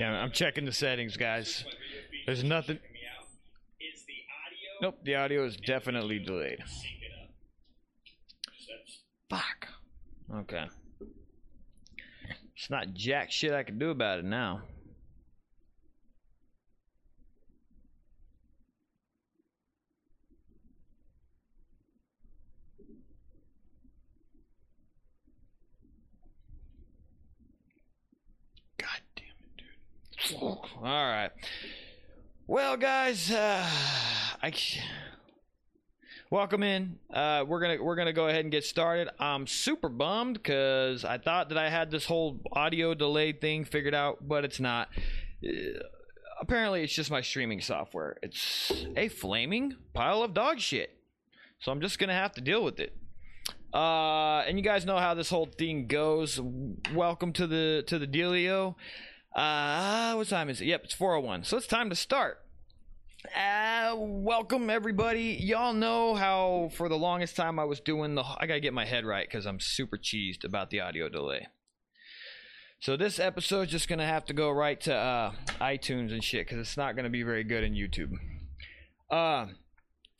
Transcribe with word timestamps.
Yeah, 0.00 0.12
I'm 0.12 0.30
checking 0.30 0.64
the 0.64 0.72
settings, 0.72 1.18
guys. 1.18 1.66
There's 2.24 2.42
nothing. 2.42 2.78
Nope, 4.80 4.96
the 5.04 5.14
audio 5.14 5.44
is 5.44 5.58
definitely 5.58 6.18
delayed. 6.18 6.60
Fuck. 9.28 9.68
Okay. 10.34 10.64
It's 12.56 12.70
not 12.70 12.94
jack 12.94 13.30
shit 13.30 13.52
I 13.52 13.62
can 13.62 13.78
do 13.78 13.90
about 13.90 14.20
it 14.20 14.24
now. 14.24 14.62
All 30.28 30.52
right. 30.82 31.30
Well, 32.46 32.76
guys, 32.76 33.30
uh, 33.30 33.66
I 34.42 34.52
welcome 36.30 36.62
in. 36.62 36.98
Uh, 37.12 37.44
we're 37.48 37.60
gonna 37.60 37.82
we're 37.82 37.96
gonna 37.96 38.12
go 38.12 38.28
ahead 38.28 38.44
and 38.44 38.52
get 38.52 38.64
started. 38.64 39.08
I'm 39.18 39.46
super 39.46 39.88
bummed 39.88 40.34
because 40.34 41.06
I 41.06 41.16
thought 41.16 41.48
that 41.48 41.58
I 41.58 41.70
had 41.70 41.90
this 41.90 42.04
whole 42.04 42.38
audio 42.52 42.92
delay 42.92 43.32
thing 43.32 43.64
figured 43.64 43.94
out, 43.94 44.28
but 44.28 44.44
it's 44.44 44.60
not. 44.60 44.88
Uh, 45.42 45.52
apparently, 46.40 46.82
it's 46.82 46.92
just 46.92 47.10
my 47.10 47.22
streaming 47.22 47.62
software. 47.62 48.18
It's 48.22 48.72
a 48.96 49.08
flaming 49.08 49.76
pile 49.94 50.22
of 50.22 50.34
dog 50.34 50.58
shit. 50.60 50.90
So 51.60 51.72
I'm 51.72 51.80
just 51.80 51.98
gonna 51.98 52.12
have 52.14 52.32
to 52.34 52.42
deal 52.42 52.62
with 52.62 52.78
it. 52.78 52.94
Uh, 53.72 54.40
and 54.40 54.58
you 54.58 54.64
guys 54.64 54.84
know 54.84 54.98
how 54.98 55.14
this 55.14 55.30
whole 55.30 55.46
thing 55.46 55.86
goes. 55.86 56.38
Welcome 56.94 57.32
to 57.34 57.46
the 57.46 57.84
to 57.86 57.98
the 57.98 58.06
dealio. 58.06 58.74
Uh, 59.34 60.14
what 60.14 60.28
time 60.28 60.48
is 60.48 60.60
it? 60.60 60.66
Yep, 60.66 60.84
it's 60.84 60.94
401. 60.94 61.44
So 61.44 61.56
it's 61.56 61.66
time 61.66 61.88
to 61.90 61.96
start. 61.96 62.38
Uh, 63.36 63.94
welcome 63.96 64.70
everybody. 64.70 65.38
Y'all 65.40 65.72
know 65.72 66.14
how 66.14 66.70
for 66.74 66.88
the 66.88 66.96
longest 66.96 67.36
time 67.36 67.58
I 67.58 67.64
was 67.64 67.78
doing 67.78 68.14
the. 68.14 68.24
I 68.24 68.46
gotta 68.46 68.60
get 68.60 68.72
my 68.72 68.86
head 68.86 69.04
right 69.04 69.28
because 69.28 69.46
I'm 69.46 69.60
super 69.60 69.98
cheesed 69.98 70.42
about 70.42 70.70
the 70.70 70.80
audio 70.80 71.08
delay. 71.08 71.46
So 72.80 72.96
this 72.96 73.20
episode's 73.20 73.70
just 73.70 73.88
gonna 73.88 74.06
have 74.06 74.24
to 74.26 74.32
go 74.32 74.50
right 74.50 74.80
to 74.82 74.94
uh, 74.94 75.32
iTunes 75.60 76.12
and 76.12 76.24
shit 76.24 76.46
because 76.46 76.58
it's 76.58 76.78
not 76.78 76.96
gonna 76.96 77.10
be 77.10 77.22
very 77.22 77.44
good 77.44 77.62
in 77.62 77.74
YouTube. 77.74 78.12
Uh, 79.10 79.52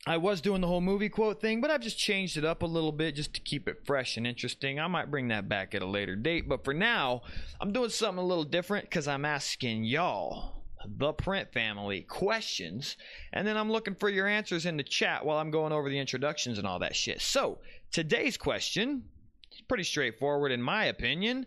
I 0.07 0.17
was 0.17 0.41
doing 0.41 0.61
the 0.61 0.67
whole 0.67 0.81
movie 0.81 1.09
quote 1.09 1.39
thing, 1.41 1.61
but 1.61 1.69
I've 1.69 1.81
just 1.81 1.99
changed 1.99 2.35
it 2.35 2.43
up 2.43 2.63
a 2.63 2.67
little 2.67 2.91
bit 2.91 3.15
just 3.15 3.35
to 3.35 3.41
keep 3.41 3.67
it 3.67 3.85
fresh 3.85 4.17
and 4.17 4.25
interesting. 4.25 4.79
I 4.79 4.87
might 4.87 5.11
bring 5.11 5.27
that 5.27 5.47
back 5.47 5.75
at 5.75 5.83
a 5.83 5.85
later 5.85 6.15
date, 6.15 6.49
but 6.49 6.65
for 6.65 6.73
now, 6.73 7.21
I'm 7.59 7.71
doing 7.71 7.91
something 7.91 8.23
a 8.23 8.25
little 8.25 8.43
different 8.43 8.85
because 8.85 9.07
I'm 9.07 9.25
asking 9.25 9.83
y'all, 9.83 10.63
the 10.83 11.13
print 11.13 11.53
family, 11.53 12.01
questions, 12.01 12.97
and 13.31 13.47
then 13.47 13.55
I'm 13.57 13.71
looking 13.71 13.93
for 13.93 14.09
your 14.09 14.27
answers 14.27 14.65
in 14.65 14.75
the 14.75 14.83
chat 14.83 15.23
while 15.23 15.37
I'm 15.37 15.51
going 15.51 15.71
over 15.71 15.87
the 15.87 15.99
introductions 15.99 16.57
and 16.57 16.65
all 16.65 16.79
that 16.79 16.95
shit. 16.95 17.21
So, 17.21 17.59
today's 17.91 18.37
question 18.37 19.03
is 19.51 19.61
pretty 19.61 19.83
straightforward 19.83 20.51
in 20.51 20.63
my 20.63 20.85
opinion. 20.85 21.45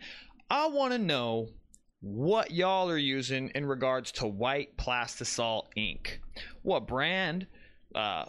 I 0.49 0.69
want 0.69 0.93
to 0.93 0.99
know 0.99 1.49
what 2.01 2.53
y'all 2.53 2.89
are 2.89 2.97
using 2.97 3.51
in 3.57 3.67
regards 3.67 4.13
to 4.13 4.29
white 4.29 4.77
plastisol 4.77 5.65
ink. 5.75 6.21
What 6.63 6.87
brand? 6.87 7.49
Uh, 7.95 8.27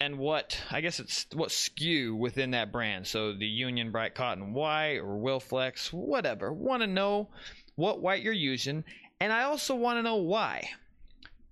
and 0.00 0.18
what 0.18 0.60
I 0.70 0.80
guess 0.80 1.00
it's 1.00 1.26
what 1.32 1.50
SKU 1.50 2.16
within 2.16 2.50
that 2.52 2.72
brand. 2.72 3.06
So 3.06 3.32
the 3.32 3.46
Union 3.46 3.90
Bright 3.90 4.14
Cotton 4.14 4.52
White 4.52 4.98
or 4.98 5.18
Wilflex, 5.18 5.92
whatever. 5.92 6.52
Want 6.52 6.82
to 6.82 6.86
know 6.86 7.28
what 7.76 8.00
white 8.00 8.22
you're 8.22 8.32
using, 8.32 8.84
and 9.20 9.32
I 9.32 9.42
also 9.42 9.74
want 9.74 9.98
to 9.98 10.02
know 10.02 10.16
why. 10.16 10.68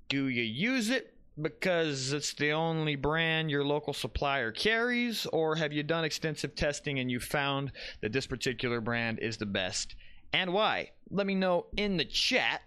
Do 0.08 0.28
you 0.28 0.42
use 0.42 0.90
it 0.90 1.14
because 1.40 2.12
it's 2.12 2.34
the 2.34 2.52
only 2.52 2.94
brand 2.94 3.50
your 3.50 3.64
local 3.64 3.92
supplier 3.92 4.52
carries, 4.52 5.26
or 5.26 5.56
have 5.56 5.72
you 5.72 5.82
done 5.82 6.04
extensive 6.04 6.54
testing 6.54 6.98
and 6.98 7.10
you 7.10 7.18
found 7.18 7.72
that 8.00 8.12
this 8.12 8.26
particular 8.26 8.80
brand 8.80 9.18
is 9.18 9.36
the 9.38 9.46
best, 9.46 9.96
and 10.32 10.52
why? 10.52 10.90
Let 11.10 11.26
me 11.26 11.34
know 11.34 11.66
in 11.76 11.96
the 11.96 12.04
chat. 12.04 12.62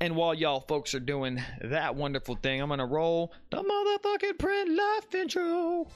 And 0.00 0.16
while 0.16 0.34
y'all 0.34 0.60
folks 0.60 0.94
are 0.94 1.00
doing 1.00 1.42
that 1.60 1.96
wonderful 1.96 2.36
thing, 2.36 2.60
I'm 2.60 2.68
gonna 2.68 2.86
roll 2.86 3.32
the 3.50 3.62
motherfucking 3.62 4.38
print 4.38 4.70
life 4.76 5.14
intro. 5.14 5.88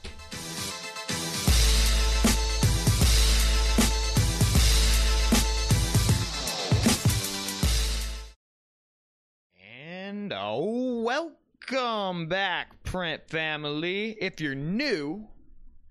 And 9.63 10.33
oh, 10.33 11.03
welcome 11.03 12.27
back, 12.27 12.83
print 12.83 13.23
family. 13.29 14.17
If 14.21 14.41
you're 14.41 14.55
new, 14.55 15.29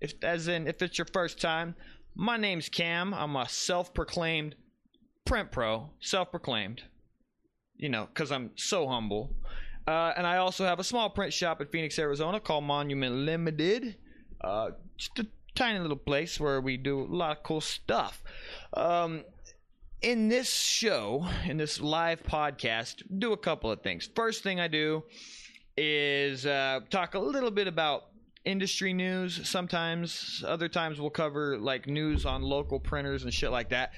if 0.00 0.12
as 0.22 0.48
in 0.48 0.66
if 0.66 0.82
it's 0.82 0.98
your 0.98 1.06
first 1.12 1.40
time, 1.40 1.74
my 2.14 2.36
name's 2.36 2.68
Cam. 2.68 3.14
I'm 3.14 3.36
a 3.36 3.48
self-proclaimed 3.48 4.56
print 5.24 5.50
pro, 5.50 5.90
self-proclaimed 6.00 6.82
you 7.80 7.88
know, 7.88 8.06
because 8.12 8.30
I'm 8.30 8.50
so 8.56 8.86
humble. 8.86 9.30
Uh, 9.86 10.12
and 10.16 10.26
I 10.26 10.36
also 10.36 10.64
have 10.66 10.78
a 10.78 10.84
small 10.84 11.08
print 11.08 11.32
shop 11.32 11.60
in 11.60 11.66
Phoenix, 11.68 11.98
Arizona 11.98 12.38
called 12.38 12.64
Monument 12.64 13.14
Limited. 13.14 13.96
Uh, 14.40 14.70
just 14.98 15.18
a 15.18 15.26
tiny 15.54 15.78
little 15.78 15.96
place 15.96 16.38
where 16.38 16.60
we 16.60 16.76
do 16.76 17.00
a 17.00 17.04
lot 17.04 17.36
of 17.38 17.42
cool 17.42 17.62
stuff. 17.62 18.22
Um, 18.74 19.24
in 20.02 20.28
this 20.28 20.52
show, 20.52 21.26
in 21.46 21.56
this 21.56 21.80
live 21.80 22.22
podcast, 22.22 23.02
do 23.18 23.32
a 23.32 23.36
couple 23.36 23.70
of 23.70 23.82
things. 23.82 24.08
First 24.14 24.42
thing 24.42 24.60
I 24.60 24.68
do 24.68 25.02
is 25.76 26.44
uh, 26.44 26.80
talk 26.90 27.14
a 27.14 27.18
little 27.18 27.50
bit 27.50 27.66
about 27.66 28.04
industry 28.44 28.92
news. 28.92 29.48
Sometimes, 29.48 30.44
other 30.46 30.68
times, 30.68 31.00
we'll 31.00 31.10
cover 31.10 31.58
like 31.58 31.86
news 31.86 32.26
on 32.26 32.42
local 32.42 32.78
printers 32.78 33.24
and 33.24 33.32
shit 33.32 33.50
like 33.50 33.70
that. 33.70 33.92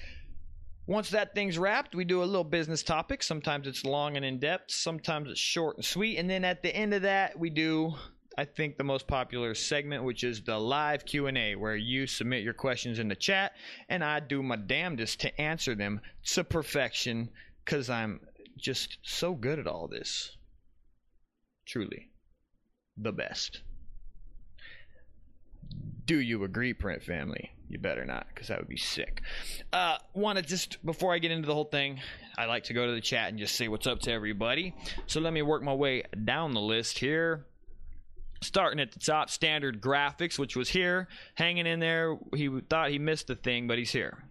Once 0.87 1.11
that 1.11 1.35
thing's 1.35 1.59
wrapped, 1.59 1.95
we 1.95 2.05
do 2.05 2.23
a 2.23 2.25
little 2.25 2.45
business 2.45 2.83
topic. 2.83 3.23
Sometimes 3.23 3.67
it's 3.69 3.85
long 3.85 4.17
and 4.17 4.25
in 4.25 4.39
depth, 4.39 4.73
sometimes 4.73 5.31
it's 5.31 5.39
short 5.41 5.77
and 5.77 5.85
sweet. 5.85 6.19
And 6.19 6.29
then 6.29 6.45
at 6.45 6.63
the 6.63 6.75
end 6.75 6.93
of 6.93 7.03
that, 7.03 7.39
we 7.39 7.51
do 7.51 7.95
I 8.37 8.47
think 8.47 8.79
the 8.79 8.85
most 8.85 9.07
popular 9.07 9.55
segment 9.55 10.05
which 10.05 10.25
is 10.25 10.43
the 10.43 10.59
live 10.59 11.05
Q&A 11.05 11.55
where 11.55 11.77
you 11.77 12.07
submit 12.07 12.43
your 12.43 12.55
questions 12.55 12.99
in 12.99 13.09
the 13.09 13.15
chat 13.15 13.53
and 13.91 14.03
I 14.03 14.21
do 14.21 14.43
my 14.43 14.57
damnedest 14.57 15.21
to 15.21 15.41
answer 15.41 15.75
them 15.75 16.01
to 16.33 16.43
perfection 16.43 17.29
cuz 17.67 17.91
I'm 17.91 18.21
just 18.57 18.99
so 19.03 19.35
good 19.35 19.59
at 19.59 19.67
all 19.67 19.87
this. 19.87 20.37
Truly. 21.67 22.11
The 22.97 23.13
best. 23.13 23.63
Do 26.13 26.21
you 26.21 26.45
agree, 26.45 26.75
print 26.75 27.03
family? 27.03 27.53
You 27.71 27.79
better 27.79 28.05
not, 28.05 28.27
because 28.29 28.49
that 28.49 28.59
would 28.59 28.69
be 28.69 28.77
sick. 28.77 29.23
Uh, 29.73 29.97
Want 30.13 30.37
to 30.37 30.45
just 30.45 30.85
before 30.85 31.15
I 31.15 31.19
get 31.19 31.31
into 31.31 31.47
the 31.47 31.55
whole 31.55 31.65
thing, 31.65 32.01
I 32.37 32.45
like 32.45 32.65
to 32.65 32.75
go 32.75 32.85
to 32.85 32.93
the 32.93 33.01
chat 33.01 33.31
and 33.31 33.39
just 33.39 33.57
say 33.57 33.67
what's 33.67 33.87
up 33.87 34.01
to 34.01 34.13
everybody. 34.13 34.75
So 35.07 35.23
let 35.23 35.33
me 35.33 35.41
work 35.41 35.63
my 35.63 35.73
way 35.73 36.03
down 36.23 36.53
the 36.53 36.61
list 36.61 36.99
here. 36.99 37.47
Starting 38.43 38.79
at 38.79 38.93
the 38.93 38.99
top, 38.99 39.31
standard 39.31 39.81
graphics, 39.81 40.39
which 40.39 40.55
was 40.55 40.69
here, 40.69 41.09
hanging 41.35 41.67
in 41.67 41.81
there. 41.81 42.19
He 42.35 42.51
thought 42.69 42.91
he 42.91 42.99
missed 42.99 43.29
the 43.29 43.35
thing, 43.37 43.67
but 43.67 43.79
he's 43.79 43.93
here 43.93 44.23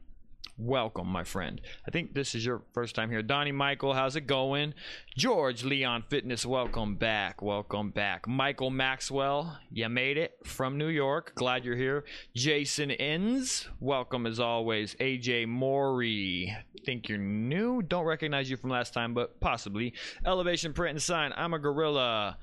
welcome, 0.58 1.08
my 1.08 1.24
friend. 1.24 1.60
I 1.88 1.92
think 1.92 2.14
this 2.14 2.36
is 2.36 2.46
your 2.46 2.62
first 2.74 2.96
time 2.96 3.10
here. 3.10 3.22
Donnie 3.22 3.52
Michael, 3.52 3.94
how's 3.94 4.16
it 4.16 4.28
going? 4.28 4.74
George 5.18 5.64
Leon 5.64 6.04
Fitness, 6.10 6.46
welcome 6.46 6.96
back. 6.96 7.42
Welcome 7.42 7.90
back. 7.90 8.28
Michael 8.28 8.70
Maxwell, 8.70 9.58
you 9.72 9.90
made 9.90 10.18
it 10.18 10.38
from 10.46 10.78
New 10.78 10.88
York. 10.88 11.34
Glad 11.36 11.66
you're 11.66 11.76
here. 11.76 12.06
Jason 12.36 12.92
Inns, 12.92 13.68
welcome 13.80 14.26
as 14.26 14.40
always. 14.40 14.96
AJ 14.96 15.48
Maury, 15.48 16.56
think 16.86 17.10
you're 17.10 17.18
new. 17.18 17.82
Don't 17.82 18.06
recognize 18.06 18.50
you 18.50 18.58
from 18.58 18.70
last 18.70 18.94
time, 18.94 19.14
but 19.14 19.40
possibly. 19.40 19.94
Elevation 20.26 20.74
Print 20.74 20.92
and 20.92 21.02
Sign, 21.02 21.34
I'm 21.36 21.54
a 21.54 21.60
gorilla. 21.60 22.38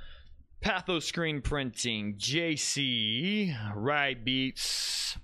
Patho 0.61 1.01
Screen 1.01 1.41
Printing, 1.41 2.17
JC, 2.17 3.57
Ride 3.75 4.25
Beats. 4.25 5.17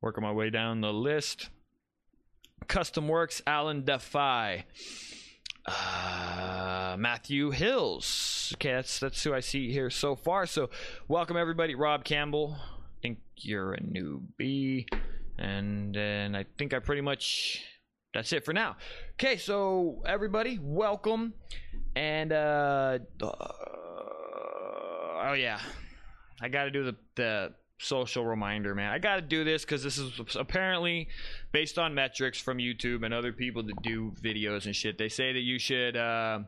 Working 0.00 0.22
my 0.22 0.32
way 0.32 0.48
down 0.48 0.80
the 0.80 0.92
list. 0.92 1.50
Custom 2.68 3.08
Works, 3.08 3.42
Alan 3.46 3.84
Defy. 3.84 4.66
Uh, 5.66 6.96
Matthew 6.98 7.50
Hills. 7.50 8.52
Okay, 8.54 8.72
that's 8.72 9.00
that's 9.00 9.22
who 9.24 9.34
I 9.34 9.40
see 9.40 9.72
here 9.72 9.90
so 9.90 10.14
far. 10.14 10.46
So, 10.46 10.70
welcome 11.08 11.36
everybody. 11.36 11.74
Rob 11.74 12.04
Campbell. 12.04 12.56
I 12.58 13.00
think 13.02 13.18
you're 13.36 13.74
a 13.74 13.80
newbie, 13.80 14.86
and 15.38 15.94
then 15.94 16.34
I 16.34 16.44
think 16.56 16.72
I 16.72 16.78
pretty 16.78 17.02
much 17.02 17.62
that's 18.14 18.32
it 18.32 18.44
for 18.44 18.52
now. 18.52 18.76
Okay, 19.14 19.36
so 19.36 20.02
everybody, 20.06 20.58
welcome, 20.60 21.34
and 21.96 22.32
uh, 22.32 22.98
uh 23.20 23.34
oh 25.24 25.34
yeah, 25.36 25.60
I 26.40 26.48
got 26.48 26.64
to 26.64 26.70
do 26.70 26.84
the 26.84 26.96
the 27.16 27.52
social 27.78 28.24
reminder, 28.24 28.74
man. 28.74 28.92
I 28.92 28.98
got 28.98 29.16
to 29.16 29.22
do 29.22 29.44
this 29.44 29.62
because 29.64 29.82
this 29.82 29.98
is 29.98 30.20
apparently 30.36 31.08
based 31.52 31.78
on 31.78 31.94
metrics 31.94 32.38
from 32.38 32.58
YouTube 32.58 33.04
and 33.04 33.14
other 33.14 33.32
people 33.32 33.62
that 33.64 33.82
do 33.82 34.12
videos 34.22 34.66
and 34.66 34.74
shit. 34.74 34.98
They 34.98 35.08
say 35.08 35.32
that 35.32 35.40
you 35.40 35.58
should 35.58 35.96
uh, 35.96 36.40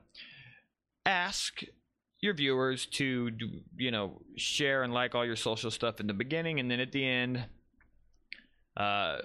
ask 1.07 1.63
your 2.21 2.35
viewers 2.35 2.87
to, 2.87 3.31
you 3.77 3.91
know, 3.91 4.21
share 4.37 4.83
and 4.83 4.93
like 4.93 5.15
all 5.15 5.25
your 5.25 5.37
social 5.37 5.71
stuff 5.71 6.01
in 6.01 6.07
the 6.07 6.15
beginning, 6.15 6.61
and 6.61 6.71
then 6.71 6.81
at 6.81 6.93
the 6.93 7.07
end. 7.07 7.45
Uh, 8.77 9.19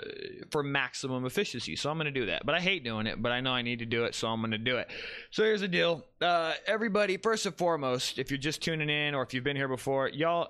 for 0.52 0.64
maximum 0.64 1.24
efficiency. 1.26 1.78
So 1.78 1.90
I'm 1.90 1.98
going 1.98 2.12
to 2.14 2.20
do 2.20 2.26
that. 2.26 2.46
But 2.46 2.56
I 2.56 2.60
hate 2.60 2.84
doing 2.84 3.08
it, 3.08 3.22
but 3.22 3.32
I 3.32 3.40
know 3.40 3.52
I 3.52 3.62
need 3.62 3.80
to 3.80 3.86
do 3.86 4.04
it, 4.04 4.14
so 4.14 4.28
I'm 4.28 4.42
going 4.42 4.52
to 4.52 4.58
do 4.58 4.78
it. 4.78 4.90
So 5.32 5.44
here's 5.44 5.62
the 5.62 5.68
deal. 5.68 6.04
Uh, 6.20 6.54
everybody, 6.68 7.16
first 7.16 7.46
and 7.46 7.56
foremost, 7.56 8.18
if 8.18 8.32
you're 8.32 8.40
just 8.40 8.62
tuning 8.62 8.90
in 8.90 9.16
or 9.16 9.22
if 9.22 9.34
you've 9.34 9.46
been 9.46 9.56
here 9.56 9.70
before, 9.70 10.10
y'all, 10.10 10.50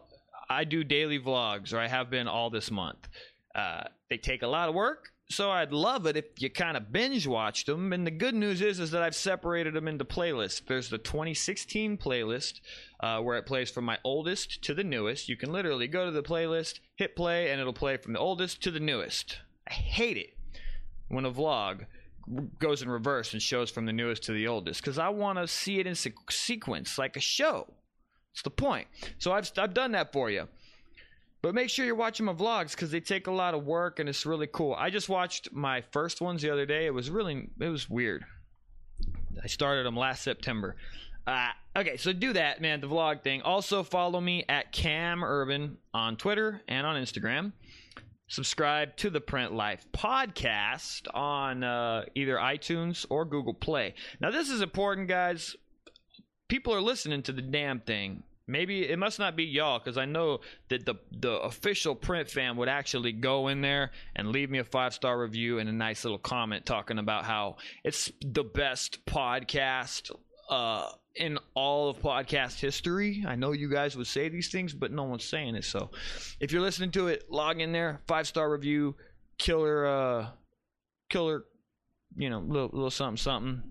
I 0.49 0.63
do 0.63 0.83
daily 0.83 1.19
vlogs, 1.19 1.73
or 1.73 1.79
I 1.79 1.87
have 1.87 2.09
been 2.09 2.27
all 2.27 2.49
this 2.49 2.71
month. 2.71 3.07
Uh, 3.53 3.83
they 4.09 4.17
take 4.17 4.41
a 4.41 4.47
lot 4.47 4.69
of 4.69 4.75
work, 4.75 5.09
so 5.29 5.49
I'd 5.49 5.71
love 5.71 6.05
it 6.05 6.17
if 6.17 6.25
you 6.39 6.49
kind 6.49 6.77
of 6.77 6.91
binge 6.91 7.25
watched 7.25 7.65
them. 7.65 7.93
And 7.93 8.05
the 8.05 8.11
good 8.11 8.35
news 8.35 8.61
is, 8.61 8.79
is 8.79 8.91
that 8.91 9.01
I've 9.01 9.15
separated 9.15 9.73
them 9.73 9.87
into 9.87 10.05
playlists. 10.05 10.61
There's 10.65 10.89
the 10.89 10.97
2016 10.97 11.97
playlist 11.97 12.59
uh, 12.99 13.21
where 13.21 13.37
it 13.37 13.45
plays 13.45 13.71
from 13.71 13.85
my 13.85 13.97
oldest 14.03 14.61
to 14.63 14.73
the 14.73 14.83
newest. 14.83 15.29
You 15.29 15.37
can 15.37 15.51
literally 15.51 15.87
go 15.87 16.05
to 16.05 16.11
the 16.11 16.23
playlist, 16.23 16.79
hit 16.95 17.15
play, 17.15 17.49
and 17.51 17.59
it'll 17.59 17.73
play 17.73 17.97
from 17.97 18.13
the 18.13 18.19
oldest 18.19 18.61
to 18.63 18.71
the 18.71 18.79
newest. 18.79 19.39
I 19.67 19.73
hate 19.73 20.17
it 20.17 20.37
when 21.07 21.25
a 21.25 21.31
vlog 21.31 21.85
goes 22.59 22.81
in 22.81 22.89
reverse 22.89 23.33
and 23.33 23.41
shows 23.41 23.69
from 23.69 23.85
the 23.85 23.93
newest 23.93 24.23
to 24.23 24.33
the 24.33 24.47
oldest 24.47 24.81
because 24.81 24.97
I 24.97 25.09
want 25.09 25.37
to 25.37 25.47
see 25.47 25.79
it 25.79 25.87
in 25.87 25.95
se- 25.95 26.13
sequence 26.29 26.97
like 26.97 27.15
a 27.15 27.21
show. 27.21 27.73
It's 28.35 28.41
the 28.41 28.49
point. 28.49 28.85
So 29.17 29.31
I've 29.31 29.49
I've 29.57 29.73
done 29.73 29.93
that 29.93 30.11
for 30.11 30.29
you. 30.29 30.49
But 31.41 31.55
make 31.55 31.69
sure 31.69 31.85
you're 31.85 31.95
watching 31.95 32.25
my 32.25 32.33
vlogs 32.33 32.71
because 32.71 32.91
they 32.91 32.99
take 32.99 33.27
a 33.27 33.31
lot 33.31 33.53
of 33.53 33.65
work 33.65 33.99
and 33.99 34.09
it's 34.09 34.25
really 34.25 34.47
cool. 34.47 34.75
I 34.77 34.89
just 34.89 35.07
watched 35.07 35.53
my 35.53 35.81
first 35.91 36.19
ones 36.19 36.41
the 36.41 36.49
other 36.49 36.65
day. 36.65 36.85
It 36.85 36.93
was 36.93 37.09
really 37.09 37.47
it 37.61 37.69
was 37.69 37.89
weird. 37.89 38.25
I 39.41 39.47
started 39.47 39.85
them 39.85 39.95
last 39.95 40.21
September. 40.21 40.75
Uh, 41.25 41.47
okay, 41.77 41.95
so 41.95 42.11
do 42.11 42.33
that, 42.33 42.59
man. 42.59 42.81
The 42.81 42.87
vlog 42.87 43.21
thing. 43.21 43.41
Also 43.41 43.83
follow 43.83 44.19
me 44.19 44.43
at 44.49 44.73
Cam 44.73 45.23
Urban 45.23 45.77
on 45.93 46.17
Twitter 46.17 46.61
and 46.67 46.85
on 46.85 47.01
Instagram. 47.01 47.53
Subscribe 48.27 48.97
to 48.97 49.09
the 49.09 49.21
Print 49.21 49.53
Life 49.53 49.85
podcast 49.93 51.03
on 51.13 51.63
uh, 51.63 52.03
either 52.15 52.35
iTunes 52.35 53.05
or 53.09 53.23
Google 53.23 53.53
Play. 53.53 53.93
Now, 54.19 54.29
this 54.29 54.49
is 54.49 54.61
important, 54.61 55.07
guys 55.07 55.55
people 56.47 56.73
are 56.73 56.81
listening 56.81 57.21
to 57.23 57.31
the 57.31 57.41
damn 57.41 57.79
thing. 57.79 58.23
Maybe 58.47 58.87
it 58.87 58.99
must 58.99 59.17
not 59.17 59.35
be 59.35 59.43
y'all 59.43 59.79
because 59.79 59.97
I 59.97 60.05
know 60.05 60.41
that 60.69 60.85
the 60.85 60.95
the 61.11 61.31
official 61.39 61.95
print 61.95 62.29
fan 62.29 62.57
would 62.57 62.69
actually 62.69 63.11
go 63.11 63.47
in 63.47 63.61
there 63.61 63.91
and 64.15 64.29
leave 64.29 64.51
me 64.51 64.59
a 64.59 64.63
five 64.63 64.93
star 64.93 65.19
review 65.19 65.57
and 65.57 65.67
a 65.67 65.71
nice 65.71 66.03
little 66.03 66.19
comment 66.19 66.63
talking 66.63 66.99
about 66.99 67.25
how 67.25 67.55
it's 67.83 68.11
the 68.21 68.43
best 68.43 69.03
podcast 69.07 70.11
uh, 70.51 70.89
in 71.15 71.39
all 71.55 71.89
of 71.89 71.97
podcast 72.01 72.59
history. 72.59 73.25
I 73.27 73.35
know 73.35 73.51
you 73.51 73.67
guys 73.67 73.97
would 73.97 74.05
say 74.05 74.29
these 74.29 74.51
things, 74.51 74.75
but 74.75 74.91
no 74.91 75.05
one's 75.05 75.25
saying 75.25 75.55
it. 75.55 75.63
So 75.63 75.89
if 76.39 76.51
you're 76.51 76.61
listening 76.61 76.91
to 76.91 77.07
it, 77.07 77.31
log 77.31 77.59
in 77.59 77.71
there, 77.71 78.01
five 78.05 78.27
star 78.27 78.51
review, 78.51 78.95
killer, 79.39 79.87
uh, 79.87 80.27
killer, 81.09 81.45
you 82.15 82.29
know, 82.29 82.41
little, 82.41 82.69
little 82.71 82.91
something, 82.91 83.17
something 83.17 83.63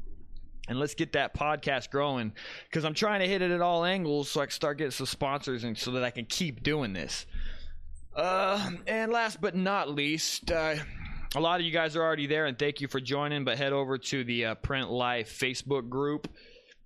and 0.69 0.79
let's 0.79 0.95
get 0.95 1.13
that 1.13 1.35
podcast 1.35 1.91
growing 1.91 2.33
because 2.69 2.85
I'm 2.85 2.95
trying 2.95 3.21
to 3.21 3.29
hit 3.29 3.43
it 3.43 3.51
at 3.51 3.61
all 3.61 3.85
angles 3.85 4.31
so 4.31 4.41
I 4.41 4.47
can 4.47 4.53
start 4.53 4.79
getting 4.79 4.91
some 4.91 5.07
sponsors 5.07 5.65
and 5.65 5.77
so 5.77 5.93
that 5.93 6.05
I 6.05 6.11
can 6.11 6.25
keep 6.25 6.63
doing 6.63 6.93
this. 6.93 7.27
Uh, 8.15 8.71
and 8.87 9.13
last 9.13 9.41
but 9.41 9.57
not 9.57 9.91
least, 9.91 10.51
uh, 10.51 10.77
a 11.35 11.41
lot 11.41 11.59
of 11.59 11.67
you 11.67 11.73
guys 11.73 11.97
are 11.97 12.03
already 12.03 12.27
there, 12.27 12.47
and 12.47 12.59
thank 12.59 12.81
you 12.81 12.89
for 12.89 13.01
joining. 13.01 13.45
But 13.45 13.59
head 13.59 13.73
over 13.73 13.99
to 13.99 14.25
the 14.25 14.47
uh, 14.47 14.55
Print 14.57 14.91
Life 14.91 15.37
Facebook 15.39 15.89
group. 15.89 16.29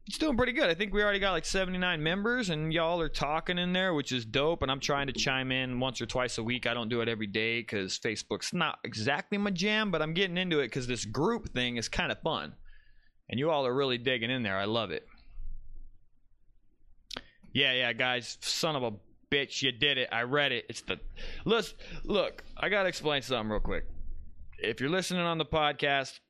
It's 0.07 0.17
doing 0.17 0.39
pretty 0.39 0.53
good. 0.53 0.71
I 0.71 0.75
think 0.75 0.95
we 0.95 1.03
already 1.03 1.19
got 1.19 1.33
like 1.33 1.45
79 1.45 2.03
members, 2.03 2.49
and 2.49 2.73
y'all 2.73 2.99
are 3.03 3.11
talking 3.11 3.59
in 3.59 3.75
there, 3.75 3.93
which 3.93 4.11
is 4.11 4.25
dope. 4.25 4.63
And 4.63 4.71
I'm 4.71 4.81
trying 4.81 5.07
to 5.09 5.13
chime 5.13 5.53
in 5.53 5.81
once 5.81 6.01
or 6.01 6.07
twice 6.07 6.39
a 6.39 6.43
week. 6.43 6.67
I 6.67 6.73
don't 6.73 6.89
do 6.89 7.03
it 7.03 7.11
every 7.11 7.27
day 7.27 7.61
because 7.61 7.99
Facebook's 7.99 8.55
not 8.55 8.79
exactly 8.85 9.37
my 9.37 9.51
jam, 9.51 9.91
but 9.91 10.01
I'm 10.01 10.15
getting 10.15 10.39
into 10.39 10.61
it 10.61 10.69
because 10.69 10.87
this 10.87 11.05
group 11.05 11.53
thing 11.53 11.77
is 11.77 11.91
kind 11.91 12.11
of 12.11 12.19
fun. 12.23 12.55
And 13.31 13.39
you 13.39 13.51
all 13.51 13.67
are 13.67 13.75
really 13.75 13.99
digging 13.99 14.31
in 14.31 14.43
there. 14.43 14.57
I 14.57 14.65
love 14.65 14.91
it. 14.91 15.07
Yeah, 17.53 17.73
yeah, 17.73 17.93
guys. 17.93 18.39
Son 18.41 18.77
of 18.77 18.83
a 18.83 18.93
bitch, 19.31 19.63
you 19.63 19.73
did 19.73 19.99
it. 19.99 20.09
I 20.13 20.23
read 20.23 20.53
it. 20.53 20.67
It's 20.69 20.83
the 20.83 20.99
look. 21.45 21.67
Look, 22.05 22.45
I 22.57 22.69
gotta 22.69 22.89
explain 22.89 23.23
something 23.23 23.51
real 23.51 23.61
quick. 23.61 23.85
If 24.59 24.81
you're 24.81 24.91
listening 24.91 25.23
on 25.23 25.39
the 25.39 25.45
podcast, 25.45 26.21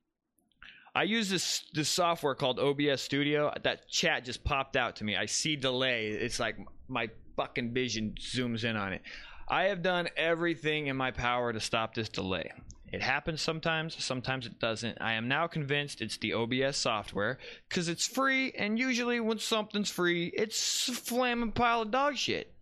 I 0.95 1.05
use 1.05 1.31
this 1.31 1.65
this 1.75 1.89
software 1.89 2.35
called 2.35 2.59
OBS 2.59 3.01
Studio. 3.01 3.53
That 3.63 3.89
chat 3.89 4.25
just 4.25 4.45
popped 4.45 4.77
out 4.77 4.97
to 4.97 5.05
me. 5.05 5.17
I 5.17 5.27
see 5.27 5.57
delay. 5.57 6.09
It's 6.09 6.41
like 6.41 6.57
my 6.89 7.09
fucking 7.37 7.73
vision 7.73 8.15
zooms 8.19 8.65
in 8.65 8.77
on 8.77 8.93
it. 8.93 9.03
I 9.49 9.65
have 9.65 9.83
done 9.83 10.09
everything 10.17 10.89
in 10.89 10.97
my 10.97 11.11
power 11.11 11.53
to 11.53 11.61
stop 11.61 11.95
this 11.95 12.09
delay. 12.09 12.51
It 12.91 13.03
happens 13.03 13.43
sometimes, 13.43 14.03
sometimes 14.03 14.47
it 14.47 14.59
doesn't. 14.59 14.99
I 15.01 15.15
am 15.15 15.29
now 15.29 15.47
convinced 15.47 16.01
it's 16.01 16.17
the 16.17 16.33
OBS 16.33 16.77
software 16.77 17.39
because 17.69 17.89
it's 17.89 18.07
free, 18.07 18.53
and 18.53 18.79
usually 18.79 19.21
when 19.21 19.39
something's 19.39 19.91
free, 19.91 20.33
it's 20.35 20.89
a 20.89 20.93
flaming 20.93 21.53
pile 21.53 21.83
of 21.83 21.91
dog 21.91 22.17
shit. 22.17 22.55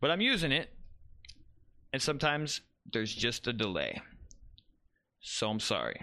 But 0.00 0.10
I'm 0.10 0.20
using 0.20 0.52
it, 0.52 0.70
and 1.92 2.02
sometimes 2.02 2.60
there's 2.92 3.14
just 3.14 3.46
a 3.46 3.52
delay. 3.52 4.00
So 5.20 5.48
I'm 5.50 5.60
sorry. 5.60 6.02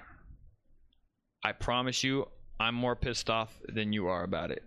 I 1.43 1.51
promise 1.51 2.03
you, 2.03 2.27
I'm 2.59 2.75
more 2.75 2.95
pissed 2.95 3.29
off 3.29 3.53
than 3.67 3.93
you 3.93 4.07
are 4.07 4.23
about 4.23 4.51
it. 4.51 4.63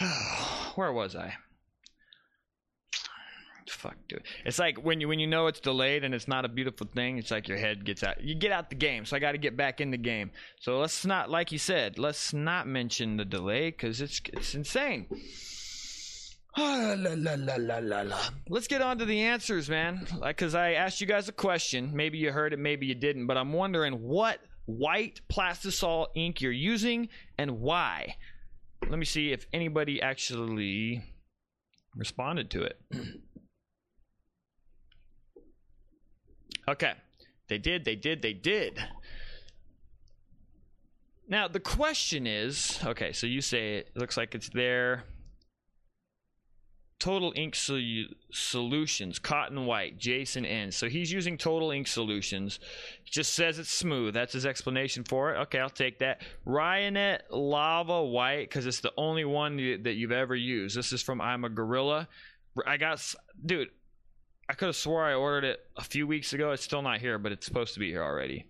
Where 0.76 0.92
was 0.92 1.16
I? 1.16 1.34
Fuck, 3.70 3.96
dude. 4.08 4.22
It's 4.44 4.58
like 4.58 4.78
when 4.78 5.00
you 5.00 5.08
when 5.08 5.18
you 5.18 5.26
know 5.26 5.46
it's 5.46 5.60
delayed 5.60 6.04
and 6.04 6.14
it's 6.14 6.28
not 6.28 6.44
a 6.44 6.48
beautiful 6.48 6.86
thing. 6.86 7.18
It's 7.18 7.30
like 7.30 7.48
your 7.48 7.58
head 7.58 7.84
gets 7.84 8.02
out. 8.02 8.22
You 8.22 8.34
get 8.34 8.52
out 8.52 8.70
the 8.70 8.76
game. 8.76 9.04
So 9.04 9.16
I 9.16 9.18
got 9.18 9.32
to 9.32 9.38
get 9.38 9.56
back 9.56 9.80
in 9.80 9.90
the 9.90 9.96
game. 9.96 10.30
So 10.60 10.78
let's 10.78 11.04
not, 11.04 11.30
like 11.30 11.52
you 11.52 11.58
said, 11.58 11.98
let's 11.98 12.32
not 12.32 12.66
mention 12.66 13.16
the 13.16 13.24
delay 13.24 13.70
because 13.70 14.00
it's 14.00 14.20
it's 14.32 14.54
insane. 14.54 15.06
la, 16.58 16.94
la, 16.94 17.34
la, 17.36 17.56
la, 17.58 17.78
la, 17.80 18.00
la. 18.02 18.20
Let's 18.48 18.66
get 18.66 18.82
on 18.82 18.98
to 18.98 19.04
the 19.04 19.22
answers, 19.22 19.68
man. 19.68 20.06
Like, 20.18 20.38
cause 20.38 20.54
I 20.54 20.72
asked 20.72 21.00
you 21.00 21.06
guys 21.06 21.28
a 21.28 21.32
question. 21.32 21.90
Maybe 21.94 22.18
you 22.18 22.32
heard 22.32 22.52
it, 22.52 22.58
maybe 22.58 22.86
you 22.86 22.94
didn't. 22.94 23.26
But 23.26 23.36
I'm 23.36 23.52
wondering 23.52 23.94
what 23.94 24.40
white 24.64 25.20
plastisol 25.30 26.06
ink 26.14 26.40
you're 26.40 26.52
using 26.52 27.08
and 27.38 27.60
why. 27.60 28.16
Let 28.88 28.98
me 28.98 29.04
see 29.04 29.32
if 29.32 29.46
anybody 29.52 30.00
actually 30.00 31.02
responded 31.96 32.50
to 32.52 32.62
it. 32.62 32.80
Okay. 36.68 36.94
They 37.48 37.58
did, 37.58 37.84
they 37.84 37.96
did, 37.96 38.22
they 38.22 38.32
did. 38.32 38.82
Now, 41.28 41.48
the 41.48 41.60
question 41.60 42.26
is 42.26 42.78
okay, 42.84 43.12
so 43.12 43.26
you 43.26 43.40
say 43.40 43.76
it 43.76 43.96
looks 43.96 44.16
like 44.16 44.34
it's 44.34 44.48
there. 44.48 45.04
Total 46.98 47.32
Ink 47.36 47.54
Sol- 47.54 48.06
Solutions, 48.32 49.18
Cotton 49.18 49.66
White, 49.66 49.98
Jason 49.98 50.46
N. 50.46 50.72
So 50.72 50.88
he's 50.88 51.12
using 51.12 51.36
Total 51.36 51.70
Ink 51.70 51.88
Solutions. 51.88 52.58
Just 53.04 53.34
says 53.34 53.58
it's 53.58 53.70
smooth. 53.70 54.14
That's 54.14 54.32
his 54.32 54.46
explanation 54.46 55.04
for 55.04 55.34
it. 55.34 55.38
Okay, 55.40 55.58
I'll 55.58 55.68
take 55.68 55.98
that. 55.98 56.22
Ryonet 56.46 57.20
Lava 57.30 58.02
White, 58.02 58.48
because 58.48 58.66
it's 58.66 58.80
the 58.80 58.92
only 58.96 59.24
one 59.26 59.56
that 59.82 59.94
you've 59.94 60.12
ever 60.12 60.34
used. 60.34 60.76
This 60.76 60.92
is 60.92 61.02
from 61.02 61.20
I'm 61.20 61.44
a 61.44 61.50
Gorilla. 61.50 62.08
I 62.66 62.78
got, 62.78 63.14
dude, 63.44 63.68
I 64.48 64.54
could 64.54 64.66
have 64.66 64.76
swore 64.76 65.04
I 65.04 65.14
ordered 65.14 65.44
it 65.44 65.60
a 65.76 65.82
few 65.82 66.06
weeks 66.06 66.32
ago. 66.32 66.52
It's 66.52 66.62
still 66.62 66.82
not 66.82 67.00
here, 67.00 67.18
but 67.18 67.32
it's 67.32 67.46
supposed 67.46 67.74
to 67.74 67.80
be 67.80 67.90
here 67.90 68.02
already. 68.02 68.46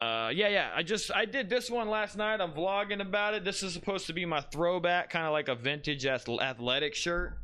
Uh, 0.00 0.30
yeah, 0.34 0.48
yeah. 0.48 0.70
I 0.74 0.82
just 0.82 1.10
I 1.14 1.24
did 1.24 1.48
this 1.48 1.70
one 1.70 1.88
last 1.88 2.16
night. 2.16 2.40
I'm 2.40 2.52
vlogging 2.52 3.00
about 3.00 3.34
it. 3.34 3.44
This 3.44 3.62
is 3.62 3.72
supposed 3.72 4.06
to 4.08 4.12
be 4.12 4.24
my 4.24 4.40
throwback, 4.40 5.10
kind 5.10 5.26
of 5.26 5.32
like 5.32 5.48
a 5.48 5.54
vintage 5.54 6.04
athletic 6.04 6.94
shirt. 6.94 7.38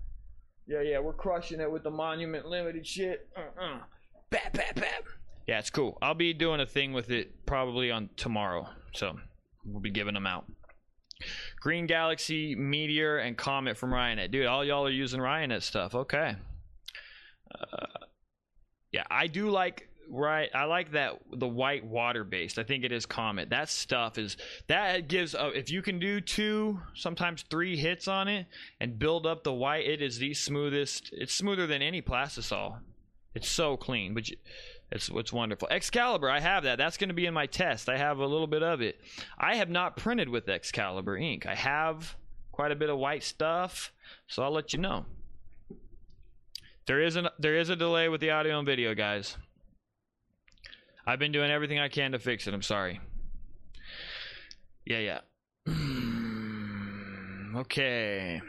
Yeah, 0.67 0.83
yeah. 0.83 0.99
We're 0.99 1.15
crushing 1.15 1.61
it 1.61 1.71
with 1.71 1.85
the 1.85 1.91
Monument 1.91 2.47
Limited 2.47 2.87
shit. 2.87 3.29
Uh-uh. 3.37 3.79
Bap, 4.31 4.53
bap, 4.53 4.75
bap. 4.75 5.05
Yeah, 5.47 5.59
it's 5.59 5.71
cool. 5.71 5.99
I'll 6.03 6.15
be 6.15 6.33
doing 6.33 6.61
a 6.61 6.67
thing 6.67 6.93
with 6.93 7.11
it 7.11 7.47
probably 7.47 7.91
on 7.91 8.11
tomorrow. 8.17 8.69
So 8.93 9.17
we'll 9.65 9.81
be 9.81 9.91
giving 9.91 10.15
them 10.15 10.27
out. 10.27 10.45
Green 11.61 11.87
Galaxy, 11.87 12.55
Meteor, 12.55 13.19
and 13.19 13.37
Comet 13.37 13.77
from 13.77 13.91
Ryonet. 13.91 14.31
Dude, 14.31 14.47
all 14.47 14.65
y'all 14.65 14.87
are 14.87 14.91
using 14.91 15.21
Ryonet 15.21 15.63
stuff. 15.63 15.95
Okay. 15.95 16.37
Uh, 17.54 18.07
yeah, 18.92 19.04
I 19.11 19.26
do 19.26 19.50
like 19.50 19.88
right? 20.11 20.50
I 20.54 20.64
like 20.64 20.92
that 20.92 21.21
the 21.33 21.49
white 21.49 21.85
water 21.85 22.25
based. 22.25 22.59
I 22.59 22.64
think 22.64 22.85
it 22.85 22.92
is 22.92 23.07
Comet. 23.07 23.50
That 23.50 23.69
stuff 23.69 24.19
is 24.19 24.37
that 24.66 25.09
gives 25.09 25.35
uh, 25.35 25.50
if 25.54 25.71
you 25.71 25.83
can 25.83 25.99
do 25.99 26.21
two, 26.21 26.80
sometimes 26.95 27.45
three 27.49 27.76
hits 27.76 28.09
on 28.09 28.28
it 28.28 28.47
and 28.80 28.99
build 28.99 29.26
up 29.26 29.45
the 29.45 29.52
white, 29.52 29.87
it 29.87 30.02
is 30.02 30.19
the 30.19 30.35
smoothest. 30.35 31.11
It's 31.12 31.35
smoother 31.35 31.66
than 31.66 31.83
any 31.83 32.02
plastisol. 32.02 32.78
It's 33.35 33.49
so 33.49 33.76
clean, 33.76 34.12
but 34.14 34.28
you, 34.28 34.37
it's 34.90 35.09
it's 35.09 35.33
wonderful. 35.33 35.69
Excalibur, 35.71 36.28
I 36.28 36.40
have 36.40 36.64
that. 36.64 36.78
That's 36.78 36.97
going 36.97 37.09
to 37.09 37.14
be 37.14 37.26
in 37.26 37.35
my 37.35 37.47
test. 37.47 37.88
I 37.88 37.97
have 37.97 38.19
a 38.19 38.26
little 38.26 38.49
bit 38.49 38.62
of 38.62 38.80
it. 38.80 39.00
I 39.38 39.57
have 39.57 39.71
not 39.71 39.97
printed 39.97 40.28
with 40.28 40.49
Excalibur 40.49 41.16
ink. 41.16 41.47
I 41.47 41.54
have 41.54 42.16
quite 42.50 42.73
a 42.73 42.76
bit 42.76 42.90
of 42.90 42.99
white 42.99 43.23
stuff, 43.23 43.92
so 44.26 44.42
I'll 44.42 44.52
let 44.52 44.73
you 44.73 44.80
know. 44.80 45.07
There 46.87 47.01
is 47.01 47.17
an 47.17 47.29
there 47.39 47.57
is 47.57 47.69
a 47.69 47.77
delay 47.77 48.09
with 48.09 48.21
the 48.21 48.31
audio 48.31 48.59
and 48.59 48.67
video, 48.67 48.95
guys. 48.95 49.37
I've 51.07 51.19
been 51.19 51.33
doing 51.33 51.51
everything 51.51 51.79
I 51.79 51.89
can 51.89 52.13
to 52.13 52.19
fix 52.19 52.47
it. 52.47 52.55
I'm 52.55 52.63
sorry. 52.63 53.01
Yeah, 54.85 55.21
yeah. 55.67 55.67
okay. 57.57 58.41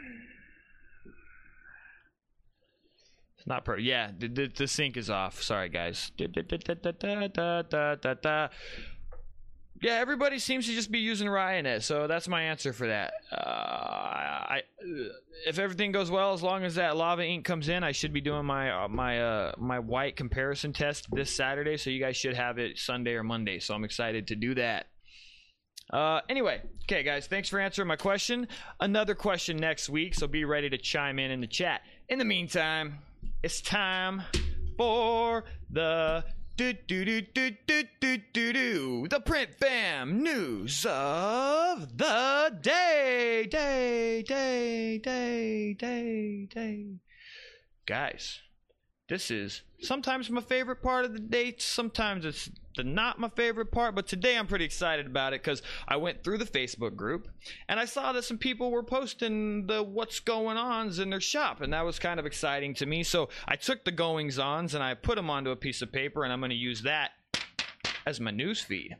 It's 3.36 3.46
not 3.46 3.64
per. 3.64 3.76
Yeah, 3.78 4.10
the, 4.16 4.28
the, 4.28 4.46
the 4.46 4.68
sync 4.68 4.96
is 4.96 5.10
off. 5.10 5.42
Sorry, 5.42 5.68
guys. 5.68 6.12
Yeah, 9.80 9.94
everybody 9.94 10.38
seems 10.38 10.66
to 10.66 10.74
just 10.74 10.92
be 10.92 11.00
using 11.00 11.26
Ryonet, 11.26 11.82
so 11.82 12.06
that's 12.06 12.28
my 12.28 12.42
answer 12.42 12.72
for 12.72 12.86
that. 12.86 13.14
Uh, 13.32 13.36
I, 13.36 14.62
if 15.46 15.58
everything 15.58 15.90
goes 15.90 16.10
well, 16.10 16.32
as 16.34 16.42
long 16.42 16.62
as 16.62 16.76
that 16.76 16.96
lava 16.96 17.24
ink 17.24 17.44
comes 17.44 17.68
in, 17.68 17.82
I 17.82 17.90
should 17.90 18.12
be 18.12 18.20
doing 18.20 18.44
my 18.44 18.70
uh, 18.70 18.88
my 18.88 19.20
uh, 19.20 19.52
my 19.58 19.80
white 19.80 20.14
comparison 20.14 20.72
test 20.72 21.08
this 21.10 21.34
Saturday. 21.34 21.76
So 21.76 21.90
you 21.90 22.00
guys 22.00 22.16
should 22.16 22.36
have 22.36 22.58
it 22.58 22.78
Sunday 22.78 23.14
or 23.14 23.24
Monday. 23.24 23.58
So 23.58 23.74
I'm 23.74 23.82
excited 23.82 24.28
to 24.28 24.36
do 24.36 24.54
that. 24.54 24.86
Uh, 25.92 26.20
anyway, 26.28 26.62
okay, 26.84 27.02
guys, 27.02 27.26
thanks 27.26 27.48
for 27.48 27.58
answering 27.58 27.88
my 27.88 27.96
question. 27.96 28.46
Another 28.80 29.14
question 29.14 29.56
next 29.56 29.88
week, 29.88 30.14
so 30.14 30.26
be 30.26 30.44
ready 30.44 30.70
to 30.70 30.78
chime 30.78 31.18
in 31.18 31.30
in 31.30 31.40
the 31.40 31.46
chat. 31.46 31.82
In 32.08 32.18
the 32.18 32.24
meantime, 32.24 32.98
it's 33.42 33.60
time 33.60 34.22
for 34.78 35.44
the 35.70 36.24
do 36.54 36.74
do 36.74 37.04
do 37.04 37.22
do 37.22 37.50
do 37.66 37.84
do 37.98 38.18
do 38.34 38.52
do. 38.52 39.08
The 39.08 39.20
Print 39.20 39.54
Fam 39.58 40.22
news 40.22 40.84
of 40.84 41.96
the 41.96 42.54
day, 42.60 43.48
day, 43.50 44.22
day, 44.22 44.98
day, 44.98 45.72
day, 45.72 46.46
day. 46.52 46.86
Guys, 47.86 48.40
this 49.08 49.30
is 49.30 49.62
sometimes 49.80 50.28
my 50.28 50.42
favorite 50.42 50.82
part 50.82 51.06
of 51.06 51.14
the 51.14 51.20
day. 51.20 51.54
Sometimes 51.56 52.26
it's 52.26 52.50
the 52.76 52.84
not 52.84 53.18
my 53.18 53.28
favorite 53.30 53.70
part 53.70 53.94
but 53.94 54.06
today 54.06 54.36
i'm 54.36 54.46
pretty 54.46 54.64
excited 54.64 55.06
about 55.06 55.32
it 55.32 55.42
because 55.42 55.62
i 55.88 55.96
went 55.96 56.22
through 56.22 56.38
the 56.38 56.44
facebook 56.44 56.96
group 56.96 57.28
and 57.68 57.78
i 57.78 57.84
saw 57.84 58.12
that 58.12 58.24
some 58.24 58.38
people 58.38 58.70
were 58.70 58.82
posting 58.82 59.66
the 59.66 59.82
what's 59.82 60.20
going 60.20 60.56
ons 60.56 60.98
in 60.98 61.10
their 61.10 61.20
shop 61.20 61.60
and 61.60 61.72
that 61.72 61.84
was 61.84 61.98
kind 61.98 62.18
of 62.18 62.26
exciting 62.26 62.74
to 62.74 62.86
me 62.86 63.02
so 63.02 63.28
i 63.46 63.56
took 63.56 63.84
the 63.84 63.92
goings 63.92 64.38
ons 64.38 64.74
and 64.74 64.82
i 64.82 64.94
put 64.94 65.16
them 65.16 65.30
onto 65.30 65.50
a 65.50 65.56
piece 65.56 65.82
of 65.82 65.92
paper 65.92 66.24
and 66.24 66.32
i'm 66.32 66.40
going 66.40 66.50
to 66.50 66.56
use 66.56 66.82
that 66.82 67.10
as 68.06 68.20
my 68.20 68.30
news 68.30 68.60
feed 68.60 68.96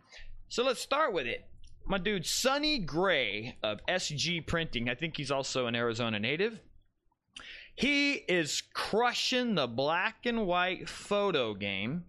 so 0.48 0.64
let's 0.64 0.80
start 0.80 1.12
with 1.12 1.26
it 1.26 1.46
my 1.84 1.98
dude 1.98 2.26
sonny 2.26 2.78
gray 2.78 3.56
of 3.62 3.80
sg 3.88 4.46
printing 4.46 4.88
i 4.88 4.94
think 4.94 5.16
he's 5.16 5.30
also 5.30 5.66
an 5.66 5.74
arizona 5.74 6.18
native 6.18 6.60
he 7.74 8.12
is 8.12 8.62
crushing 8.74 9.54
the 9.54 9.66
black 9.66 10.26
and 10.26 10.46
white 10.46 10.88
photo 10.88 11.54
game. 11.54 12.04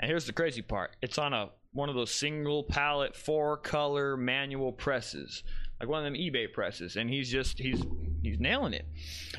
And 0.00 0.08
here's 0.08 0.26
the 0.26 0.32
crazy 0.32 0.62
part. 0.62 0.96
It's 1.02 1.18
on 1.18 1.32
a 1.32 1.50
one 1.72 1.88
of 1.88 1.94
those 1.94 2.10
single 2.10 2.62
palette 2.64 3.14
four 3.14 3.56
color 3.56 4.16
manual 4.16 4.72
presses. 4.72 5.42
Like 5.80 5.88
one 5.88 6.04
of 6.04 6.04
them 6.04 6.20
eBay 6.20 6.52
presses. 6.52 6.96
And 6.96 7.10
he's 7.10 7.30
just 7.30 7.58
he's 7.58 7.82
he's 8.22 8.38
nailing 8.38 8.74
it. 8.74 8.86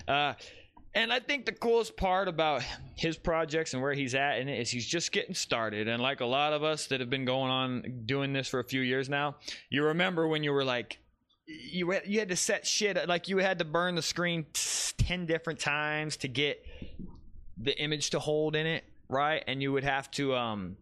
Uh 0.08 0.34
and 0.96 1.14
I 1.14 1.20
think 1.20 1.46
the 1.46 1.52
coolest 1.52 1.96
part 1.98 2.28
about 2.28 2.64
his 2.96 3.16
projects 3.16 3.74
and 3.74 3.82
where 3.82 3.94
he's 3.94 4.16
at 4.16 4.40
in 4.40 4.50
it 4.50 4.60
is 4.60 4.72
he's 4.72 4.88
just 4.88 5.12
getting 5.12 5.36
started. 5.36 5.88
And 5.88 6.02
like 6.02 6.20
a 6.20 6.26
lot 6.26 6.52
of 6.52 6.64
us 6.64 6.88
that 6.88 7.00
have 7.00 7.12
been 7.12 7.26
going 7.26 7.52
on 7.52 8.04
doing 8.06 8.34
this 8.34 8.48
for 8.48 8.60
a 8.60 8.64
few 8.64 8.82
years 8.82 9.08
now, 9.08 9.36
you 9.70 9.84
remember 9.86 10.28
when 10.28 10.44
you 10.44 10.52
were 10.52 10.64
like 10.64 10.98
you 11.46 11.90
had, 11.92 12.04
you 12.06 12.20
had 12.20 12.30
to 12.30 12.36
set 12.36 12.66
shit 12.66 13.08
like 13.08 13.28
you 13.28 13.38
had 13.38 13.60
to 13.60 13.66
burn 13.66 13.96
the 13.96 14.02
screen 14.02 14.46
10 14.54 15.26
different 15.26 15.60
times 15.60 16.18
to 16.18 16.28
get 16.28 16.64
the 17.58 17.78
image 17.82 18.12
to 18.12 18.20
hold 18.20 18.56
in 18.56 18.66
it 18.68 18.84
right? 19.10 19.44
And 19.48 19.62
you 19.62 19.72
would 19.72 19.84
have 19.84 20.10
to 20.12 20.36
um 20.36 20.78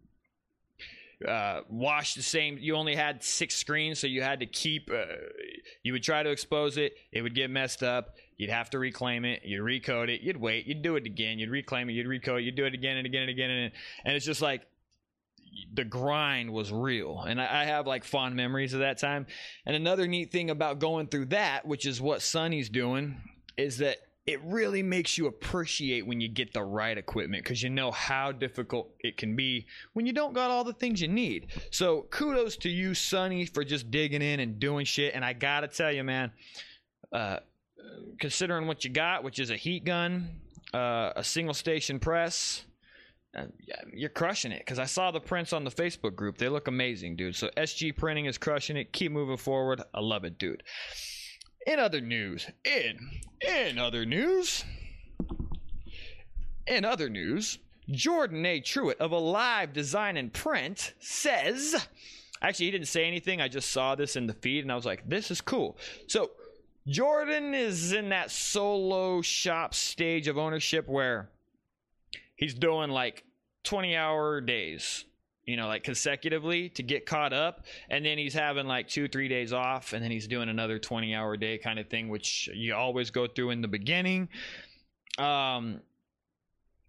uh, 1.28 1.62
wash 1.68 2.14
the 2.14 2.22
same 2.22 2.60
you 2.60 2.76
only 2.76 2.94
had 2.94 3.24
six 3.24 3.56
screens 3.56 3.98
so 3.98 4.06
you 4.06 4.22
had 4.22 4.40
to 4.40 4.46
keep 4.46 4.92
uh, 4.94 5.06
you 5.82 5.92
would 5.92 6.04
try 6.04 6.22
to 6.22 6.30
expose 6.30 6.78
it 6.78 6.94
it 7.12 7.24
would 7.24 7.34
get 7.34 7.50
messed 7.50 7.82
up 7.82 8.18
you'd 8.38 8.52
have 8.52 8.70
to 8.70 8.78
reclaim 8.78 9.26
it 9.26 9.42
you'd 9.44 9.64
recode 9.64 10.10
it 10.10 10.22
you'd 10.22 10.38
wait 10.38 10.68
you'd 10.68 10.84
do 10.84 10.96
it 10.96 11.08
again 11.08 11.40
you'd 11.40 11.50
reclaim 11.50 11.90
it 11.90 11.94
you'd 11.94 12.06
recode 12.06 12.42
it 12.42 12.44
you'd 12.44 12.56
do 12.56 12.66
it 12.66 12.76
again 12.76 12.98
and 12.98 13.08
again 13.08 13.24
and 13.24 13.32
again 13.32 13.50
and, 13.50 13.72
and 14.06 14.16
it's 14.16 14.28
just 14.28 14.44
like 14.44 14.62
the 15.74 15.84
grind 15.84 16.52
was 16.52 16.72
real. 16.72 17.22
And 17.22 17.42
I, 17.42 17.62
I, 17.62 17.66
have 17.66 17.88
like 17.88 18.04
fond 18.04 18.36
memories 18.36 18.74
of 18.74 18.82
that 18.82 19.00
time. 19.00 19.26
And 19.66 19.76
another 19.76 20.08
neat 20.08 20.32
thing 20.32 20.50
about 20.50 20.80
going 20.80 21.08
through 21.08 21.26
that 21.26 21.66
which 21.66 21.86
is 21.86 22.00
what 22.00 22.22
sonny's 22.22 22.70
doing 22.70 23.22
is 23.58 23.80
that 23.80 23.98
it 24.28 24.42
really 24.44 24.84
makes 24.84 25.18
you 25.18 25.28
appreciate 25.28 26.06
when 26.06 26.20
you 26.20 26.28
get 26.28 26.54
the 26.54 26.62
right 26.62 26.98
equipment 26.98 27.44
because 27.44 27.64
you 27.64 27.70
know 27.70 27.90
how 27.92 28.32
difficult 28.32 28.90
it 29.00 29.16
can 29.16 29.36
be 29.36 29.66
when 29.94 30.06
you 30.06 30.12
don't 30.12 30.34
got 30.34 30.52
all 30.52 30.66
the 30.66 30.74
things 30.74 31.02
you 31.02 31.08
need 31.08 31.48
so 31.72 32.04
kudos 32.12 32.58
to 32.58 32.70
you 32.70 32.94
sonny 32.94 33.46
for 33.46 33.64
just 33.64 33.90
digging 33.90 34.22
in 34.22 34.42
and 34.42 34.60
doing 34.60 34.86
shit 34.86 35.14
and 35.16 35.24
i 35.24 35.34
gotta 35.34 35.68
tell 35.68 35.92
you 35.92 36.04
man 36.04 36.32
uh, 37.14 37.38
considering 38.20 38.68
what 38.68 38.84
you 38.84 38.90
got 38.90 39.24
which 39.24 39.40
is 39.40 39.50
a 39.50 39.56
heat 39.56 39.86
gun 39.86 40.30
uh, 40.74 41.12
a 41.16 41.24
single 41.24 41.54
station 41.54 41.98
press 41.98 42.66
uh, 43.38 43.44
you're 43.94 44.10
crushing 44.10 44.52
it 44.52 44.60
because 44.60 44.80
I 44.80 44.86
saw 44.86 45.12
the 45.12 45.20
prints 45.20 45.54
on 45.54 45.64
the 45.64 45.70
Facebook 45.70 46.16
group. 46.16 46.38
They 46.38 46.50
look 46.50 46.68
amazing, 46.68 47.18
dude. 47.18 47.36
So 47.36 47.50
SG 47.58 47.96
Printing 47.96 48.26
is 48.26 48.38
crushing 48.38 48.78
it. 48.78 48.94
Keep 48.94 49.12
moving 49.12 49.38
forward. 49.38 49.82
I 49.94 50.00
love 50.00 50.24
it, 50.24 50.40
dude. 50.40 50.64
In 51.68 51.80
other 51.80 52.00
news, 52.00 52.48
in 52.64 52.98
in 53.42 53.78
other 53.78 54.06
news, 54.06 54.64
in 56.66 56.86
other 56.86 57.10
news, 57.10 57.60
Jordan 57.92 58.46
A. 58.46 58.62
Truitt 58.62 58.98
of 59.00 59.12
Alive 59.12 59.74
Design 59.74 60.16
and 60.16 60.32
Print 60.32 60.94
says, 61.02 61.88
actually, 62.42 62.68
he 62.68 62.72
didn't 62.72 62.88
say 62.88 63.06
anything. 63.06 63.42
I 63.42 63.50
just 63.50 63.72
saw 63.72 63.96
this 63.96 64.16
in 64.16 64.28
the 64.28 64.34
feed 64.34 64.64
and 64.64 64.72
I 64.72 64.76
was 64.76 64.86
like, 64.86 65.10
this 65.10 65.30
is 65.30 65.42
cool. 65.42 65.78
So 66.08 66.32
Jordan 66.88 67.54
is 67.54 67.92
in 67.92 68.10
that 68.10 68.32
solo 68.32 69.22
shop 69.22 69.74
stage 69.74 70.30
of 70.30 70.38
ownership 70.38 70.88
where 70.88 71.30
he's 72.38 72.54
doing 72.54 72.92
like 72.92 73.26
20 73.64 73.94
hour 73.94 74.40
days 74.40 75.04
you 75.48 75.56
know, 75.56 75.68
like 75.68 75.84
consecutively 75.84 76.70
to 76.70 76.84
get 76.84 77.06
caught 77.06 77.34
up. 77.34 77.66
And 77.90 78.06
then 78.06 78.18
he's 78.18 78.34
having 78.34 78.68
like 78.68 78.88
two, 78.88 79.08
three 79.08 79.30
days 79.30 79.54
off, 79.54 79.94
and 79.94 80.04
then 80.04 80.12
he's 80.12 80.28
doing 80.28 80.50
another 80.50 80.78
20 80.78 81.16
hour 81.16 81.38
day 81.38 81.58
kind 81.58 81.80
of 81.80 81.90
thing, 81.90 82.10
which 82.10 82.50
you 82.54 82.76
always 82.76 83.10
go 83.10 83.28
through 83.28 83.52
in 83.52 83.62
the 83.62 83.68
beginning. 83.68 84.28
Um, 85.18 85.80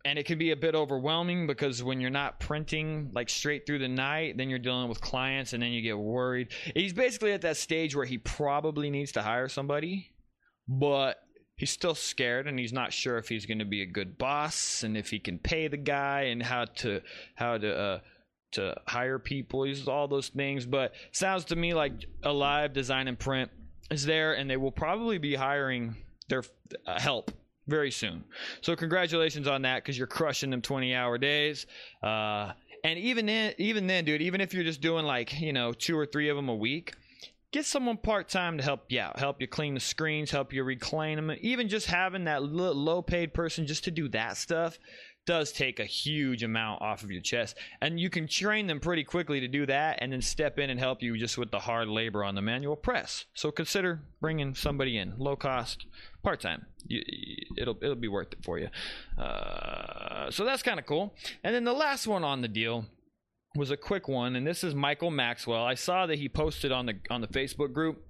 and 0.04 0.18
it 0.18 0.26
can 0.26 0.38
be 0.38 0.50
a 0.50 0.56
bit 0.56 0.74
overwhelming 0.74 1.46
because 1.46 1.82
when 1.82 2.00
you're 2.00 2.10
not 2.10 2.40
printing 2.40 3.10
like 3.14 3.28
straight 3.28 3.64
through 3.64 3.78
the 3.78 3.88
night, 3.88 4.36
then 4.36 4.50
you're 4.50 4.58
dealing 4.58 4.88
with 4.88 5.00
clients 5.00 5.52
and 5.52 5.62
then 5.62 5.70
you 5.70 5.80
get 5.80 5.98
worried. 5.98 6.48
He's 6.74 6.92
basically 6.92 7.32
at 7.32 7.42
that 7.42 7.56
stage 7.56 7.94
where 7.94 8.06
he 8.06 8.18
probably 8.18 8.90
needs 8.90 9.12
to 9.12 9.22
hire 9.22 9.48
somebody, 9.48 10.10
but 10.66 11.18
he's 11.56 11.70
still 11.70 11.94
scared 11.94 12.46
and 12.46 12.58
he's 12.58 12.72
not 12.72 12.92
sure 12.92 13.18
if 13.18 13.28
he's 13.28 13.46
going 13.46 13.58
to 13.58 13.64
be 13.64 13.82
a 13.82 13.86
good 13.86 14.18
boss 14.18 14.82
and 14.82 14.96
if 14.96 15.10
he 15.10 15.18
can 15.18 15.38
pay 15.38 15.68
the 15.68 15.76
guy 15.76 16.22
and 16.22 16.42
how 16.42 16.64
to 16.64 17.02
how 17.34 17.58
to 17.58 17.76
uh, 17.76 17.98
to 18.52 18.74
hire 18.86 19.18
people. 19.18 19.66
uses 19.66 19.88
all 19.88 20.08
those 20.08 20.28
things, 20.28 20.66
but 20.66 20.92
sounds 21.12 21.44
to 21.46 21.56
me 21.56 21.74
like 21.74 21.92
Alive 22.22 22.72
Design 22.72 23.08
and 23.08 23.18
Print 23.18 23.50
is 23.90 24.04
there, 24.04 24.34
and 24.34 24.48
they 24.48 24.56
will 24.56 24.72
probably 24.72 25.18
be 25.18 25.34
hiring 25.34 25.96
their 26.28 26.42
uh, 26.86 27.00
help 27.00 27.30
very 27.66 27.90
soon. 27.90 28.24
So 28.62 28.74
congratulations 28.74 29.46
on 29.46 29.62
that 29.62 29.82
because 29.82 29.96
you're 29.96 30.06
crushing 30.06 30.50
them 30.50 30.62
20 30.62 30.94
hour 30.94 31.18
days. 31.18 31.66
Uh, 32.02 32.52
and 32.84 32.98
even 32.98 33.26
then, 33.26 33.54
even 33.58 33.86
then, 33.86 34.04
dude, 34.04 34.22
even 34.22 34.40
if 34.40 34.54
you're 34.54 34.64
just 34.64 34.80
doing 34.80 35.04
like 35.04 35.40
you 35.40 35.52
know 35.52 35.72
two 35.72 35.98
or 35.98 36.06
three 36.06 36.28
of 36.28 36.36
them 36.36 36.48
a 36.48 36.54
week, 36.54 36.94
get 37.50 37.64
someone 37.64 37.96
part 37.96 38.28
time 38.28 38.58
to 38.58 38.64
help 38.64 38.84
you 38.88 39.00
out, 39.00 39.18
help 39.18 39.40
you 39.40 39.46
clean 39.46 39.74
the 39.74 39.80
screens, 39.80 40.30
help 40.30 40.52
you 40.52 40.62
reclaim 40.64 41.16
them. 41.16 41.36
Even 41.40 41.68
just 41.68 41.86
having 41.86 42.24
that 42.24 42.42
low 42.42 43.02
paid 43.02 43.34
person 43.34 43.66
just 43.66 43.84
to 43.84 43.90
do 43.90 44.08
that 44.08 44.36
stuff, 44.36 44.78
does 45.28 45.52
take 45.52 45.78
a 45.78 45.84
huge 45.84 46.42
amount 46.42 46.80
off 46.80 47.02
of 47.02 47.10
your 47.10 47.20
chest. 47.20 47.58
And 47.82 48.00
you 48.00 48.08
can 48.08 48.26
train 48.26 48.66
them 48.66 48.80
pretty 48.80 49.04
quickly 49.04 49.40
to 49.40 49.46
do 49.46 49.66
that 49.66 49.98
and 50.00 50.10
then 50.10 50.22
step 50.22 50.58
in 50.58 50.70
and 50.70 50.80
help 50.80 51.02
you 51.02 51.18
just 51.18 51.36
with 51.36 51.50
the 51.50 51.58
hard 51.58 51.86
labor 51.86 52.24
on 52.24 52.34
the 52.34 52.40
manual 52.40 52.76
press. 52.76 53.26
So 53.34 53.50
consider 53.50 54.00
bringing 54.22 54.54
somebody 54.54 54.96
in, 54.96 55.12
low 55.18 55.36
cost, 55.36 55.84
part 56.22 56.40
time. 56.40 56.64
It'll 57.58 57.76
it'll 57.82 57.94
be 57.94 58.08
worth 58.08 58.32
it 58.32 58.42
for 58.42 58.58
you. 58.58 58.68
Uh, 59.22 60.30
so 60.30 60.46
that's 60.46 60.62
kind 60.62 60.80
of 60.80 60.86
cool. 60.86 61.14
And 61.44 61.54
then 61.54 61.64
the 61.64 61.74
last 61.74 62.06
one 62.06 62.24
on 62.24 62.40
the 62.40 62.48
deal 62.48 62.86
was 63.54 63.70
a 63.70 63.76
quick 63.76 64.08
one, 64.08 64.34
and 64.34 64.46
this 64.46 64.64
is 64.64 64.74
Michael 64.74 65.10
Maxwell. 65.10 65.62
I 65.62 65.74
saw 65.74 66.06
that 66.06 66.18
he 66.18 66.30
posted 66.30 66.72
on 66.72 66.86
the 66.86 66.94
on 67.10 67.20
the 67.20 67.28
Facebook 67.28 67.74
group 67.74 68.02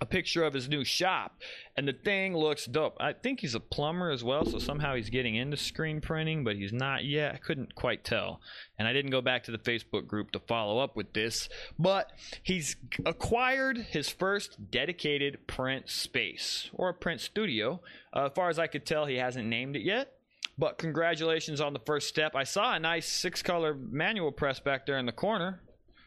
a 0.00 0.06
picture 0.06 0.44
of 0.44 0.52
his 0.52 0.68
new 0.68 0.84
shop 0.84 1.40
and 1.76 1.88
the 1.88 1.92
thing 1.92 2.36
looks 2.36 2.66
dope. 2.66 2.96
I 3.00 3.12
think 3.12 3.40
he's 3.40 3.54
a 3.54 3.60
plumber 3.60 4.10
as 4.10 4.22
well 4.22 4.44
so 4.44 4.58
somehow 4.58 4.94
he's 4.94 5.10
getting 5.10 5.36
into 5.36 5.56
screen 5.56 6.00
printing 6.00 6.44
but 6.44 6.56
he's 6.56 6.72
not 6.72 7.04
yet. 7.04 7.34
I 7.34 7.38
couldn't 7.38 7.74
quite 7.74 8.04
tell 8.04 8.40
and 8.78 8.86
i 8.86 8.92
didn't 8.92 9.10
go 9.10 9.22
back 9.22 9.44
to 9.44 9.50
the 9.50 9.58
facebook 9.58 10.06
group 10.06 10.32
to 10.32 10.40
follow 10.40 10.78
up 10.78 10.96
with 10.96 11.12
this 11.14 11.48
but 11.78 12.12
he's 12.42 12.76
acquired 13.06 13.78
his 13.78 14.08
first 14.08 14.70
dedicated 14.70 15.46
print 15.46 15.88
space 15.88 16.70
or 16.74 16.90
a 16.90 16.94
print 16.94 17.20
studio. 17.20 17.80
Uh, 18.14 18.26
as 18.26 18.32
far 18.34 18.48
as 18.50 18.58
i 18.58 18.66
could 18.66 18.84
tell 18.84 19.06
he 19.06 19.16
hasn't 19.16 19.46
named 19.46 19.76
it 19.76 19.82
yet 19.82 20.12
but 20.58 20.78
congratulations 20.78 21.60
on 21.60 21.74
the 21.74 21.80
first 21.80 22.08
step. 22.08 22.34
I 22.34 22.44
saw 22.44 22.74
a 22.74 22.78
nice 22.78 23.06
six 23.06 23.42
color 23.42 23.74
manual 23.74 24.32
press 24.32 24.58
back 24.58 24.86
there 24.86 24.98
in 24.98 25.06
the 25.06 25.12
corner 25.12 25.60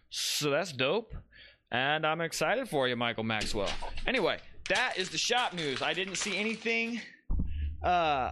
so 0.10 0.50
that's 0.50 0.72
dope 0.72 1.14
and 1.72 2.06
I'm 2.06 2.22
excited 2.22 2.68
for 2.70 2.88
you, 2.88 2.96
Michael 2.96 3.24
Maxwell. 3.24 3.70
Anyway, 4.08 4.40
that 4.70 4.98
is 4.98 5.10
the 5.10 5.18
shop 5.18 5.54
news. 5.54 5.82
I 5.82 5.94
didn't 5.94 6.16
see 6.16 6.38
anything 6.38 7.02
uh, 7.84 8.32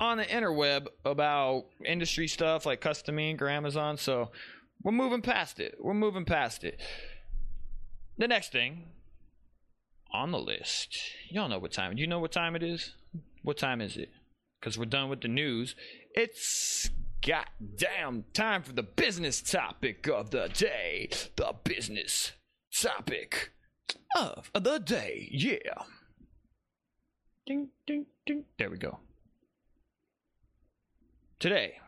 on 0.00 0.18
the 0.18 0.24
interweb 0.24 0.86
about 1.04 1.66
industry 1.84 2.28
stuff 2.28 2.66
like 2.66 2.80
CustomInk 2.80 3.40
or 3.40 3.48
Amazon, 3.48 3.96
so 3.96 4.30
we're 4.82 4.92
moving 4.92 5.22
past 5.22 5.60
it. 5.60 5.76
We're 5.80 5.94
moving 5.94 6.24
past 6.24 6.64
it. 6.64 6.80
The 8.16 8.28
next 8.28 8.52
thing 8.52 8.84
on 10.12 10.30
the 10.30 10.38
list, 10.38 10.98
y'all 11.28 11.48
know 11.48 11.58
what 11.58 11.72
time. 11.72 11.96
You 11.98 12.06
know 12.06 12.18
what 12.18 12.32
time 12.32 12.56
it 12.56 12.62
is? 12.62 12.94
What 13.42 13.58
time 13.58 13.80
is 13.80 13.96
it? 13.96 14.10
Because 14.58 14.78
we're 14.78 14.86
done 14.86 15.08
with 15.08 15.20
the 15.20 15.28
news. 15.28 15.76
It's 16.14 16.90
goddamn 17.26 18.24
time 18.32 18.62
for 18.62 18.72
the 18.72 18.82
business 18.82 19.40
topic 19.40 20.06
of 20.08 20.30
the 20.30 20.48
day. 20.48 21.10
The 21.36 21.54
business 21.64 22.32
topic 22.74 23.52
of 24.16 24.50
the 24.54 24.78
day. 24.78 25.28
Yeah. 25.30 25.58
Ding, 27.46 27.68
ding, 27.86 28.06
ding. 28.26 28.44
There 28.58 28.70
we 28.70 28.78
go. 28.78 28.98
Today, 31.38 31.78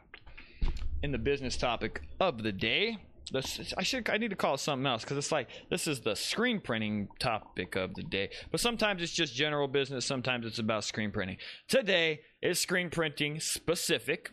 in 1.03 1.13
the 1.13 1.19
business 1.19 1.57
topic 1.57 2.03
of 2.21 2.43
the 2.43 2.53
day, 2.53 2.99
this, 3.33 3.73
I 3.77 3.83
should 3.83 4.09
I 4.11 4.17
need 4.17 4.31
to 4.31 4.37
call 4.37 4.55
it 4.55 4.61
something 4.61 4.87
else 4.87 5.03
because 5.03 5.17
it's 5.17 5.31
like 5.31 5.49
this 5.71 5.87
is 5.87 6.01
the 6.01 6.17
screen 6.17 6.61
printing 6.61 7.09
topic 7.19 7.77
of 7.77 7.95
the 7.95 8.03
day. 8.03 8.31
But 8.51 8.61
sometimes 8.61 9.03
it's 9.03 9.13
just 9.13 9.35
general 9.35 9.69
business. 9.69 10.05
Sometimes 10.05 10.47
it's 10.47 10.59
about 10.59 10.85
screen 10.85 11.13
printing. 11.13 11.37
Today 11.69 12.21
is 12.43 12.59
screen 12.59 12.91
printing 12.91 13.39
specific 13.39 14.33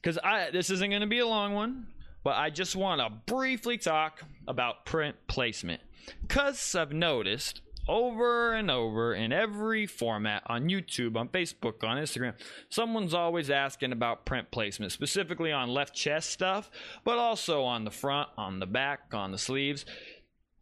because 0.00 0.18
I 0.18 0.50
this 0.50 0.70
isn't 0.70 0.90
going 0.90 1.02
to 1.02 1.06
be 1.06 1.18
a 1.18 1.26
long 1.26 1.54
one, 1.54 1.86
but 2.24 2.36
I 2.36 2.50
just 2.50 2.76
want 2.76 3.00
to 3.00 3.10
briefly 3.32 3.78
talk 3.78 4.22
about 4.46 4.84
print 4.84 5.16
placement 5.26 5.82
because 6.22 6.74
I've 6.74 6.92
noticed 6.92 7.60
over 7.88 8.52
and 8.52 8.70
over 8.70 9.14
in 9.14 9.32
every 9.32 9.86
format 9.86 10.42
on 10.46 10.68
YouTube, 10.68 11.16
on 11.16 11.28
Facebook, 11.28 11.82
on 11.82 11.96
Instagram, 11.96 12.34
someone's 12.68 13.14
always 13.14 13.48
asking 13.48 13.92
about 13.92 14.26
print 14.26 14.50
placement, 14.50 14.92
specifically 14.92 15.50
on 15.50 15.70
left 15.70 15.94
chest 15.94 16.30
stuff, 16.30 16.70
but 17.04 17.16
also 17.16 17.64
on 17.64 17.84
the 17.84 17.90
front, 17.90 18.28
on 18.36 18.60
the 18.60 18.66
back, 18.66 19.00
on 19.14 19.32
the 19.32 19.38
sleeves. 19.38 19.86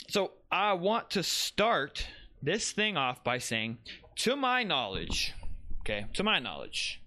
So 0.08 0.32
I 0.52 0.74
want 0.74 1.10
to 1.10 1.24
start 1.24 2.06
this 2.40 2.70
thing 2.70 2.96
off 2.96 3.24
by 3.24 3.38
saying, 3.38 3.78
to 4.16 4.36
my 4.36 4.62
knowledge, 4.62 5.34
okay, 5.80 6.06
to 6.14 6.22
my 6.22 6.38
knowledge, 6.38 7.02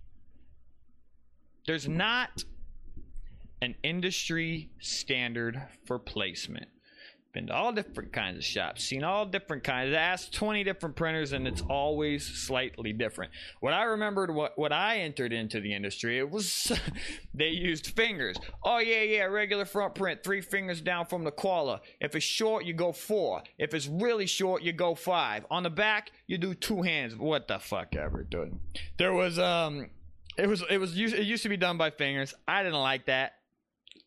there's 1.69 1.87
not 1.87 2.43
an 3.61 3.75
industry 3.83 4.71
standard 4.79 5.61
for 5.85 5.99
placement. 5.99 6.67
Been 7.31 7.45
to 7.45 7.53
all 7.53 7.71
different 7.71 8.11
kinds 8.11 8.39
of 8.39 8.43
shops, 8.43 8.83
seen 8.83 9.03
all 9.03 9.23
different 9.23 9.63
kinds. 9.63 9.93
Asked 9.93 10.33
20 10.33 10.63
different 10.63 10.95
printers, 10.95 11.31
and 11.31 11.47
it's 11.47 11.61
always 11.69 12.25
slightly 12.25 12.91
different. 12.91 13.31
What 13.59 13.73
I 13.73 13.83
remembered, 13.83 14.33
what, 14.33 14.57
what 14.57 14.73
I 14.73 15.01
entered 15.01 15.31
into 15.31 15.59
the 15.59 15.71
industry, 15.71 16.17
it 16.17 16.27
was 16.27 16.71
they 17.35 17.49
used 17.49 17.85
fingers. 17.95 18.37
Oh, 18.63 18.79
yeah, 18.79 19.03
yeah, 19.03 19.25
regular 19.25 19.65
front 19.65 19.93
print, 19.93 20.23
three 20.23 20.41
fingers 20.41 20.81
down 20.81 21.05
from 21.05 21.23
the 21.23 21.29
collar. 21.29 21.81
If 22.01 22.15
it's 22.15 22.25
short, 22.25 22.65
you 22.65 22.73
go 22.73 22.91
four. 22.91 23.43
If 23.59 23.75
it's 23.75 23.85
really 23.85 24.25
short, 24.25 24.63
you 24.63 24.73
go 24.73 24.95
five. 24.95 25.45
On 25.51 25.61
the 25.61 25.69
back, 25.69 26.13
you 26.25 26.39
do 26.39 26.55
two 26.55 26.81
hands. 26.81 27.15
What 27.15 27.47
the 27.47 27.59
fuck 27.59 27.95
ever, 27.95 28.23
dude? 28.23 28.57
There 28.97 29.13
was, 29.13 29.37
um, 29.37 29.91
it 30.39 30.47
was 30.47 30.63
it 30.69 30.77
was 30.77 30.95
it 30.97 31.23
used 31.23 31.43
to 31.43 31.49
be 31.49 31.57
done 31.57 31.77
by 31.77 31.91
fingers. 31.91 32.33
I 32.47 32.63
didn't 32.63 32.79
like 32.79 33.05
that, 33.05 33.33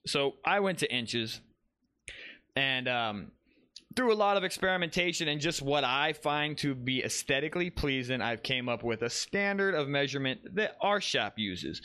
so 0.06 0.34
I 0.44 0.60
went 0.60 0.78
to 0.78 0.92
inches, 0.92 1.40
and 2.56 2.88
um, 2.88 3.32
through 3.96 4.12
a 4.12 4.14
lot 4.14 4.36
of 4.36 4.44
experimentation 4.44 5.28
and 5.28 5.40
just 5.40 5.62
what 5.62 5.84
I 5.84 6.12
find 6.12 6.56
to 6.58 6.74
be 6.74 7.04
aesthetically 7.04 7.70
pleasing, 7.70 8.20
I've 8.20 8.42
came 8.42 8.68
up 8.68 8.82
with 8.82 9.02
a 9.02 9.10
standard 9.10 9.74
of 9.74 9.88
measurement 9.88 10.56
that 10.56 10.76
our 10.80 11.00
shop 11.00 11.34
uses. 11.36 11.82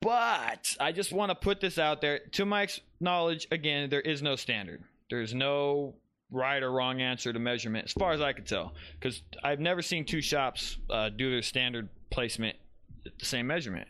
But 0.00 0.76
I 0.78 0.92
just 0.92 1.12
want 1.12 1.30
to 1.30 1.34
put 1.34 1.60
this 1.60 1.76
out 1.76 2.00
there. 2.00 2.20
To 2.32 2.46
my 2.46 2.68
knowledge, 3.00 3.48
again, 3.50 3.90
there 3.90 4.00
is 4.00 4.22
no 4.22 4.36
standard. 4.36 4.84
There's 5.10 5.34
no 5.34 5.96
right 6.30 6.62
or 6.62 6.70
wrong 6.70 7.00
answer 7.00 7.32
to 7.32 7.38
measurement, 7.38 7.86
as 7.86 7.92
far 7.92 8.12
as 8.12 8.20
I 8.20 8.32
could 8.32 8.46
tell, 8.46 8.74
because 9.00 9.22
I've 9.42 9.60
never 9.60 9.82
seen 9.82 10.04
two 10.04 10.20
shops 10.20 10.78
uh, 10.90 11.08
do 11.08 11.30
their 11.30 11.42
standard 11.42 11.88
placement 12.10 12.56
the 13.18 13.24
same 13.24 13.46
measurement. 13.46 13.88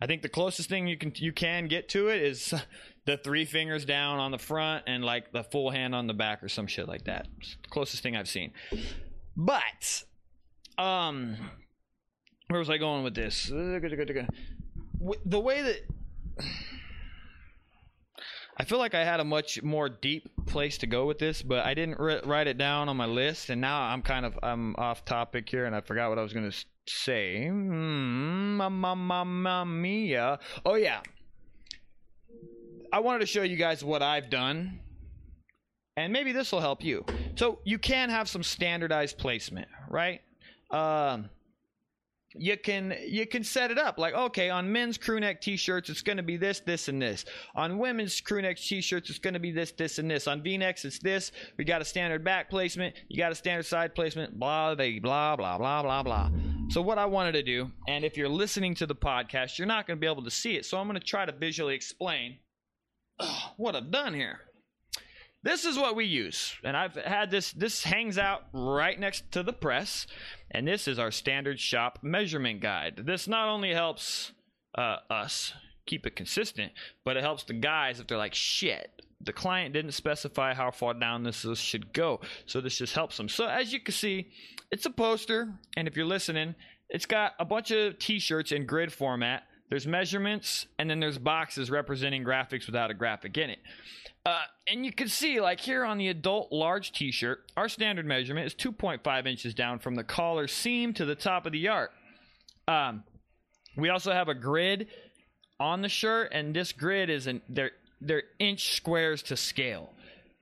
I 0.00 0.06
think 0.06 0.22
the 0.22 0.28
closest 0.28 0.68
thing 0.68 0.88
you 0.88 0.96
can 0.96 1.12
you 1.16 1.32
can 1.32 1.68
get 1.68 1.88
to 1.90 2.08
it 2.08 2.22
is 2.22 2.52
the 3.06 3.16
three 3.16 3.44
fingers 3.44 3.84
down 3.84 4.18
on 4.18 4.32
the 4.32 4.38
front 4.38 4.84
and 4.86 5.04
like 5.04 5.32
the 5.32 5.44
full 5.44 5.70
hand 5.70 5.94
on 5.94 6.06
the 6.06 6.14
back 6.14 6.42
or 6.42 6.48
some 6.48 6.66
shit 6.66 6.88
like 6.88 7.04
that. 7.04 7.28
Closest 7.70 8.02
thing 8.02 8.16
I've 8.16 8.28
seen. 8.28 8.52
But 9.36 10.02
um 10.76 11.36
where 12.48 12.58
was 12.58 12.68
I 12.68 12.78
going 12.78 13.04
with 13.04 13.14
this? 13.14 13.46
The 15.24 15.40
way 15.40 15.62
that 15.62 15.80
I 18.58 18.64
feel 18.64 18.78
like 18.78 18.94
I 18.94 19.04
had 19.04 19.20
a 19.20 19.24
much 19.24 19.62
more 19.62 19.88
deep 19.88 20.28
place 20.46 20.78
to 20.78 20.86
go 20.86 21.06
with 21.06 21.18
this, 21.18 21.42
but 21.42 21.64
I 21.64 21.74
didn't 21.74 21.98
write 21.98 22.46
it 22.46 22.58
down 22.58 22.88
on 22.88 22.96
my 22.96 23.06
list, 23.06 23.50
and 23.50 23.60
now 23.60 23.80
I'm 23.80 24.02
kind 24.02 24.26
of 24.26 24.38
I'm 24.42 24.76
off 24.76 25.04
topic 25.04 25.48
here, 25.48 25.64
and 25.64 25.74
I 25.74 25.80
forgot 25.80 26.10
what 26.10 26.18
I 26.18 26.22
was 26.22 26.32
going 26.32 26.50
to 26.50 26.64
say. 26.86 27.48
Mm, 27.50 28.70
mamma 28.70 29.64
mia. 29.66 30.38
Oh, 30.64 30.74
yeah. 30.74 31.00
I 32.92 33.00
wanted 33.00 33.20
to 33.20 33.26
show 33.26 33.42
you 33.42 33.56
guys 33.56 33.82
what 33.84 34.02
I've 34.02 34.28
done. 34.28 34.80
And 35.96 36.12
maybe 36.12 36.32
this 36.32 36.52
will 36.52 36.60
help 36.60 36.82
you. 36.82 37.04
So 37.36 37.58
you 37.64 37.78
can 37.78 38.10
have 38.10 38.28
some 38.28 38.42
standardized 38.42 39.18
placement, 39.18 39.68
right? 39.88 40.20
Um, 40.70 41.28
you 42.34 42.56
can 42.56 42.94
you 43.06 43.26
can 43.26 43.44
set 43.44 43.70
it 43.70 43.78
up. 43.78 43.98
Like 43.98 44.14
okay 44.14 44.50
on 44.50 44.70
men's 44.70 44.98
crew 44.98 45.20
neck 45.20 45.40
t-shirts 45.40 45.90
it's 45.90 46.02
going 46.02 46.16
to 46.16 46.22
be 46.22 46.36
this 46.36 46.60
this 46.60 46.88
and 46.88 47.00
this. 47.00 47.24
On 47.54 47.78
women's 47.78 48.20
crew 48.20 48.42
neck 48.42 48.58
t-shirts 48.58 49.10
it's 49.10 49.18
going 49.18 49.34
to 49.34 49.40
be 49.40 49.50
this 49.50 49.72
this 49.72 49.98
and 49.98 50.10
this. 50.10 50.26
On 50.26 50.42
v-necks 50.42 50.84
it's 50.84 50.98
this. 50.98 51.32
We 51.56 51.64
got 51.64 51.82
a 51.82 51.84
standard 51.84 52.24
back 52.24 52.50
placement. 52.50 52.94
You 53.08 53.16
got 53.16 53.32
a 53.32 53.36
standard 53.36 53.66
side 53.66 53.94
placement. 53.94 54.38
Blah 54.38 54.74
blah 54.74 54.86
blah 55.00 55.36
blah 55.36 55.58
blah 55.58 55.82
blah 55.82 56.02
blah. 56.02 56.30
So 56.70 56.80
what 56.80 56.98
i 56.98 57.04
wanted 57.04 57.32
to 57.32 57.42
do 57.42 57.70
and 57.86 58.04
if 58.04 58.16
you're 58.16 58.28
listening 58.28 58.74
to 58.76 58.86
the 58.86 58.94
podcast 58.94 59.58
you're 59.58 59.66
not 59.66 59.86
going 59.86 59.98
to 59.98 60.00
be 60.00 60.10
able 60.10 60.24
to 60.24 60.30
see 60.30 60.56
it 60.56 60.64
so 60.64 60.78
i'm 60.78 60.86
going 60.86 60.98
to 60.98 61.06
try 61.06 61.26
to 61.26 61.32
visually 61.32 61.74
explain 61.74 62.36
what 63.56 63.76
i've 63.76 63.90
done 63.90 64.14
here 64.14 64.40
this 65.42 65.64
is 65.64 65.76
what 65.76 65.96
we 65.96 66.04
use 66.04 66.54
and 66.64 66.76
i've 66.76 66.94
had 66.94 67.30
this 67.30 67.52
this 67.52 67.82
hangs 67.82 68.18
out 68.18 68.44
right 68.52 68.98
next 68.98 69.30
to 69.32 69.42
the 69.42 69.52
press 69.52 70.06
and 70.52 70.68
this 70.68 70.86
is 70.86 70.98
our 70.98 71.10
standard 71.10 71.58
shop 71.58 71.98
measurement 72.02 72.60
guide. 72.60 73.02
This 73.04 73.26
not 73.26 73.48
only 73.48 73.72
helps 73.72 74.32
uh, 74.76 74.98
us 75.10 75.54
keep 75.86 76.06
it 76.06 76.14
consistent, 76.14 76.72
but 77.04 77.16
it 77.16 77.22
helps 77.22 77.44
the 77.44 77.54
guys 77.54 77.98
if 77.98 78.06
they're 78.06 78.18
like, 78.18 78.34
shit, 78.34 79.02
the 79.22 79.32
client 79.32 79.72
didn't 79.72 79.92
specify 79.92 80.52
how 80.52 80.70
far 80.70 80.94
down 80.94 81.22
this 81.22 81.46
should 81.58 81.92
go. 81.92 82.20
So 82.44 82.60
this 82.60 82.76
just 82.76 82.94
helps 82.94 83.16
them. 83.16 83.28
So 83.28 83.46
as 83.46 83.72
you 83.72 83.80
can 83.80 83.94
see, 83.94 84.30
it's 84.70 84.86
a 84.86 84.90
poster. 84.90 85.52
And 85.76 85.88
if 85.88 85.96
you're 85.96 86.06
listening, 86.06 86.54
it's 86.90 87.06
got 87.06 87.32
a 87.38 87.44
bunch 87.44 87.70
of 87.70 87.98
t 87.98 88.18
shirts 88.18 88.52
in 88.52 88.66
grid 88.66 88.92
format. 88.92 89.44
There's 89.70 89.86
measurements, 89.86 90.66
and 90.78 90.90
then 90.90 91.00
there's 91.00 91.16
boxes 91.16 91.70
representing 91.70 92.24
graphics 92.24 92.66
without 92.66 92.90
a 92.90 92.94
graphic 92.94 93.38
in 93.38 93.48
it. 93.48 93.58
Uh, 94.24 94.42
and 94.68 94.86
you 94.86 94.92
can 94.92 95.08
see, 95.08 95.40
like 95.40 95.58
here 95.58 95.84
on 95.84 95.98
the 95.98 96.08
adult 96.08 96.52
large 96.52 96.92
t 96.92 97.10
shirt, 97.10 97.50
our 97.56 97.68
standard 97.68 98.06
measurement 98.06 98.46
is 98.46 98.54
2.5 98.54 99.26
inches 99.26 99.52
down 99.52 99.80
from 99.80 99.96
the 99.96 100.04
collar 100.04 100.46
seam 100.46 100.94
to 100.94 101.04
the 101.04 101.16
top 101.16 101.44
of 101.44 101.52
the 101.52 101.58
yard. 101.58 101.90
Um, 102.68 103.02
We 103.76 103.88
also 103.88 104.12
have 104.12 104.28
a 104.28 104.34
grid 104.34 104.88
on 105.58 105.82
the 105.82 105.88
shirt, 105.88 106.30
and 106.32 106.54
this 106.54 106.72
grid 106.72 107.10
is 107.10 107.26
in 107.26 107.40
they're 107.48 107.72
they're 108.00 108.24
inch 108.38 108.76
squares 108.76 109.22
to 109.24 109.36
scale. 109.36 109.92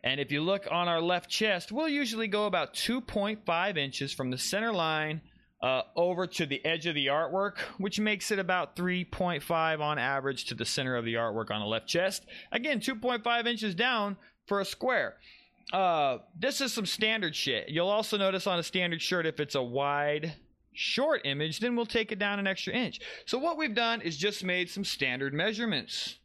And 0.03 0.19
if 0.21 0.33
you 0.33 0.43
look 0.43 0.67
on 0.71 0.89
our 0.89 1.01
left 1.01 1.31
chest, 1.31 1.71
we'll 1.73 1.89
usually 1.89 2.27
go 2.27 2.47
about 2.47 2.73
2.5 2.75 3.77
inches 3.77 4.13
from 4.13 4.31
the 4.31 4.39
center 4.39 4.73
line 4.73 5.21
uh, 5.63 5.83
over 5.95 6.27
to 6.27 6.47
the 6.47 6.65
edge 6.65 6.87
of 6.87 6.95
the 6.95 7.07
artwork, 7.07 7.59
which 7.79 8.01
makes 8.01 8.31
it 8.31 8.39
about 8.39 8.77
3.5 8.77 9.81
on 9.81 9.99
average 9.99 10.47
to 10.47 10.55
the 10.55 10.65
center 10.65 10.97
of 10.97 11.05
the 11.05 11.15
artwork 11.15 11.51
on 11.51 11.61
the 11.61 11.67
left 11.67 11.87
chest. 11.87 12.27
Again, 12.53 12.81
2.5 12.81 13.47
inches 13.47 13.75
down 13.75 14.17
for 14.47 14.61
a 14.61 14.65
square. 14.65 15.17
Uh, 15.73 16.19
this 16.39 16.61
is 16.61 16.73
some 16.73 16.87
standard 16.87 17.37
shit. 17.37 17.69
You'll 17.69 17.89
also 17.89 18.17
notice 18.17 18.47
on 18.47 18.59
a 18.59 18.63
standard 18.63 19.03
shirt 19.03 19.27
if 19.27 19.39
it's 19.39 19.55
a 19.55 19.63
wide 19.63 20.35
short 20.73 21.23
image, 21.25 21.61
then 21.61 21.77
we'll 21.77 21.87
take 21.87 22.11
it 22.11 22.19
down 22.19 22.39
an 22.39 22.47
extra 22.47 22.73
inch. 22.73 23.01
So 23.27 23.39
what 23.39 23.57
we've 23.57 23.75
done 23.75 24.01
is 24.01 24.17
just 24.17 24.43
made 24.43 24.71
some 24.71 24.85
standard 24.85 25.35
measurements. 25.35 26.19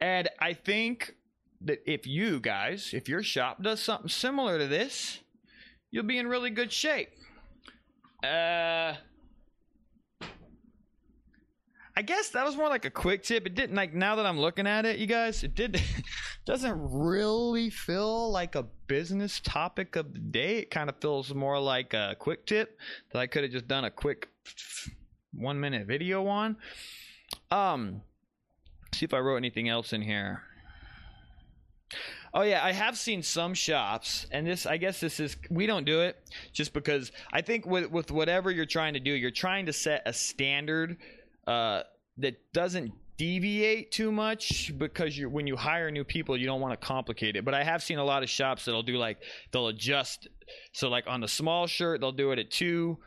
And 0.00 0.28
I 0.38 0.52
think 0.52 1.14
that 1.62 1.82
if 1.90 2.06
you 2.06 2.40
guys, 2.40 2.90
if 2.92 3.08
your 3.08 3.22
shop 3.22 3.62
does 3.62 3.82
something 3.82 4.08
similar 4.08 4.58
to 4.58 4.66
this, 4.66 5.20
you'll 5.90 6.04
be 6.04 6.18
in 6.18 6.26
really 6.28 6.50
good 6.50 6.70
shape. 6.70 7.08
Uh, 8.26 8.94
I 11.96 12.02
guess 12.02 12.30
that 12.30 12.44
was 12.44 12.56
more 12.56 12.68
like 12.68 12.84
a 12.84 12.90
quick 12.90 13.22
tip. 13.22 13.46
It 13.46 13.54
didn't 13.54 13.76
like 13.76 13.94
now 13.94 14.16
that 14.16 14.26
I'm 14.26 14.38
looking 14.38 14.66
at 14.66 14.84
it, 14.84 14.98
you 14.98 15.06
guys. 15.06 15.44
It 15.44 15.54
did 15.54 15.80
doesn't 16.44 16.76
really 16.76 17.70
feel 17.70 18.30
like 18.30 18.54
a 18.54 18.64
business 18.86 19.40
topic 19.40 19.96
of 19.96 20.12
the 20.12 20.18
day. 20.18 20.58
It 20.58 20.70
kind 20.70 20.90
of 20.90 20.96
feels 21.00 21.32
more 21.34 21.58
like 21.60 21.94
a 21.94 22.16
quick 22.18 22.46
tip 22.46 22.78
that 23.12 23.20
I 23.20 23.26
could 23.26 23.44
have 23.44 23.52
just 23.52 23.68
done 23.68 23.84
a 23.84 23.90
quick 23.90 24.28
one 25.32 25.60
minute 25.60 25.86
video 25.86 26.26
on. 26.26 26.56
Um, 27.50 28.02
see 28.92 29.04
if 29.04 29.14
I 29.14 29.18
wrote 29.18 29.36
anything 29.36 29.68
else 29.68 29.92
in 29.92 30.02
here. 30.02 30.42
Oh 32.36 32.42
yeah, 32.42 32.62
I 32.62 32.72
have 32.72 32.98
seen 32.98 33.22
some 33.22 33.54
shops, 33.54 34.26
and 34.30 34.46
this 34.46 34.66
I 34.66 34.76
guess 34.76 35.00
this 35.00 35.20
is 35.20 35.38
we 35.48 35.64
don't 35.64 35.86
do 35.86 36.02
it 36.02 36.18
just 36.52 36.74
because 36.74 37.10
I 37.32 37.40
think 37.40 37.64
with 37.64 37.90
with 37.90 38.10
whatever 38.10 38.50
you're 38.50 38.66
trying 38.66 38.92
to 38.92 39.00
do, 39.00 39.10
you're 39.10 39.30
trying 39.30 39.64
to 39.66 39.72
set 39.72 40.02
a 40.04 40.12
standard 40.12 40.98
uh, 41.46 41.84
that 42.18 42.36
doesn't 42.52 42.92
deviate 43.16 43.90
too 43.90 44.12
much 44.12 44.70
because 44.76 45.16
you 45.16 45.30
when 45.30 45.46
you 45.46 45.56
hire 45.56 45.90
new 45.90 46.04
people, 46.04 46.36
you 46.36 46.44
don't 46.44 46.60
want 46.60 46.78
to 46.78 46.86
complicate 46.86 47.36
it. 47.36 47.44
But 47.46 47.54
I 47.54 47.64
have 47.64 47.82
seen 47.82 47.96
a 47.96 48.04
lot 48.04 48.22
of 48.22 48.28
shops 48.28 48.66
that'll 48.66 48.82
do 48.82 48.98
like 48.98 49.16
they'll 49.50 49.68
adjust. 49.68 50.28
So 50.72 50.90
like 50.90 51.04
on 51.06 51.22
the 51.22 51.28
small 51.28 51.66
shirt, 51.66 52.02
they'll 52.02 52.12
do 52.12 52.32
it 52.32 52.38
at 52.38 52.50
two. 52.50 52.98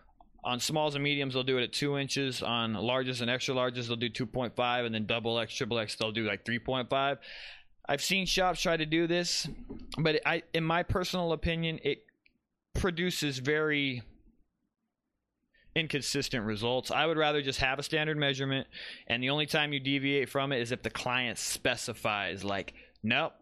On 0.44 0.60
smalls 0.60 0.96
and 0.96 1.04
mediums, 1.04 1.34
they'll 1.36 1.44
do 1.44 1.58
it 1.58 1.64
at 1.64 1.74
two 1.74 1.98
inches. 1.98 2.42
On 2.42 2.74
larges 2.74 3.22
and 3.22 3.30
extra 3.30 3.54
larges, 3.54 3.88
they'll 3.88 3.98
do 3.98 4.10
2.5, 4.10 4.86
and 4.86 4.96
then 4.96 5.06
double 5.06 5.38
X, 5.38 5.54
triple 5.54 5.78
X, 5.78 5.96
they'll 5.96 6.14
do 6.14 6.26
like 6.26 6.46
3.5. 6.46 7.18
I've 7.90 8.04
seen 8.04 8.28
shops 8.28 8.62
try 8.62 8.78
to 8.78 8.86
do 8.86 9.08
this, 9.08 9.48
but 9.98 10.22
I, 10.24 10.44
in 10.54 10.64
my 10.64 10.84
personal 10.84 11.34
opinion, 11.34 11.80
it 11.84 12.04
produces 12.76 13.40
very 13.40 14.04
inconsistent 15.76 16.46
results. 16.46 16.92
I 16.92 17.08
would 17.08 17.18
rather 17.18 17.42
just 17.42 17.60
have 17.62 17.80
a 17.80 17.84
standard 17.84 18.16
measurement, 18.16 18.68
and 19.08 19.24
the 19.24 19.32
only 19.32 19.48
time 19.48 19.74
you 19.74 19.80
deviate 19.80 20.30
from 20.30 20.52
it 20.52 20.62
is 20.62 20.72
if 20.72 20.84
the 20.84 20.92
client 20.92 21.40
specifies, 21.40 22.44
like, 22.44 22.76
nope, 23.02 23.34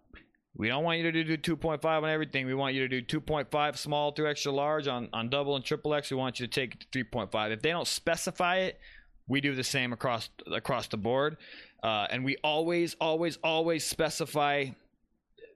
we 0.55 0.69
don't 0.69 0.86
want 0.86 0.99
you 0.99 1.12
to 1.12 1.23
do 1.25 1.55
2.5 1.57 1.83
on 1.83 2.10
everything. 2.10 2.45
We 2.45 2.53
want 2.53 2.73
you 2.73 2.88
to 2.88 3.01
do 3.01 3.19
2.5 3.19 3.77
small 3.77 4.13
through 4.13 4.29
extra 4.29 4.53
large 4.53 4.88
on, 4.88 5.10
on 5.12 5.29
double 5.29 5.57
and 5.57 5.65
triple 5.65 5.93
X. 5.93 6.10
We 6.10 6.15
want 6.15 6.39
you 6.39 6.47
to 6.47 6.51
take 6.51 6.75
it 6.75 6.86
to 6.89 7.03
3.5. 7.03 7.51
If 7.51 7.62
they 7.62 7.71
don't 7.71 7.86
specify 7.86 8.60
it, 8.60 8.79
we 9.28 9.42
do 9.42 9.56
the 9.56 9.63
same 9.63 9.94
across 9.94 10.30
across 10.52 10.88
the 10.88 10.98
board. 10.98 11.38
Uh, 11.84 12.08
and 12.10 12.26
we 12.26 12.38
always, 12.44 12.96
always, 13.00 13.38
always 13.44 13.86
specify 13.86 14.66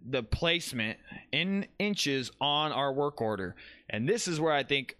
the 0.08 0.24
placement 0.24 0.98
in 1.32 1.66
inches 1.80 2.32
on 2.40 2.72
our 2.72 2.94
work 2.94 3.22
order. 3.22 3.56
And 3.90 4.08
this 4.08 4.28
is 4.28 4.40
where 4.40 4.54
I 4.54 4.64
think 4.64 4.98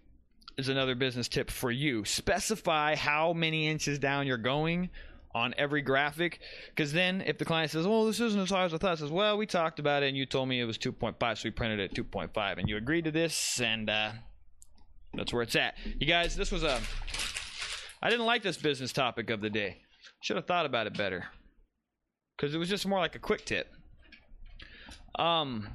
is 0.56 0.68
another 0.68 0.94
business 0.94 1.28
tip 1.28 1.50
for 1.50 1.70
you. 1.70 2.04
Specify 2.04 2.96
how 2.96 3.32
many 3.32 3.68
inches 3.68 3.98
down 3.98 4.26
you're 4.26 4.36
going 4.36 4.90
on 5.34 5.54
every 5.56 5.80
graphic 5.80 6.40
because 6.68 6.92
then 6.92 7.22
if 7.22 7.38
the 7.38 7.44
client 7.46 7.70
says 7.70 7.86
well 7.86 8.04
this 8.04 8.20
isn't 8.20 8.38
as 8.38 8.50
high 8.50 8.64
as 8.64 8.74
i 8.74 8.76
thought 8.76 8.98
says 8.98 9.10
well 9.10 9.38
we 9.38 9.46
talked 9.46 9.78
about 9.78 10.02
it 10.02 10.08
and 10.08 10.14
you 10.14 10.26
told 10.26 10.46
me 10.46 10.60
it 10.60 10.66
was 10.66 10.76
2.5 10.76 11.38
so 11.38 11.44
we 11.44 11.50
printed 11.50 11.80
it 11.80 11.90
at 11.90 11.96
2.5 11.96 12.58
and 12.58 12.68
you 12.68 12.76
agreed 12.76 13.04
to 13.04 13.10
this 13.10 13.58
and 13.58 13.88
uh, 13.88 14.10
that's 15.14 15.32
where 15.32 15.40
it's 15.40 15.56
at 15.56 15.74
you 15.98 16.06
guys 16.06 16.36
this 16.36 16.52
was 16.52 16.62
a 16.62 16.78
i 18.02 18.10
didn't 18.10 18.26
like 18.26 18.42
this 18.42 18.56
business 18.56 18.92
topic 18.92 19.30
of 19.30 19.40
the 19.40 19.50
day 19.50 19.78
should 20.20 20.36
have 20.36 20.46
thought 20.46 20.66
about 20.66 20.86
it 20.86 20.96
better. 20.96 21.24
Because 22.36 22.54
it 22.54 22.58
was 22.58 22.68
just 22.68 22.86
more 22.86 22.98
like 22.98 23.14
a 23.14 23.18
quick 23.18 23.44
tip. 23.44 23.68
Um, 25.18 25.68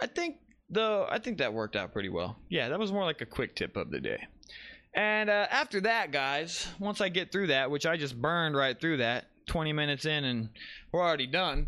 I 0.00 0.06
think 0.06 0.36
though 0.70 1.06
I 1.10 1.18
think 1.18 1.38
that 1.38 1.52
worked 1.52 1.74
out 1.74 1.92
pretty 1.92 2.08
well. 2.08 2.36
Yeah, 2.48 2.68
that 2.68 2.78
was 2.78 2.92
more 2.92 3.04
like 3.04 3.20
a 3.20 3.26
quick 3.26 3.56
tip 3.56 3.76
of 3.76 3.90
the 3.90 4.00
day. 4.00 4.26
And 4.94 5.28
uh, 5.28 5.46
after 5.50 5.80
that, 5.82 6.12
guys, 6.12 6.68
once 6.78 7.00
I 7.00 7.08
get 7.08 7.30
through 7.32 7.48
that, 7.48 7.70
which 7.70 7.86
I 7.86 7.96
just 7.96 8.20
burned 8.20 8.56
right 8.56 8.78
through 8.80 8.98
that, 8.98 9.26
20 9.46 9.72
minutes 9.72 10.04
in 10.04 10.24
and 10.24 10.48
we're 10.92 11.02
already 11.02 11.26
done. 11.26 11.66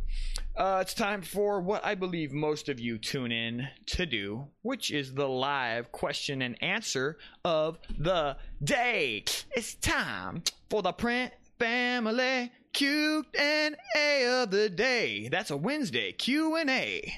Uh, 0.61 0.81
it's 0.83 0.93
time 0.93 1.23
for 1.23 1.63
what 1.63 1.83
I 1.87 1.95
believe 1.95 2.35
most 2.35 2.69
of 2.69 2.79
you 2.79 2.99
tune 2.99 3.33
in 3.33 3.67
to 3.87 4.05
do, 4.05 4.47
which 4.61 4.91
is 4.91 5.15
the 5.15 5.27
live 5.27 5.91
question 5.91 6.43
and 6.43 6.63
answer 6.63 7.17
of 7.47 7.79
the 7.99 8.37
day. 8.63 9.25
It's 9.53 9.77
time 9.77 10.43
for 10.69 10.83
the 10.83 10.93
print 10.93 11.33
family 11.59 12.53
Q 12.75 13.25
and 13.39 13.75
A 13.97 14.43
of 14.43 14.51
the 14.51 14.69
day. 14.69 15.31
That's 15.31 15.51
a 15.51 15.57
Wednesday 15.57 16.13
Q 16.13 16.57
and 16.57 16.69
A. 16.69 17.11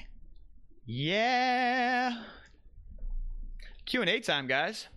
Yeah. 0.85 2.23
Q 3.85 3.99
and 4.03 4.09
A 4.09 4.21
time, 4.21 4.47
guys. 4.47 4.87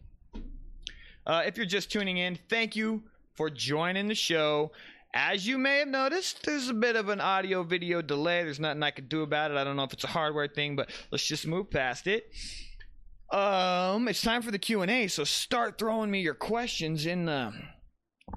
Uh, 1.26 1.42
if 1.44 1.56
you're 1.56 1.66
just 1.66 1.90
tuning 1.90 2.18
in, 2.18 2.38
thank 2.48 2.76
you 2.76 3.02
for 3.34 3.50
joining 3.50 4.06
the 4.06 4.14
show. 4.14 4.70
As 5.18 5.46
you 5.46 5.56
may 5.56 5.78
have 5.78 5.88
noticed, 5.88 6.44
there's 6.44 6.68
a 6.68 6.74
bit 6.74 6.94
of 6.94 7.08
an 7.08 7.22
audio 7.22 7.62
video 7.62 8.02
delay. 8.02 8.44
There's 8.44 8.60
nothing 8.60 8.82
I 8.82 8.90
can 8.90 9.08
do 9.08 9.22
about 9.22 9.50
it. 9.50 9.56
I 9.56 9.64
don't 9.64 9.74
know 9.74 9.84
if 9.84 9.94
it's 9.94 10.04
a 10.04 10.08
hardware 10.08 10.46
thing, 10.46 10.76
but 10.76 10.90
let's 11.10 11.24
just 11.24 11.46
move 11.46 11.70
past 11.70 12.06
it. 12.06 12.30
Um, 13.32 14.08
it's 14.08 14.20
time 14.20 14.42
for 14.42 14.50
the 14.50 14.58
Q&A, 14.58 15.08
so 15.08 15.24
start 15.24 15.78
throwing 15.78 16.10
me 16.10 16.20
your 16.20 16.34
questions 16.34 17.06
in 17.06 17.24
the 17.24 17.50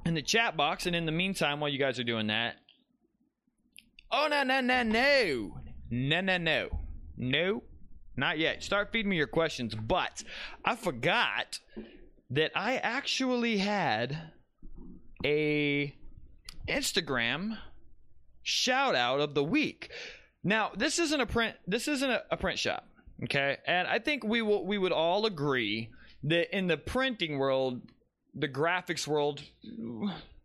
in 0.06 0.14
the 0.14 0.22
chat 0.22 0.56
box 0.56 0.86
and 0.86 0.96
in 0.96 1.06
the 1.06 1.12
meantime 1.12 1.60
while 1.60 1.70
you 1.70 1.80
guys 1.80 2.00
are 2.00 2.06
doing 2.06 2.28
that. 2.28 2.56
Oh 4.10 4.30
no 4.32 4.44
no 4.44 4.62
no 4.62 4.82
no. 4.84 5.58
No 5.90 6.22
no 6.22 6.38
no. 6.38 6.70
No. 7.18 7.64
Not 8.16 8.40
yet. 8.40 8.64
Start 8.64 8.94
feeding 8.94 9.10
me 9.10 9.18
your 9.18 9.28
questions, 9.28 9.76
but 9.76 10.24
I 10.64 10.78
forgot 10.78 11.60
that 12.30 12.52
I 12.56 12.78
actually 12.78 13.58
had 13.58 14.32
a 15.26 15.94
Instagram 16.70 17.58
shout 18.44 18.96
out 18.96 19.20
of 19.20 19.34
the 19.34 19.44
week. 19.44 19.90
Now, 20.44 20.72
this 20.76 21.00
isn't 21.00 21.20
a 21.20 21.26
print. 21.26 21.56
This 21.68 21.88
isn't 21.88 22.10
a, 22.10 22.24
a 22.32 22.38
print 22.38 22.60
shop, 22.60 22.88
okay? 23.26 23.58
And 23.68 23.88
I 23.88 24.00
think 24.00 24.24
we 24.24 24.42
will. 24.42 24.66
We 24.66 24.78
would 24.78 24.92
all 24.92 25.26
agree 25.26 25.90
that 26.24 26.56
in 26.56 26.68
the 26.68 26.78
printing 26.78 27.38
world, 27.38 27.82
the 28.34 28.48
graphics 28.48 29.06
world, 29.06 29.42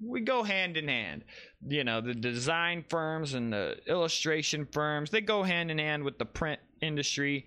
we 0.04 0.20
go 0.20 0.42
hand 0.42 0.76
in 0.76 0.88
hand. 0.88 1.24
You 1.66 1.84
know, 1.84 2.00
the 2.00 2.14
design 2.14 2.84
firms 2.88 3.34
and 3.34 3.52
the 3.52 3.78
illustration 3.86 4.66
firms 4.70 5.10
they 5.10 5.20
go 5.20 5.42
hand 5.42 5.70
in 5.70 5.78
hand 5.78 6.02
with 6.02 6.18
the 6.18 6.26
print 6.26 6.60
industry 6.80 7.46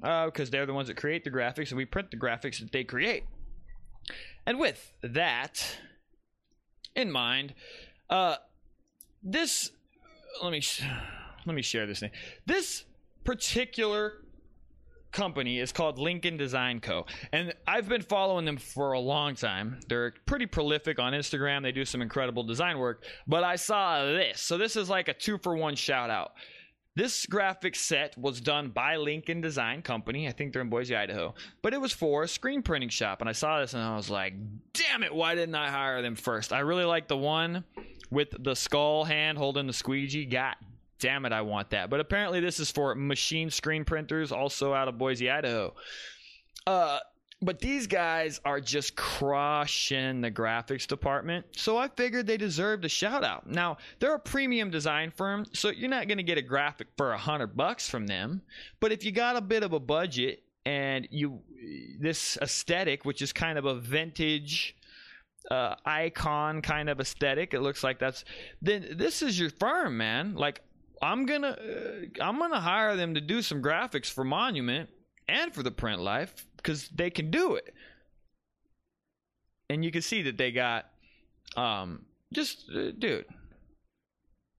because 0.00 0.48
uh, 0.48 0.50
they're 0.50 0.66
the 0.66 0.74
ones 0.74 0.88
that 0.88 0.96
create 0.96 1.24
the 1.24 1.30
graphics, 1.30 1.70
and 1.70 1.76
we 1.76 1.84
print 1.84 2.10
the 2.10 2.16
graphics 2.16 2.60
that 2.60 2.72
they 2.72 2.84
create. 2.84 3.24
And 4.46 4.58
with 4.58 4.92
that 5.02 5.78
in 6.94 7.10
mind, 7.10 7.54
uh, 8.10 8.36
this 9.22 9.70
let 10.42 10.52
me 10.52 10.62
let 11.46 11.54
me 11.54 11.62
share 11.62 11.86
this 11.86 12.00
thing. 12.00 12.10
This 12.46 12.84
particular 13.24 14.14
company 15.12 15.58
is 15.58 15.72
called 15.72 15.98
Lincoln 15.98 16.36
Design 16.36 16.80
Co. 16.80 17.06
And 17.32 17.52
I've 17.66 17.88
been 17.88 18.02
following 18.02 18.44
them 18.44 18.56
for 18.56 18.92
a 18.92 19.00
long 19.00 19.34
time. 19.34 19.80
They're 19.88 20.14
pretty 20.26 20.46
prolific 20.46 20.98
on 20.98 21.12
Instagram. 21.12 21.62
They 21.62 21.72
do 21.72 21.84
some 21.84 22.02
incredible 22.02 22.44
design 22.44 22.78
work. 22.78 23.04
But 23.26 23.44
I 23.44 23.56
saw 23.56 24.04
this. 24.04 24.40
So 24.40 24.58
this 24.58 24.76
is 24.76 24.88
like 24.88 25.08
a 25.08 25.14
two 25.14 25.38
for 25.38 25.56
one 25.56 25.74
shout 25.74 26.10
out. 26.10 26.32
This 26.96 27.24
graphic 27.24 27.76
set 27.76 28.18
was 28.18 28.40
done 28.40 28.70
by 28.70 28.96
Lincoln 28.96 29.40
Design 29.40 29.80
Company. 29.80 30.28
I 30.28 30.32
think 30.32 30.52
they're 30.52 30.62
in 30.62 30.68
Boise, 30.68 30.96
Idaho. 30.96 31.34
But 31.62 31.72
it 31.72 31.80
was 31.80 31.92
for 31.92 32.24
a 32.24 32.28
screen 32.28 32.62
printing 32.62 32.88
shop. 32.88 33.20
And 33.20 33.28
I 33.28 33.32
saw 33.32 33.60
this 33.60 33.74
and 33.74 33.82
I 33.82 33.96
was 33.96 34.10
like, 34.10 34.34
damn 34.72 35.02
it, 35.02 35.14
why 35.14 35.34
didn't 35.34 35.54
I 35.54 35.70
hire 35.70 36.02
them 36.02 36.16
first? 36.16 36.52
I 36.52 36.60
really 36.60 36.84
like 36.84 37.06
the 37.08 37.16
one 37.16 37.64
with 38.10 38.34
the 38.42 38.54
skull 38.54 39.04
hand 39.04 39.38
holding 39.38 39.66
the 39.66 39.72
squeegee. 39.72 40.24
God 40.24 40.56
damn 40.98 41.24
it, 41.24 41.32
I 41.32 41.42
want 41.42 41.70
that. 41.70 41.90
But 41.90 42.00
apparently, 42.00 42.40
this 42.40 42.60
is 42.60 42.70
for 42.70 42.94
machine 42.94 43.50
screen 43.50 43.84
printers, 43.84 44.32
also 44.32 44.74
out 44.74 44.88
of 44.88 44.98
Boise, 44.98 45.30
Idaho. 45.30 45.74
Uh, 46.66 46.98
but 47.42 47.58
these 47.58 47.86
guys 47.86 48.38
are 48.44 48.60
just 48.60 48.96
crushing 48.96 50.20
the 50.20 50.30
graphics 50.30 50.86
department. 50.86 51.46
So 51.52 51.78
I 51.78 51.88
figured 51.88 52.26
they 52.26 52.36
deserved 52.36 52.84
a 52.84 52.88
shout 52.88 53.24
out. 53.24 53.48
Now, 53.48 53.78
they're 53.98 54.14
a 54.14 54.20
premium 54.20 54.70
design 54.70 55.10
firm, 55.10 55.46
so 55.52 55.70
you're 55.70 55.88
not 55.88 56.06
going 56.06 56.18
to 56.18 56.24
get 56.24 56.36
a 56.36 56.42
graphic 56.42 56.88
for 56.98 57.12
a 57.12 57.18
hundred 57.18 57.56
bucks 57.56 57.88
from 57.88 58.06
them. 58.06 58.42
But 58.78 58.92
if 58.92 59.04
you 59.04 59.12
got 59.12 59.36
a 59.36 59.40
bit 59.40 59.62
of 59.62 59.72
a 59.72 59.80
budget 59.80 60.42
and 60.66 61.08
you, 61.10 61.40
this 61.98 62.36
aesthetic, 62.42 63.06
which 63.06 63.22
is 63.22 63.32
kind 63.32 63.56
of 63.56 63.64
a 63.64 63.74
vintage, 63.74 64.76
uh, 65.50 65.74
icon 65.84 66.62
kind 66.62 66.88
of 66.88 67.00
aesthetic, 67.00 67.54
it 67.54 67.60
looks 67.60 67.82
like 67.82 67.98
that's, 67.98 68.24
then 68.62 68.94
this 68.96 69.22
is 69.22 69.38
your 69.38 69.50
firm, 69.50 69.96
man. 69.96 70.34
Like, 70.34 70.62
I'm 71.02 71.26
gonna, 71.26 71.48
uh, 71.48 72.22
I'm 72.22 72.38
gonna 72.38 72.60
hire 72.60 72.96
them 72.96 73.14
to 73.14 73.20
do 73.20 73.42
some 73.42 73.62
graphics 73.62 74.10
for 74.10 74.24
Monument 74.24 74.88
and 75.28 75.52
for 75.52 75.62
the 75.62 75.70
print 75.70 76.00
life 76.00 76.46
because 76.56 76.88
they 76.88 77.10
can 77.10 77.30
do 77.30 77.54
it. 77.54 77.74
And 79.68 79.84
you 79.84 79.90
can 79.90 80.02
see 80.02 80.22
that 80.22 80.36
they 80.36 80.52
got, 80.52 80.86
um, 81.56 82.04
just, 82.32 82.68
uh, 82.70 82.90
dude, 82.98 83.26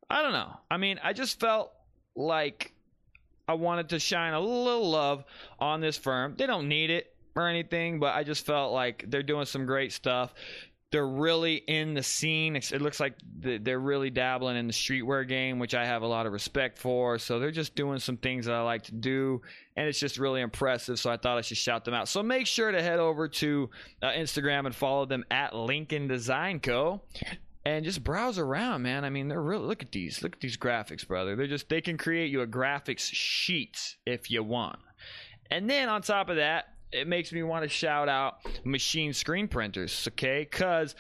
I 0.10 0.22
don't 0.22 0.34
know. 0.34 0.58
I 0.70 0.78
mean, 0.78 1.00
I 1.04 1.14
just 1.14 1.40
felt 1.40 1.72
like 2.16 2.74
I 3.48 3.54
wanted 3.54 3.90
to 3.90 4.00
shine 4.00 4.34
a 4.34 4.40
little 4.40 4.90
love 4.90 5.24
on 5.60 5.80
this 5.80 5.98
firm. 5.98 6.36
They 6.38 6.48
don't 6.48 6.68
need 6.68 6.90
it 6.90 7.16
or 7.36 7.48
anything, 7.48 8.00
but 8.00 8.14
I 8.16 8.24
just 8.24 8.46
felt 8.46 8.74
like 8.74 9.06
they're 9.08 9.24
doing 9.24 9.46
some 9.46 9.66
great 9.66 9.94
stuff 9.94 10.34
they're 10.92 11.08
really 11.08 11.56
in 11.56 11.94
the 11.94 12.04
scene. 12.04 12.58
It 12.58 12.82
looks 12.82 13.00
like 13.00 13.14
they're 13.40 13.80
really 13.80 14.10
dabbling 14.10 14.58
in 14.58 14.68
the 14.68 14.74
streetwear 14.74 15.26
game, 15.26 15.58
which 15.58 15.74
I 15.74 15.86
have 15.86 16.02
a 16.02 16.08
lot 16.08 16.26
of 16.26 16.34
respect 16.34 16.78
for. 16.78 17.18
So 17.18 17.40
they're 17.40 17.50
just 17.50 17.76
doing 17.76 18.00
some 18.00 18.18
things 18.18 18.46
that 18.46 18.56
I 18.56 18.62
like 18.62 18.84
to 18.84 18.94
do, 18.94 19.42
and 19.78 19.88
it's 19.88 20.00
just 20.00 20.18
really 20.18 20.42
impressive. 20.42 21.00
So 21.00 21.10
I 21.10 21.16
thought 21.16 21.38
I 21.38 21.42
should 21.42 21.58
shout 21.58 21.86
them 21.86 21.94
out. 21.94 22.10
So 22.10 22.22
make 22.22 22.46
sure 22.46 22.72
to 22.72 22.82
head 22.82 23.00
over 23.00 23.30
to 23.30 23.70
uh, 24.02 24.10
Instagram 24.10 24.66
and 24.66 24.76
follow 24.76 25.06
them 25.06 25.24
at 25.32 25.56
Lincoln 25.56 26.08
Design 26.08 26.60
Co. 26.60 27.02
And 27.64 27.86
just 27.86 28.04
browse 28.04 28.40
around, 28.40 28.82
man. 28.82 29.06
I 29.06 29.12
mean, 29.12 29.28
they're 29.28 29.40
really 29.40 29.68
look 29.68 29.84
at 29.84 29.92
these, 29.92 30.24
look 30.24 30.34
at 30.34 30.40
these 30.42 30.58
graphics, 30.58 31.08
brother. 31.08 31.36
They're 31.36 31.46
just 31.46 31.70
they 31.70 31.80
can 31.80 31.96
create 31.96 32.32
you 32.32 32.42
a 32.42 32.48
graphics 32.48 33.08
sheet 33.14 33.98
if 34.06 34.32
you 34.32 34.44
want. 34.44 34.80
And 35.52 35.70
then 35.70 35.88
on 35.88 36.02
top 36.02 36.30
of 36.30 36.38
that, 36.38 36.70
it 36.92 37.08
makes 37.08 37.32
me 37.32 37.44
want 37.44 37.64
to 37.64 37.70
shout 37.70 38.10
out 38.10 38.40
machine 38.64 39.14
screen 39.14 39.48
printers, 39.48 40.08
okay? 40.10 40.48
Because 40.50 40.96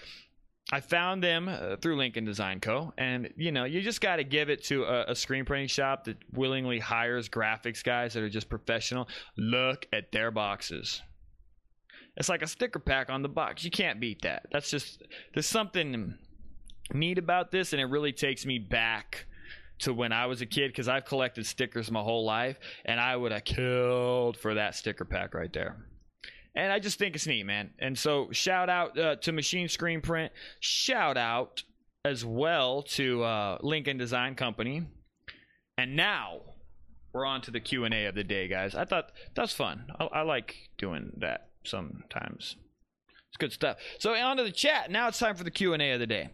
I 0.72 0.80
found 0.80 1.22
them 1.22 1.50
uh, 1.50 1.76
through 1.78 1.98
Lincoln 1.98 2.24
Design 2.24 2.60
Co. 2.60 2.94
And, 2.98 3.34
you 3.36 3.52
know, 3.52 3.66
you 3.66 3.82
just 3.82 4.00
got 4.00 4.18
to 4.18 4.24
give 4.24 4.50
it 4.50 4.64
to 4.66 4.84
a, 4.84 5.12
a, 5.12 5.16
screen 5.16 5.44
printing 5.44 5.68
shop 5.68 6.06
that 6.06 6.18
willingly 6.32 6.80
hires 6.80 7.28
graphics 7.28 7.84
guys 7.84 8.14
that 8.14 8.24
are 8.24 8.30
just 8.30 8.48
professional. 8.48 9.10
Look 9.38 9.86
at 9.92 10.12
their 10.12 10.32
boxes. 10.32 11.02
It's 12.16 12.30
like 12.30 12.42
a 12.42 12.48
sticker 12.48 12.80
pack 12.80 13.10
on 13.10 13.22
the 13.22 13.30
box. 13.30 13.64
You 13.66 13.72
can't 13.72 14.00
beat 14.00 14.22
that. 14.22 14.48
That's 14.52 14.70
just, 14.70 15.04
there's 15.34 15.48
something 15.48 16.18
neat 16.94 17.18
about 17.18 17.52
this, 17.52 17.74
and 17.74 17.82
it 17.82 17.86
really 17.86 18.14
takes 18.14 18.46
me 18.46 18.60
back 18.60 19.26
to 19.82 19.94
when 19.94 20.12
I 20.12 20.26
was 20.26 20.42
a 20.42 20.46
kid 20.46 20.72
because 20.72 20.88
I've 20.88 21.06
collected 21.06 21.46
stickers 21.46 21.92
my 21.92 22.02
whole 22.02 22.26
life, 22.26 22.58
and 22.86 23.00
I 23.00 23.16
would 23.16 23.32
have 23.32 23.44
killed 23.44 24.38
for 24.38 24.56
that 24.56 24.76
sticker 24.76 25.06
pack 25.06 25.34
right 25.34 25.52
there. 25.52 25.86
And 26.56 26.72
I 26.72 26.80
just 26.80 27.00
think 27.00 27.16
it's 27.16 27.28
neat, 27.28 27.46
man. 27.46 27.72
And 27.80 27.98
so, 27.98 28.30
shout 28.32 28.70
out 28.70 28.98
uh, 28.98 29.16
to 29.18 29.32
Machine 29.32 29.70
Screen 29.70 30.02
Print. 30.02 30.32
Shout 30.60 31.18
out 31.18 31.64
as 32.04 32.26
well 32.26 32.84
to 32.84 33.24
uh, 33.24 33.58
Lincoln 33.62 33.98
Design 33.98 34.36
Company. 34.36 34.84
And 35.78 35.96
now 35.96 36.42
we're 37.14 37.26
on 37.26 37.42
to 37.42 37.52
the 37.52 37.60
Q 37.60 37.86
and 37.86 37.94
A 37.94 38.06
of 38.06 38.16
the 38.16 38.24
day, 38.24 38.48
guys. 38.48 38.76
I 38.76 38.86
thought 38.86 39.12
that's 39.36 39.54
fun. 39.54 39.86
I, 40.00 40.06
I 40.06 40.22
like 40.22 40.56
doing 40.78 41.12
that 41.18 41.50
sometimes. 41.64 42.56
It's 43.30 43.38
good 43.38 43.54
stuff. 43.54 43.78
So 44.00 44.14
on 44.14 44.38
to 44.38 44.44
the 44.44 44.52
chat. 44.52 44.92
Now 44.92 45.08
it's 45.08 45.20
time 45.20 45.36
for 45.36 45.44
the 45.44 45.52
Q 45.52 45.74
and 45.74 45.82
A 45.82 45.92
of 45.94 46.00
the 46.00 46.08
day. 46.08 46.30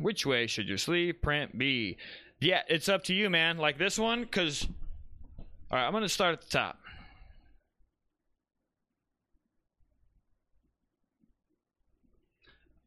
Which 0.00 0.26
way 0.26 0.46
should 0.46 0.68
your 0.68 0.78
sleeve 0.78 1.22
print 1.22 1.56
be? 1.56 1.96
Yeah, 2.40 2.62
it's 2.68 2.88
up 2.88 3.04
to 3.04 3.14
you, 3.14 3.30
man. 3.30 3.58
Like 3.58 3.78
this 3.78 3.98
one, 3.98 4.22
because. 4.22 4.66
All 5.70 5.78
right, 5.78 5.86
I'm 5.86 5.92
going 5.92 6.02
to 6.02 6.08
start 6.08 6.34
at 6.34 6.42
the 6.42 6.50
top. 6.50 6.78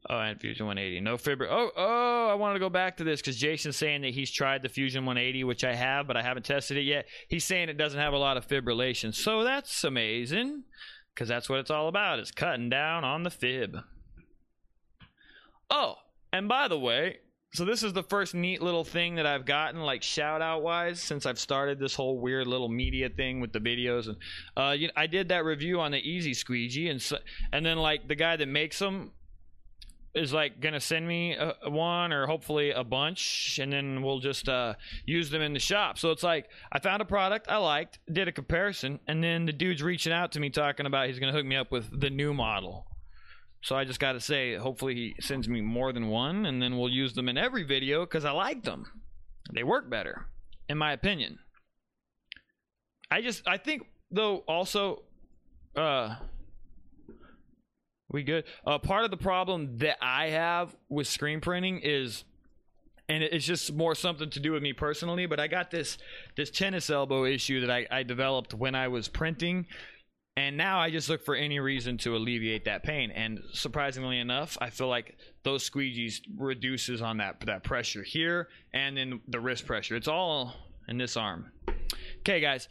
Oh, 0.10 0.20
and 0.20 0.40
Fusion 0.40 0.66
180. 0.66 1.02
No 1.02 1.18
fibr. 1.18 1.48
Oh, 1.50 1.70
oh, 1.76 2.30
I 2.30 2.36
wanted 2.36 2.54
to 2.54 2.60
go 2.62 2.70
back 2.70 2.98
to 2.98 3.04
this 3.04 3.20
because 3.20 3.36
Jason's 3.36 3.76
saying 3.76 4.02
that 4.04 4.14
he's 4.14 4.32
tried 4.32 4.62
the 4.62 4.70
Fusion 4.70 5.06
180, 5.06 5.44
which 5.44 5.66
I 5.66 5.76
have, 5.76 6.08
but 6.08 6.16
I 6.16 6.22
haven't 6.22 6.46
tested 6.46 6.78
it 6.78 6.84
yet. 6.84 7.08
He's 7.28 7.44
saying 7.44 7.68
it 7.68 7.78
doesn't 7.78 8.00
have 8.00 8.14
a 8.14 8.18
lot 8.18 8.38
of 8.38 8.48
fibrillation. 8.48 9.14
So 9.14 9.44
that's 9.44 9.84
amazing 9.84 10.64
because 11.14 11.28
that's 11.28 11.50
what 11.50 11.60
it's 11.60 11.72
all 11.72 11.90
about 11.90 12.20
is 12.20 12.32
cutting 12.32 12.70
down 12.70 13.04
on 13.04 13.24
the 13.24 13.30
fib. 13.30 13.80
Oh, 15.70 15.96
and 16.32 16.48
by 16.48 16.68
the 16.68 16.80
way, 16.80 17.18
so 17.54 17.66
this 17.66 17.82
is 17.82 17.94
the 17.94 18.04
first 18.04 18.36
neat 18.36 18.62
little 18.62 18.84
thing 18.84 19.16
that 19.16 19.26
I've 19.26 19.46
gotten, 19.46 19.82
like 19.82 20.04
shout 20.04 20.42
out 20.42 20.62
wise, 20.62 21.00
since 21.00 21.26
I've 21.26 21.40
started 21.40 21.80
this 21.80 21.96
whole 21.96 22.20
weird 22.20 22.46
little 22.46 22.68
media 22.68 23.10
thing 23.10 23.40
with 23.40 23.54
the 23.54 23.60
videos. 23.60 24.08
And 24.08 24.18
uh, 24.56 24.72
you 24.72 24.88
know, 24.88 24.94
I 24.96 25.08
did 25.08 25.30
that 25.30 25.46
review 25.46 25.80
on 25.80 25.92
the 25.92 25.98
Easy 25.98 26.34
Squeegee, 26.34 26.90
and 26.90 27.02
so, 27.02 27.18
and 27.52 27.66
then 27.66 27.78
like 27.78 28.08
the 28.08 28.16
guy 28.16 28.36
that 28.36 28.48
makes 28.48 28.78
them 28.80 29.12
is 30.14 30.34
like 30.34 30.60
gonna 30.60 30.80
send 30.80 31.08
me 31.08 31.36
a, 31.36 31.56
one 31.70 32.12
or 32.12 32.28
hopefully 32.28 32.72
a 32.72 32.84
bunch, 32.84 33.60
and 33.62 33.72
then 33.72 34.02
we'll 34.02 34.20
just 34.20 34.50
uh, 34.50 34.74
use 35.06 35.30
them 35.30 35.42
in 35.42 35.54
the 35.54 35.60
shop. 35.60 35.98
So 35.98 36.12
it's 36.12 36.24
like 36.24 36.50
I 36.72 36.80
found 36.80 37.02
a 37.02 37.06
product 37.06 37.48
I 37.50 37.58
liked, 37.58 38.00
did 38.12 38.28
a 38.28 38.32
comparison, 38.32 39.00
and 39.08 39.24
then 39.24 39.46
the 39.46 39.54
dude's 39.54 39.82
reaching 39.82 40.12
out 40.12 40.34
to 40.34 40.40
me 40.40 40.50
talking 40.50 40.86
about 40.86 41.08
he's 41.08 41.20
gonna 41.20 41.32
hook 41.32 41.46
me 41.46 41.56
up 41.56 41.72
with 41.72 42.00
the 42.00 42.10
new 42.10 42.34
model. 42.34 42.86
So 43.62 43.76
I 43.76 43.84
just 43.84 44.00
got 44.00 44.14
to 44.14 44.20
say, 44.20 44.56
hopefully 44.56 44.96
he 44.96 45.16
sends 45.20 45.50
me 45.50 45.62
more 45.62 45.92
than 45.92 46.08
one, 46.08 46.46
and 46.46 46.62
then 46.62 46.78
we'll 46.78 46.90
use 46.90 47.14
them 47.14 47.28
in 47.28 47.38
every 47.38 47.64
video 47.64 48.06
because 48.06 48.24
I 48.24 48.32
like 48.32 48.64
them. 48.64 48.86
They 49.54 49.64
work 49.64 49.90
better, 49.90 50.28
in 50.70 50.78
my 50.78 50.92
opinion. 50.94 51.40
I 53.10 53.22
just, 53.22 53.48
I 53.48 53.58
think 53.58 53.84
though, 54.12 54.38
also, 54.48 55.04
uh, 55.76 56.16
we 58.10 58.24
good. 58.24 58.46
Uh, 58.66 58.80
part 58.80 59.04
of 59.04 59.12
the 59.12 59.18
problem 59.18 59.78
that 59.80 59.98
I 60.02 60.30
have 60.30 60.76
with 60.90 61.08
screen 61.08 61.42
printing 61.42 61.80
is 61.80 62.24
and 63.10 63.24
it's 63.24 63.46
just 63.46 63.74
more 63.74 63.96
something 63.96 64.30
to 64.30 64.40
do 64.40 64.52
with 64.52 64.62
me 64.62 64.74
personally 64.74 65.26
but 65.26 65.40
i 65.40 65.48
got 65.48 65.72
this 65.72 65.98
this 66.36 66.50
tennis 66.50 66.90
elbow 66.90 67.24
issue 67.26 67.62
that 67.62 67.72
I, 67.72 67.88
I 67.90 68.04
developed 68.04 68.54
when 68.54 68.76
i 68.76 68.88
was 68.88 69.08
printing 69.08 69.66
and 70.38 70.56
now 70.56 70.80
I 70.80 70.92
just 70.92 71.10
look 71.10 71.26
for 71.26 71.34
any 71.34 71.60
reason 71.60 71.98
to 72.00 72.16
alleviate 72.16 72.66
that 72.66 72.84
pain. 72.84 73.10
And 73.10 73.42
surprisingly 73.54 74.20
enough, 74.20 74.56
I 74.62 74.70
feel 74.70 74.88
like 74.88 75.18
those 75.42 75.68
squeegees 75.68 76.22
reduces 76.38 77.02
on 77.02 77.18
that 77.18 77.42
that 77.48 77.64
pressure 77.64 78.04
here 78.04 78.48
and 78.72 79.00
in 79.00 79.20
the 79.28 79.40
wrist 79.40 79.66
pressure. 79.66 79.96
It's 79.96 80.08
all 80.08 80.54
in 80.88 81.00
this 81.00 81.18
arm. 81.18 81.52
Okay, 82.20 82.40
guys. 82.40 82.70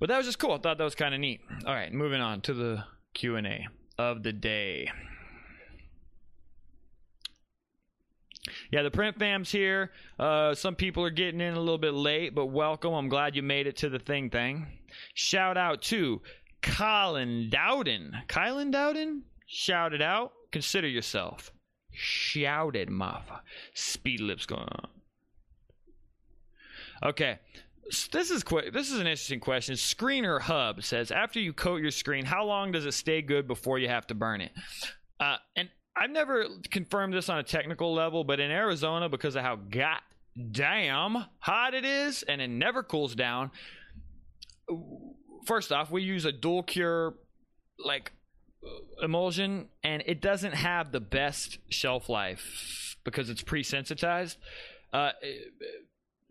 But 0.00 0.08
that 0.08 0.16
was 0.16 0.26
just 0.26 0.40
cool. 0.40 0.54
I 0.54 0.58
thought 0.58 0.78
that 0.78 0.84
was 0.84 0.96
kind 0.96 1.14
of 1.14 1.20
neat. 1.20 1.40
All 1.64 1.74
right, 1.74 1.92
moving 1.92 2.20
on 2.20 2.40
to 2.42 2.54
the 2.54 2.84
Q&A 3.14 3.68
of 3.96 4.24
the 4.24 4.32
day. 4.32 4.90
Yeah, 8.70 8.82
the 8.82 8.90
print 8.90 9.18
fam's 9.18 9.50
here. 9.50 9.92
Uh, 10.18 10.54
some 10.54 10.74
people 10.74 11.04
are 11.04 11.10
getting 11.10 11.40
in 11.40 11.54
a 11.54 11.60
little 11.60 11.78
bit 11.78 11.94
late, 11.94 12.34
but 12.34 12.46
welcome. 12.46 12.92
I'm 12.92 13.08
glad 13.08 13.36
you 13.36 13.42
made 13.42 13.66
it 13.66 13.76
to 13.78 13.88
the 13.88 13.98
thing 13.98 14.30
thing. 14.30 14.66
Shout 15.14 15.56
out 15.56 15.82
to 15.82 16.22
Colin 16.62 17.48
Dowden. 17.50 18.12
Kylan 18.28 18.70
Dowden 18.72 19.22
shouted 19.46 20.02
out, 20.02 20.32
consider 20.50 20.88
yourself. 20.88 21.52
Shouted, 21.92 22.88
motherfucker. 22.88 23.40
Speed 23.74 24.20
lips 24.20 24.46
going 24.46 24.68
on. 24.68 24.88
Okay. 27.02 27.38
This 28.12 28.30
is 28.30 28.42
quick. 28.42 28.72
this 28.74 28.90
is 28.90 28.98
an 28.98 29.06
interesting 29.06 29.40
question. 29.40 29.74
Screener 29.74 30.40
Hub 30.40 30.82
says, 30.84 31.10
after 31.10 31.40
you 31.40 31.54
coat 31.54 31.80
your 31.80 31.90
screen, 31.90 32.26
how 32.26 32.44
long 32.44 32.70
does 32.70 32.84
it 32.84 32.92
stay 32.92 33.22
good 33.22 33.48
before 33.48 33.78
you 33.78 33.88
have 33.88 34.06
to 34.08 34.14
burn 34.14 34.42
it? 34.42 34.52
Uh, 35.18 35.36
and 35.56 35.70
I've 35.96 36.10
never 36.10 36.46
confirmed 36.70 37.14
this 37.14 37.28
on 37.28 37.38
a 37.38 37.42
technical 37.42 37.94
level, 37.94 38.24
but 38.24 38.40
in 38.40 38.50
Arizona, 38.50 39.08
because 39.08 39.36
of 39.36 39.42
how 39.42 39.56
goddamn 39.56 41.24
hot 41.38 41.74
it 41.74 41.84
is, 41.84 42.22
and 42.24 42.42
it 42.42 42.48
never 42.48 42.82
cools 42.82 43.14
down, 43.14 43.50
first 45.48 45.72
off, 45.72 45.90
we 45.90 46.02
use 46.02 46.26
a 46.26 46.30
dual 46.30 46.62
cure 46.62 47.14
like 47.84 48.12
emulsion, 49.02 49.68
and 49.82 50.02
it 50.06 50.20
doesn't 50.20 50.54
have 50.54 50.92
the 50.92 51.00
best 51.00 51.58
shelf 51.70 52.08
life 52.08 52.96
because 53.02 53.30
it's 53.30 53.42
pre-sensitized. 53.42 54.36
Uh, 54.92 55.10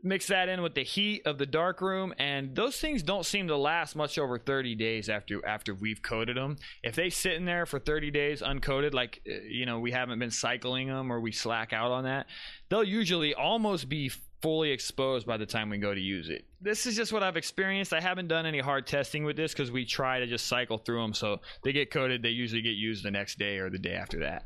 mix 0.03 0.27
that 0.27 0.47
in 0.47 0.61
with 0.61 0.75
the 0.75 0.83
heat 0.83 1.25
of 1.25 1.39
the 1.39 1.45
dark 1.45 1.81
room 1.81 2.13
and 2.19 2.55
those 2.55 2.79
things 2.79 3.01
don't 3.01 3.25
seem 3.25 3.47
to 3.47 3.57
last 3.57 3.95
much 3.95 4.19
over 4.19 4.37
30 4.37 4.75
days 4.75 5.09
after 5.09 5.43
after 5.45 5.73
we've 5.73 6.03
coated 6.03 6.37
them 6.37 6.55
if 6.83 6.95
they 6.95 7.09
sit 7.09 7.33
in 7.33 7.45
there 7.45 7.65
for 7.65 7.79
30 7.79 8.11
days 8.11 8.41
uncoated 8.41 8.93
like 8.93 9.21
you 9.25 9.65
know 9.65 9.79
we 9.79 9.91
haven't 9.91 10.19
been 10.19 10.31
cycling 10.31 10.87
them 10.87 11.11
or 11.11 11.19
we 11.19 11.31
slack 11.31 11.73
out 11.73 11.91
on 11.91 12.03
that 12.03 12.27
they'll 12.69 12.83
usually 12.83 13.33
almost 13.33 13.89
be 13.89 14.11
fully 14.41 14.71
exposed 14.71 15.25
by 15.25 15.37
the 15.37 15.45
time 15.45 15.69
we 15.69 15.77
go 15.77 15.93
to 15.93 15.99
use 15.99 16.29
it. 16.29 16.45
This 16.61 16.85
is 16.85 16.95
just 16.95 17.11
what 17.11 17.23
I've 17.23 17.37
experienced. 17.37 17.93
I 17.93 17.99
haven't 17.99 18.27
done 18.27 18.45
any 18.45 18.59
hard 18.59 18.85
testing 18.85 19.23
with 19.23 19.35
this 19.35 19.51
because 19.51 19.71
we 19.71 19.85
try 19.85 20.19
to 20.19 20.27
just 20.27 20.47
cycle 20.47 20.77
through 20.77 21.01
them. 21.01 21.13
So 21.13 21.41
they 21.63 21.71
get 21.71 21.91
coated, 21.91 22.21
they 22.21 22.29
usually 22.29 22.61
get 22.61 22.75
used 22.75 23.03
the 23.03 23.11
next 23.11 23.39
day 23.39 23.57
or 23.57 23.69
the 23.69 23.79
day 23.79 23.93
after 23.93 24.19
that. 24.19 24.45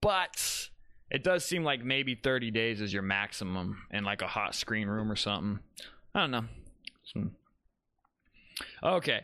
But 0.00 0.68
it 1.10 1.22
does 1.22 1.44
seem 1.44 1.62
like 1.62 1.84
maybe 1.84 2.14
30 2.14 2.50
days 2.50 2.80
is 2.80 2.92
your 2.92 3.02
maximum 3.02 3.82
in 3.90 4.04
like 4.04 4.22
a 4.22 4.26
hot 4.26 4.54
screen 4.54 4.88
room 4.88 5.10
or 5.10 5.16
something. 5.16 5.60
I 6.14 6.20
don't 6.20 6.30
know. 6.30 6.44
Hmm. 7.12 7.26
Okay. 8.82 9.20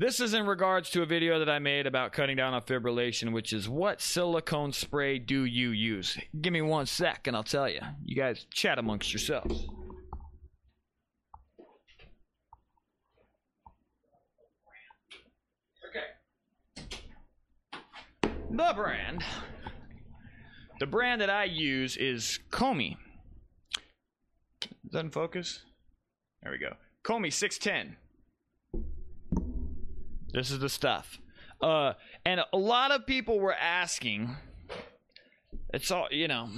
This 0.00 0.18
is 0.18 0.32
in 0.32 0.46
regards 0.46 0.88
to 0.92 1.02
a 1.02 1.06
video 1.06 1.38
that 1.40 1.50
I 1.50 1.58
made 1.58 1.86
about 1.86 2.14
cutting 2.14 2.34
down 2.34 2.54
on 2.54 2.62
fibrillation, 2.62 3.34
which 3.34 3.52
is 3.52 3.68
what 3.68 4.00
silicone 4.00 4.72
spray 4.72 5.18
do 5.18 5.44
you 5.44 5.72
use? 5.72 6.16
Give 6.40 6.54
me 6.54 6.62
one 6.62 6.86
sec 6.86 7.26
and 7.26 7.36
I'll 7.36 7.42
tell 7.42 7.68
you. 7.68 7.80
You 8.02 8.16
guys 8.16 8.46
chat 8.50 8.78
amongst 8.78 9.12
yourselves. 9.12 9.68
Okay. 15.86 16.06
The 18.22 18.72
brand. 18.74 19.22
The 20.78 20.86
brand 20.86 21.20
that 21.20 21.28
I 21.28 21.44
use 21.44 21.98
is 21.98 22.38
Comey. 22.50 22.96
Doesn't 24.90 25.10
focus? 25.10 25.60
There 26.42 26.52
we 26.52 26.58
go. 26.58 26.76
Comey 27.04 27.30
610. 27.30 27.98
This 30.32 30.50
is 30.50 30.58
the 30.58 30.68
stuff. 30.68 31.18
Uh, 31.60 31.94
and 32.24 32.40
a 32.52 32.56
lot 32.56 32.90
of 32.90 33.06
people 33.06 33.38
were 33.38 33.54
asking. 33.54 34.36
It's 35.72 35.90
all 35.90 36.08
you 36.10 36.28
know. 36.28 36.48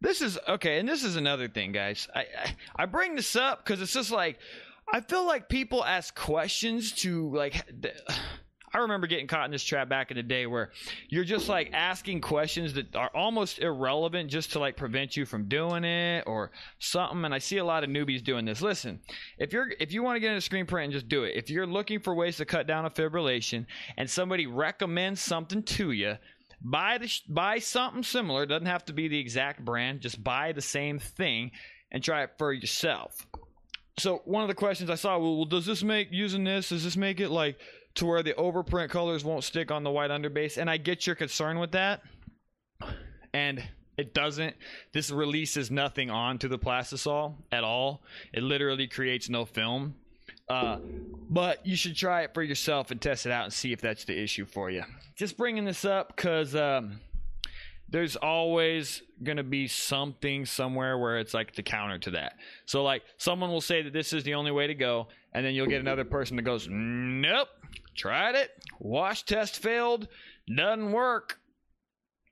This 0.00 0.20
is 0.20 0.38
okay, 0.48 0.78
and 0.78 0.88
this 0.88 1.04
is 1.04 1.16
another 1.16 1.48
thing, 1.48 1.72
guys. 1.72 2.08
I 2.14 2.20
I, 2.20 2.56
I 2.76 2.86
bring 2.86 3.16
this 3.16 3.36
up 3.36 3.64
because 3.64 3.80
it's 3.80 3.92
just 3.92 4.10
like 4.10 4.38
I 4.92 5.00
feel 5.00 5.26
like 5.26 5.48
people 5.48 5.84
ask 5.84 6.14
questions 6.14 6.92
to 7.02 7.34
like. 7.34 7.62
I 8.76 8.80
remember 8.80 9.06
getting 9.06 9.26
caught 9.26 9.46
in 9.46 9.50
this 9.50 9.64
trap 9.64 9.88
back 9.88 10.10
in 10.10 10.18
the 10.18 10.22
day 10.22 10.46
where 10.46 10.70
you're 11.08 11.24
just 11.24 11.48
like 11.48 11.70
asking 11.72 12.20
questions 12.20 12.74
that 12.74 12.94
are 12.94 13.10
almost 13.14 13.58
irrelevant 13.58 14.30
just 14.30 14.52
to 14.52 14.58
like 14.58 14.76
prevent 14.76 15.16
you 15.16 15.24
from 15.24 15.48
doing 15.48 15.82
it 15.82 16.24
or 16.26 16.50
something. 16.78 17.24
And 17.24 17.32
I 17.32 17.38
see 17.38 17.56
a 17.56 17.64
lot 17.64 17.84
of 17.84 17.88
newbies 17.88 18.22
doing 18.22 18.44
this. 18.44 18.60
Listen, 18.60 19.00
if 19.38 19.50
you're 19.50 19.68
if 19.80 19.94
you 19.94 20.02
want 20.02 20.16
to 20.16 20.20
get 20.20 20.28
into 20.28 20.42
screen 20.42 20.66
print, 20.66 20.84
and 20.84 20.92
just 20.92 21.08
do 21.08 21.24
it. 21.24 21.32
If 21.34 21.48
you're 21.48 21.66
looking 21.66 22.00
for 22.00 22.14
ways 22.14 22.36
to 22.36 22.44
cut 22.44 22.66
down 22.66 22.84
on 22.84 22.90
fibrillation 22.90 23.64
and 23.96 24.10
somebody 24.10 24.46
recommends 24.46 25.22
something 25.22 25.62
to 25.62 25.92
you, 25.92 26.16
buy 26.60 26.98
the 26.98 27.10
buy 27.30 27.60
something 27.60 28.02
similar. 28.02 28.42
It 28.42 28.48
doesn't 28.48 28.66
have 28.66 28.84
to 28.84 28.92
be 28.92 29.08
the 29.08 29.18
exact 29.18 29.64
brand. 29.64 30.02
Just 30.02 30.22
buy 30.22 30.52
the 30.52 30.60
same 30.60 30.98
thing 30.98 31.50
and 31.90 32.04
try 32.04 32.24
it 32.24 32.32
for 32.36 32.52
yourself. 32.52 33.26
So 33.98 34.20
one 34.26 34.42
of 34.42 34.48
the 34.48 34.54
questions 34.54 34.90
I 34.90 34.94
saw, 34.96 35.18
well, 35.18 35.46
does 35.46 35.64
this 35.64 35.82
make 35.82 36.08
using 36.10 36.44
this? 36.44 36.68
Does 36.68 36.84
this 36.84 36.98
make 36.98 37.18
it 37.18 37.30
like 37.30 37.58
to 37.96 38.06
where 38.06 38.22
the 38.22 38.34
overprint 38.34 38.90
colors 38.90 39.24
won't 39.24 39.44
stick 39.44 39.70
on 39.70 39.82
the 39.82 39.90
white 39.90 40.10
underbase. 40.10 40.56
And 40.56 40.70
I 40.70 40.76
get 40.76 41.06
your 41.06 41.16
concern 41.16 41.58
with 41.58 41.72
that. 41.72 42.02
And 43.32 43.62
it 43.96 44.14
doesn't. 44.14 44.54
This 44.92 45.10
releases 45.10 45.70
nothing 45.70 46.10
onto 46.10 46.48
the 46.48 46.58
plastisol 46.58 47.34
at 47.50 47.64
all. 47.64 48.02
It 48.32 48.42
literally 48.42 48.86
creates 48.86 49.28
no 49.28 49.44
film. 49.44 49.94
Uh, 50.48 50.78
but 51.28 51.66
you 51.66 51.74
should 51.74 51.96
try 51.96 52.22
it 52.22 52.32
for 52.32 52.42
yourself 52.42 52.90
and 52.90 53.00
test 53.00 53.26
it 53.26 53.32
out 53.32 53.44
and 53.44 53.52
see 53.52 53.72
if 53.72 53.80
that's 53.80 54.04
the 54.04 54.16
issue 54.16 54.44
for 54.44 54.70
you. 54.70 54.84
Just 55.16 55.36
bringing 55.36 55.64
this 55.64 55.84
up 55.84 56.14
because 56.14 56.54
um, 56.54 57.00
there's 57.88 58.16
always 58.16 59.02
going 59.22 59.38
to 59.38 59.42
be 59.42 59.66
something 59.66 60.44
somewhere 60.44 60.98
where 60.98 61.18
it's 61.18 61.34
like 61.34 61.54
the 61.54 61.62
counter 61.62 61.98
to 62.00 62.10
that. 62.12 62.34
So, 62.66 62.84
like, 62.84 63.02
someone 63.16 63.50
will 63.50 63.60
say 63.60 63.82
that 63.82 63.92
this 63.92 64.12
is 64.12 64.22
the 64.24 64.34
only 64.34 64.52
way 64.52 64.66
to 64.66 64.74
go, 64.74 65.08
and 65.32 65.44
then 65.44 65.54
you'll 65.54 65.66
get 65.66 65.80
another 65.80 66.04
person 66.04 66.36
that 66.36 66.42
goes, 66.42 66.68
Nope, 66.70 67.48
tried 67.96 68.34
it, 68.34 68.50
wash 68.78 69.24
test 69.24 69.58
failed, 69.58 70.08
doesn't 70.54 70.92
work. 70.92 71.38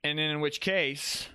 And 0.03 0.19
then 0.19 0.31
in 0.31 0.39
which 0.39 0.61
case, 0.61 1.27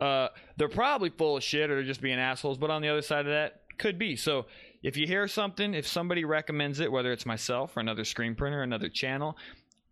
uh, 0.00 0.28
they're 0.56 0.68
probably 0.68 1.10
full 1.10 1.38
of 1.38 1.42
shit 1.42 1.70
or 1.70 1.76
they're 1.76 1.84
just 1.84 2.02
being 2.02 2.18
assholes. 2.18 2.58
But 2.58 2.70
on 2.70 2.82
the 2.82 2.88
other 2.88 3.02
side 3.02 3.20
of 3.20 3.32
that, 3.32 3.62
could 3.78 3.98
be. 3.98 4.16
So 4.16 4.46
if 4.82 4.96
you 4.96 5.06
hear 5.06 5.26
something, 5.28 5.72
if 5.74 5.86
somebody 5.86 6.24
recommends 6.24 6.80
it, 6.80 6.92
whether 6.92 7.12
it's 7.12 7.24
myself 7.24 7.76
or 7.76 7.80
another 7.80 8.04
screen 8.04 8.34
printer, 8.34 8.62
another 8.62 8.88
channel, 8.88 9.36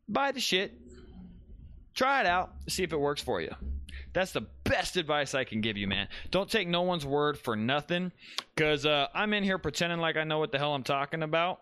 buy 0.08 0.32
the 0.32 0.40
shit, 0.40 0.74
try 1.94 2.20
it 2.20 2.26
out, 2.26 2.52
see 2.68 2.82
if 2.82 2.92
it 2.92 3.00
works 3.00 3.22
for 3.22 3.40
you. 3.40 3.54
That's 4.12 4.32
the 4.32 4.46
best 4.64 4.96
advice 4.96 5.34
I 5.34 5.44
can 5.44 5.60
give 5.60 5.76
you, 5.76 5.86
man. 5.86 6.08
Don't 6.30 6.50
take 6.50 6.68
no 6.68 6.82
one's 6.82 7.04
word 7.04 7.38
for 7.38 7.54
nothing, 7.54 8.12
because 8.54 8.86
uh, 8.86 9.08
I'm 9.14 9.32
in 9.32 9.44
here 9.44 9.58
pretending 9.58 9.98
like 9.98 10.16
I 10.16 10.24
know 10.24 10.38
what 10.38 10.52
the 10.52 10.58
hell 10.58 10.74
I'm 10.74 10.84
talking 10.84 11.22
about. 11.22 11.60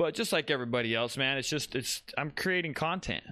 But 0.00 0.14
just 0.14 0.32
like 0.32 0.50
everybody 0.50 0.94
else, 0.94 1.18
man, 1.18 1.36
it's 1.36 1.50
just 1.50 1.74
it's 1.74 2.02
I'm 2.16 2.30
creating 2.30 2.72
content. 2.72 3.22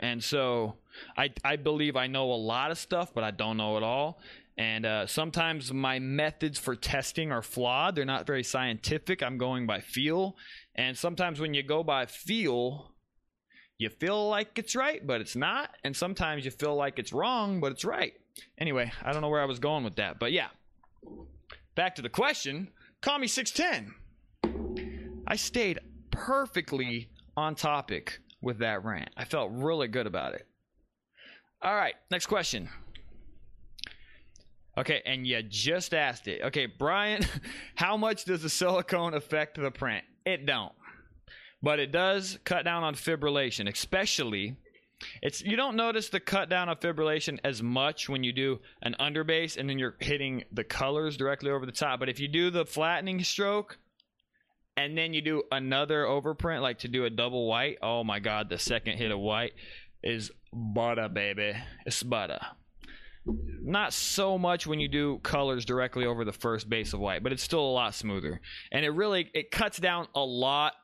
And 0.00 0.20
so 0.20 0.74
I 1.16 1.30
I 1.44 1.54
believe 1.54 1.94
I 1.94 2.08
know 2.08 2.32
a 2.32 2.34
lot 2.34 2.72
of 2.72 2.78
stuff, 2.78 3.14
but 3.14 3.22
I 3.22 3.30
don't 3.30 3.56
know 3.56 3.76
it 3.76 3.84
all. 3.84 4.18
And 4.56 4.84
uh, 4.84 5.06
sometimes 5.06 5.72
my 5.72 6.00
methods 6.00 6.58
for 6.58 6.74
testing 6.74 7.30
are 7.30 7.42
flawed. 7.42 7.94
They're 7.94 8.04
not 8.04 8.26
very 8.26 8.42
scientific. 8.42 9.22
I'm 9.22 9.38
going 9.38 9.68
by 9.68 9.78
feel. 9.78 10.34
And 10.74 10.98
sometimes 10.98 11.38
when 11.38 11.54
you 11.54 11.62
go 11.62 11.84
by 11.84 12.06
feel, 12.06 12.90
you 13.78 13.88
feel 13.88 14.28
like 14.28 14.58
it's 14.58 14.74
right, 14.74 15.06
but 15.06 15.20
it's 15.20 15.36
not. 15.36 15.70
And 15.84 15.96
sometimes 15.96 16.44
you 16.44 16.50
feel 16.50 16.74
like 16.74 16.98
it's 16.98 17.12
wrong, 17.12 17.60
but 17.60 17.70
it's 17.70 17.84
right. 17.84 18.14
Anyway, 18.60 18.90
I 19.04 19.12
don't 19.12 19.22
know 19.22 19.28
where 19.28 19.42
I 19.42 19.44
was 19.44 19.60
going 19.60 19.84
with 19.84 19.94
that. 19.94 20.18
But 20.18 20.32
yeah, 20.32 20.48
back 21.76 21.94
to 21.94 22.02
the 22.02 22.08
question. 22.08 22.72
Call 23.00 23.20
me 23.20 23.28
610. 23.28 23.94
I 25.30 25.36
stayed 25.36 25.78
perfectly 26.10 27.10
on 27.36 27.54
topic 27.54 28.20
with 28.40 28.58
that 28.60 28.82
rant. 28.82 29.10
I 29.14 29.26
felt 29.26 29.50
really 29.52 29.86
good 29.86 30.06
about 30.06 30.32
it. 30.32 30.46
All 31.60 31.74
right, 31.74 31.94
next 32.10 32.26
question. 32.26 32.70
Okay, 34.78 35.02
and 35.04 35.26
you 35.26 35.42
just 35.42 35.92
asked 35.92 36.28
it. 36.28 36.40
Okay, 36.44 36.64
Brian, 36.64 37.26
how 37.74 37.98
much 37.98 38.24
does 38.24 38.42
the 38.42 38.48
silicone 38.48 39.12
affect 39.12 39.60
the 39.60 39.70
print? 39.70 40.04
It 40.24 40.46
don't. 40.46 40.72
But 41.62 41.78
it 41.78 41.92
does 41.92 42.38
cut 42.44 42.64
down 42.64 42.82
on 42.82 42.94
fibrillation, 42.94 43.70
especially 43.70 44.56
it's 45.22 45.42
you 45.42 45.56
don't 45.56 45.76
notice 45.76 46.08
the 46.08 46.20
cut 46.20 46.48
down 46.48 46.70
of 46.70 46.80
fibrillation 46.80 47.38
as 47.44 47.62
much 47.62 48.08
when 48.08 48.24
you 48.24 48.32
do 48.32 48.60
an 48.82 48.96
underbase 48.98 49.56
and 49.56 49.68
then 49.68 49.78
you're 49.78 49.96
hitting 50.00 50.44
the 50.52 50.64
colors 50.64 51.16
directly 51.16 51.50
over 51.50 51.66
the 51.66 51.72
top. 51.72 52.00
But 52.00 52.08
if 52.08 52.18
you 52.18 52.28
do 52.28 52.50
the 52.50 52.64
flattening 52.64 53.22
stroke, 53.22 53.78
and 54.78 54.96
then 54.96 55.12
you 55.12 55.20
do 55.20 55.42
another 55.50 56.04
overprint, 56.04 56.62
like 56.62 56.78
to 56.78 56.88
do 56.88 57.04
a 57.04 57.10
double 57.10 57.48
white. 57.48 57.78
Oh 57.82 58.04
my 58.04 58.20
god, 58.20 58.48
the 58.48 58.58
second 58.58 58.96
hit 58.96 59.10
of 59.10 59.18
white 59.18 59.54
is 60.04 60.30
butter, 60.52 61.08
baby. 61.08 61.52
It's 61.84 62.00
butter. 62.04 62.38
Not 63.26 63.92
so 63.92 64.38
much 64.38 64.68
when 64.68 64.78
you 64.78 64.86
do 64.86 65.18
colors 65.24 65.64
directly 65.64 66.06
over 66.06 66.24
the 66.24 66.32
first 66.32 66.70
base 66.70 66.92
of 66.92 67.00
white, 67.00 67.24
but 67.24 67.32
it's 67.32 67.42
still 67.42 67.60
a 67.60 67.72
lot 67.72 67.92
smoother. 67.92 68.40
And 68.70 68.84
it 68.84 68.90
really 68.90 69.28
it 69.34 69.50
cuts 69.50 69.78
down 69.78 70.06
a 70.14 70.20
lot, 70.20 70.74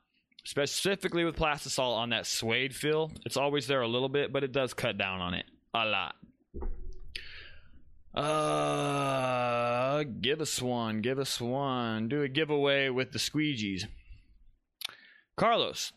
specifically 0.45 1.25
with 1.25 1.37
plastisol 1.37 1.97
on 1.97 2.11
that 2.11 2.27
suede 2.27 2.75
feel. 2.75 3.13
It's 3.25 3.37
always 3.37 3.69
there 3.69 3.83
a 3.83 3.89
little 3.89 4.09
bit, 4.09 4.33
but 4.33 4.43
it 4.43 4.51
does 4.51 4.75
cut 4.75 4.99
down 4.99 5.21
on 5.21 5.35
it 5.35 5.45
a 5.73 5.87
lot. 5.87 6.17
Uh, 8.15 10.05
give 10.21 10.41
us 10.41 10.63
one. 10.63 11.01
Give 11.01 11.19
us 11.19 11.41
one. 11.41 12.09
Do 12.09 12.23
a 12.23 12.29
giveaway 12.29 12.89
with 12.89 13.13
the 13.13 13.19
squeegees. 13.19 13.87
Carlos, 15.37 15.93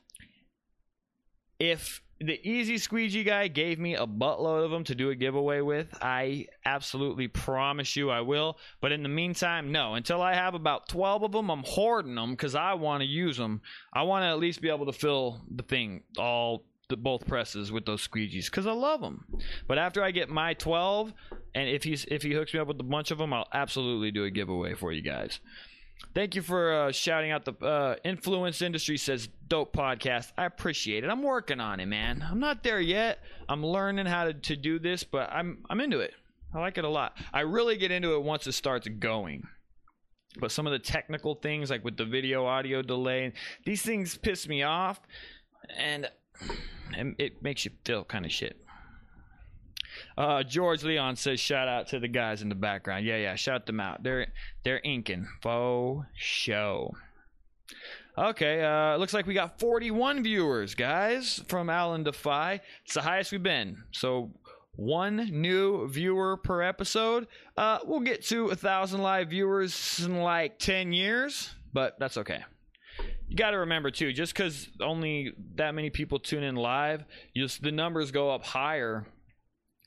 if 1.60 2.02
the 2.20 2.40
easy 2.48 2.80
squeegee 2.80 3.24
guy 3.24 3.48
gave 3.48 3.78
me 3.78 3.96
a 3.96 4.08
buttload 4.08 4.66
of 4.66 4.72
them 4.72 4.84
to 4.86 4.96
do 4.96 5.12
a 5.12 5.16
giveaway 5.16 5.62
with, 5.62 5.88
I 6.02 6.48
absolutely 6.66 7.28
promise 7.28 7.96
you 7.96 8.10
I 8.10 8.22
will. 8.22 8.58
But 8.82 8.92
in 8.92 9.04
the 9.04 9.10
meantime, 9.10 9.72
no. 9.72 9.94
Until 9.94 10.22
I 10.22 10.34
have 10.34 10.56
about 10.56 10.90
12 10.90 11.24
of 11.24 11.32
them, 11.32 11.52
I'm 11.52 11.64
hoarding 11.64 12.16
them 12.16 12.32
because 12.32 12.56
I 12.56 12.74
want 12.74 13.02
to 13.02 13.08
use 13.08 13.38
them. 13.38 13.62
I 13.94 14.02
want 14.04 14.24
to 14.24 14.28
at 14.28 14.40
least 14.40 14.62
be 14.62 14.70
able 14.70 14.88
to 14.88 14.94
fill 14.94 15.42
the 15.56 15.64
thing 15.64 16.02
all 16.18 16.64
the, 16.90 16.98
both 16.98 17.28
presses 17.28 17.72
with 17.72 17.86
those 17.86 18.08
squeegees 18.08 18.46
because 18.46 18.66
I 18.66 18.72
love 18.72 19.02
them. 19.02 19.26
But 19.68 19.78
after 19.78 20.04
I 20.04 20.12
get 20.12 20.30
my 20.30 20.54
12, 20.54 21.14
and 21.54 21.70
if 21.70 21.84
he's 21.84 22.06
if 22.06 22.24
he 22.24 22.34
hooks 22.34 22.54
me 22.54 22.60
up 22.60 22.68
with 22.68 22.80
a 22.80 22.84
bunch 22.84 23.12
of 23.12 23.18
them, 23.18 23.34
I'll 23.34 23.48
absolutely 23.54 24.12
do 24.12 24.24
a 24.24 24.30
giveaway 24.30 24.74
for 24.74 24.92
you 24.92 25.02
guys. 25.02 25.40
Thank 26.14 26.36
you 26.36 26.42
for 26.44 26.74
uh, 26.74 26.92
shouting 26.92 27.32
out 27.32 27.46
the 27.46 27.54
uh, 27.66 27.96
influence 28.04 28.62
industry 28.62 28.98
says 28.98 29.28
dope 29.48 29.76
podcast. 29.76 30.32
I 30.38 30.46
appreciate 30.46 31.04
it. 31.04 31.10
I'm 31.10 31.24
working 31.24 31.60
on 31.60 31.80
it, 31.80 31.88
man. 31.88 32.24
I'm 32.30 32.40
not 32.40 32.64
there 32.64 32.80
yet. 32.80 33.20
I'm 33.50 33.66
learning 33.66 34.06
how 34.06 34.26
to, 34.26 34.34
to 34.34 34.56
do 34.56 34.80
this, 34.80 35.04
but 35.04 35.32
I'm 35.32 35.66
I'm 35.70 35.82
into 35.82 36.00
it. 36.00 36.14
I 36.54 36.60
like 36.60 36.78
it 36.78 36.86
a 36.86 36.90
lot. 36.90 37.18
I 37.34 37.42
really 37.42 37.78
get 37.78 37.92
into 37.92 38.14
it 38.16 38.24
once 38.24 38.48
it 38.48 38.54
starts 38.54 38.88
going. 38.88 39.48
But 40.40 40.52
some 40.52 40.68
of 40.68 40.72
the 40.72 40.80
technical 40.80 41.36
things, 41.36 41.70
like 41.72 41.84
with 41.84 41.98
the 41.98 42.06
video 42.06 42.46
audio 42.46 42.82
delay, 42.82 43.34
these 43.66 43.82
things 43.82 44.18
piss 44.18 44.48
me 44.48 44.62
off, 44.62 45.00
and 45.76 46.08
it 46.94 47.42
makes 47.42 47.66
you 47.66 47.72
feel 47.86 48.04
kind 48.04 48.26
of 48.26 48.32
shit. 48.32 48.58
Uh, 50.18 50.44
George 50.44 50.84
Leon 50.84 51.16
says, 51.16 51.40
"Shout 51.40 51.68
out 51.68 51.88
to 51.88 52.00
the 52.00 52.08
guys 52.08 52.42
in 52.42 52.50
the 52.50 52.56
background." 52.56 53.06
Yeah, 53.06 53.18
yeah, 53.18 53.36
shout 53.36 53.66
them 53.66 53.80
out. 53.80 54.04
They're 54.04 54.28
they're 54.64 54.82
inking 54.84 55.28
faux 55.42 56.06
show. 56.16 56.96
Okay, 58.18 58.64
uh, 58.64 58.98
looks 58.98 59.14
like 59.14 59.28
we 59.28 59.36
got 59.36 59.60
41 59.60 60.24
viewers, 60.24 60.74
guys, 60.74 61.44
from 61.48 61.70
Alan 61.70 62.04
Defy. 62.04 62.62
It's 62.84 62.96
the 62.96 63.02
highest 63.02 63.32
we've 63.32 63.44
been. 63.44 63.84
So 63.92 64.32
one 64.76 65.18
new 65.32 65.88
viewer 65.88 66.38
per 66.38 66.64
episode. 66.64 67.28
Uh, 67.56 67.78
we'll 67.86 68.00
get 68.00 68.24
to 68.28 68.48
a 68.48 68.56
thousand 68.56 69.02
live 69.02 69.30
viewers 69.30 70.00
in 70.04 70.20
like 70.22 70.58
10 70.58 70.94
years, 70.94 71.54
but 71.74 72.00
that's 72.00 72.18
okay. 72.18 72.44
You 73.28 73.36
got 73.36 73.52
to 73.52 73.58
remember 73.58 73.92
too, 73.92 74.14
just 74.14 74.34
because 74.34 74.70
only 74.82 75.34
that 75.56 75.76
many 75.76 75.90
people 75.90 76.20
tune 76.20 76.44
in 76.44 76.56
live, 76.56 77.04
just 77.36 77.62
the 77.62 77.72
numbers 77.72 78.12
go 78.12 78.32
up 78.32 78.44
higher 78.44 79.06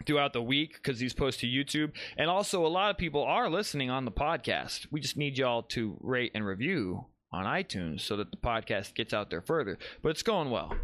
throughout 0.06 0.32
the 0.32 0.42
week 0.42 0.74
because 0.74 0.98
these 0.98 1.14
post 1.14 1.40
to 1.40 1.46
YouTube. 1.46 1.92
And 2.16 2.28
also, 2.28 2.64
a 2.66 2.68
lot 2.68 2.90
of 2.90 2.98
people 2.98 3.22
are 3.22 3.48
listening 3.48 3.90
on 3.90 4.04
the 4.04 4.10
podcast. 4.10 4.86
We 4.90 5.00
just 5.00 5.16
need 5.16 5.38
y'all 5.38 5.62
to 5.64 5.96
rate 6.00 6.32
and 6.34 6.44
review 6.44 7.06
on 7.32 7.44
iTunes 7.44 8.00
so 8.00 8.16
that 8.16 8.30
the 8.30 8.36
podcast 8.36 8.94
gets 8.94 9.14
out 9.14 9.30
there 9.30 9.42
further. 9.42 9.78
But 10.02 10.10
it's 10.10 10.22
going 10.22 10.50
well. 10.50 10.74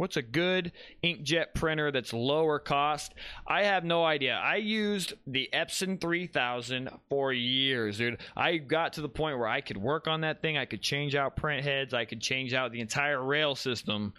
What's 0.00 0.16
a 0.16 0.22
good 0.22 0.72
inkjet 1.04 1.52
printer 1.52 1.92
that's 1.92 2.14
lower 2.14 2.58
cost? 2.58 3.12
I 3.46 3.64
have 3.64 3.84
no 3.84 4.02
idea. 4.02 4.32
I 4.34 4.56
used 4.56 5.12
the 5.26 5.50
Epson 5.52 6.00
3000 6.00 6.88
for 7.10 7.34
years, 7.34 7.98
dude. 7.98 8.18
I 8.34 8.56
got 8.56 8.94
to 8.94 9.02
the 9.02 9.10
point 9.10 9.36
where 9.36 9.46
I 9.46 9.60
could 9.60 9.76
work 9.76 10.08
on 10.08 10.22
that 10.22 10.40
thing. 10.40 10.56
I 10.56 10.64
could 10.64 10.80
change 10.80 11.14
out 11.14 11.36
print 11.36 11.64
heads. 11.64 11.92
I 11.92 12.06
could 12.06 12.22
change 12.22 12.54
out 12.54 12.72
the 12.72 12.80
entire 12.80 13.22
rail 13.22 13.54
system 13.54 14.14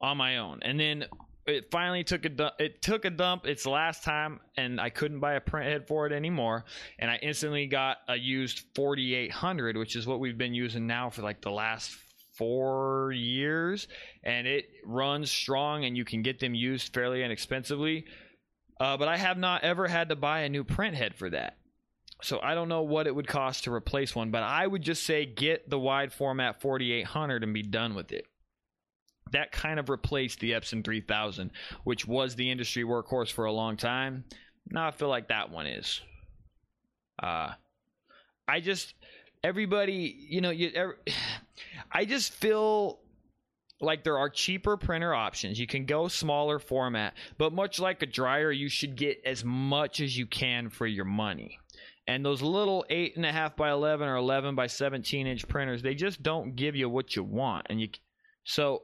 on 0.00 0.18
my 0.18 0.38
own. 0.38 0.60
And 0.62 0.78
then 0.78 1.06
it 1.48 1.68
finally 1.72 2.04
took 2.04 2.24
a 2.24 2.28
dump. 2.28 2.54
It 2.60 2.80
took 2.80 3.04
a 3.04 3.10
dump 3.10 3.44
its 3.44 3.66
last 3.66 4.04
time, 4.04 4.38
and 4.56 4.80
I 4.80 4.88
couldn't 4.88 5.18
buy 5.18 5.32
a 5.32 5.40
print 5.40 5.68
head 5.68 5.88
for 5.88 6.06
it 6.06 6.12
anymore. 6.12 6.64
And 7.00 7.10
I 7.10 7.16
instantly 7.16 7.66
got 7.66 7.96
a 8.06 8.14
used 8.14 8.62
4800, 8.76 9.76
which 9.76 9.96
is 9.96 10.06
what 10.06 10.20
we've 10.20 10.38
been 10.38 10.54
using 10.54 10.86
now 10.86 11.10
for 11.10 11.22
like 11.22 11.40
the 11.40 11.50
last 11.50 11.90
four 12.34 13.12
years, 13.12 13.88
and 14.22 14.46
it 14.46 14.66
runs 14.84 15.30
strong, 15.30 15.84
and 15.84 15.96
you 15.96 16.04
can 16.04 16.22
get 16.22 16.40
them 16.40 16.54
used 16.54 16.92
fairly 16.92 17.22
inexpensively. 17.22 18.06
Uh, 18.80 18.96
but 18.96 19.08
I 19.08 19.16
have 19.16 19.38
not 19.38 19.62
ever 19.62 19.86
had 19.86 20.08
to 20.08 20.16
buy 20.16 20.40
a 20.40 20.48
new 20.48 20.64
print 20.64 20.96
head 20.96 21.14
for 21.14 21.30
that. 21.30 21.56
So 22.22 22.40
I 22.42 22.54
don't 22.54 22.68
know 22.68 22.82
what 22.82 23.06
it 23.06 23.14
would 23.14 23.28
cost 23.28 23.64
to 23.64 23.72
replace 23.72 24.14
one, 24.14 24.30
but 24.30 24.42
I 24.42 24.66
would 24.66 24.82
just 24.82 25.04
say 25.04 25.26
get 25.26 25.68
the 25.68 25.78
wide 25.78 26.12
format 26.12 26.60
4800 26.60 27.42
and 27.42 27.52
be 27.54 27.62
done 27.62 27.94
with 27.94 28.12
it. 28.12 28.26
That 29.32 29.52
kind 29.52 29.78
of 29.78 29.88
replaced 29.88 30.40
the 30.40 30.52
Epson 30.52 30.84
3000, 30.84 31.50
which 31.84 32.06
was 32.06 32.34
the 32.34 32.50
industry 32.50 32.84
workhorse 32.84 33.30
for 33.32 33.44
a 33.44 33.52
long 33.52 33.76
time. 33.76 34.24
Now 34.70 34.88
I 34.88 34.90
feel 34.90 35.08
like 35.08 35.28
that 35.28 35.50
one 35.50 35.66
is. 35.66 36.00
Uh, 37.22 37.52
I 38.48 38.60
just 38.60 38.94
everybody, 39.42 40.16
you 40.28 40.40
know, 40.40 40.50
you. 40.50 40.70
Every, 40.74 40.94
I 41.90 42.04
just 42.04 42.32
feel 42.32 43.00
like 43.80 44.04
there 44.04 44.18
are 44.18 44.30
cheaper 44.30 44.76
printer 44.76 45.14
options. 45.14 45.58
You 45.58 45.66
can 45.66 45.84
go 45.84 46.08
smaller 46.08 46.58
format, 46.58 47.14
but 47.38 47.52
much 47.52 47.78
like 47.78 48.02
a 48.02 48.06
dryer, 48.06 48.50
you 48.50 48.68
should 48.68 48.96
get 48.96 49.20
as 49.24 49.44
much 49.44 50.00
as 50.00 50.16
you 50.16 50.26
can 50.26 50.70
for 50.70 50.86
your 50.86 51.04
money. 51.04 51.58
And 52.06 52.24
those 52.24 52.42
little 52.42 52.84
eight 52.90 53.16
and 53.16 53.24
a 53.24 53.32
half 53.32 53.56
by 53.56 53.70
eleven 53.70 54.08
or 54.08 54.16
eleven 54.16 54.54
by 54.54 54.66
seventeen 54.66 55.26
inch 55.26 55.48
printers, 55.48 55.82
they 55.82 55.94
just 55.94 56.22
don't 56.22 56.54
give 56.54 56.76
you 56.76 56.88
what 56.88 57.16
you 57.16 57.24
want. 57.24 57.66
And 57.70 57.80
you, 57.80 57.88
so 58.44 58.82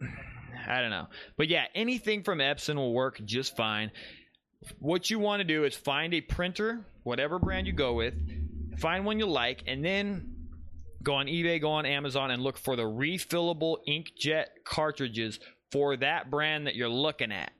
I 0.68 0.80
don't 0.80 0.90
know, 0.90 1.08
but 1.36 1.48
yeah, 1.48 1.64
anything 1.74 2.22
from 2.22 2.38
Epson 2.38 2.76
will 2.76 2.92
work 2.92 3.20
just 3.24 3.56
fine. 3.56 3.90
What 4.80 5.08
you 5.10 5.18
want 5.18 5.40
to 5.40 5.44
do 5.44 5.64
is 5.64 5.74
find 5.74 6.14
a 6.14 6.20
printer, 6.20 6.84
whatever 7.04 7.38
brand 7.38 7.66
you 7.66 7.72
go 7.72 7.94
with, 7.94 8.14
find 8.78 9.04
one 9.04 9.18
you 9.18 9.26
like, 9.26 9.64
and 9.66 9.84
then 9.84 10.37
go 11.08 11.14
on 11.14 11.26
eBay, 11.26 11.58
go 11.58 11.70
on 11.70 11.86
Amazon, 11.86 12.30
and 12.30 12.42
look 12.42 12.58
for 12.58 12.76
the 12.76 12.82
refillable 12.82 13.78
inkjet 13.88 14.44
cartridges 14.64 15.40
for 15.72 15.96
that 15.96 16.30
brand 16.30 16.66
that 16.66 16.74
you're 16.74 16.86
looking 16.86 17.32
at. 17.32 17.50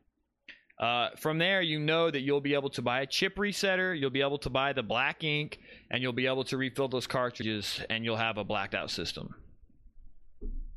Uh, 0.79 1.09
from 1.17 1.39
there, 1.39 1.63
you 1.63 1.81
know 1.81 2.11
that 2.11 2.21
you'll 2.21 2.43
be 2.43 2.53
able 2.53 2.69
to 2.69 2.83
buy 2.83 3.01
a 3.01 3.07
chip 3.07 3.37
resetter, 3.37 3.99
you'll 3.99 4.11
be 4.11 4.21
able 4.21 4.37
to 4.37 4.51
buy 4.51 4.75
the 4.75 4.83
black 4.83 5.25
ink, 5.25 5.61
and 5.91 6.03
you'll 6.03 6.13
be 6.13 6.27
able 6.27 6.45
to 6.45 6.59
refill 6.59 6.89
those 6.89 7.07
cartridges, 7.07 7.81
and 7.89 8.05
you'll 8.05 8.19
have 8.19 8.37
a 8.37 8.45
blacked 8.45 8.75
out 8.75 8.91
system. 8.91 9.35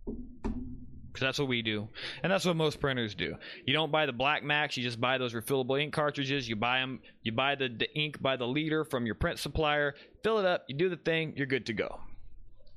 Because 0.06 1.20
that's 1.20 1.40
what 1.40 1.50
we 1.50 1.62
do, 1.62 1.90
and 2.24 2.32
that's 2.32 2.46
what 2.46 2.56
most 2.56 2.80
printers 2.80 3.14
do. 3.14 3.36
You 3.66 3.74
don't 3.74 3.92
buy 3.92 4.06
the 4.06 4.14
Black 4.14 4.46
Max; 4.46 4.78
you 4.78 4.84
just 4.84 5.02
buy 5.02 5.18
those 5.18 5.34
refillable 5.34 5.80
ink 5.80 5.94
cartridges. 5.94 6.48
You 6.48 6.56
buy 6.56 6.80
them, 6.80 7.02
you 7.22 7.34
buy 7.34 7.56
the, 7.56 7.68
the 7.68 7.94
ink 7.94 8.22
by 8.22 8.38
the 8.38 8.48
liter 8.48 8.86
from 8.86 9.06
your 9.06 9.16
print 9.16 9.40
supplier. 9.40 9.94
Fill 10.24 10.40
it 10.40 10.46
up, 10.46 10.64
you 10.70 10.76
do 10.78 10.88
the 10.88 10.96
thing, 10.96 11.34
you're 11.36 11.48
good 11.48 11.66
to 11.66 11.74
go. 11.74 12.00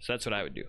So 0.04 0.12
that's 0.12 0.26
what 0.26 0.34
I 0.34 0.42
would 0.42 0.54
do. 0.54 0.64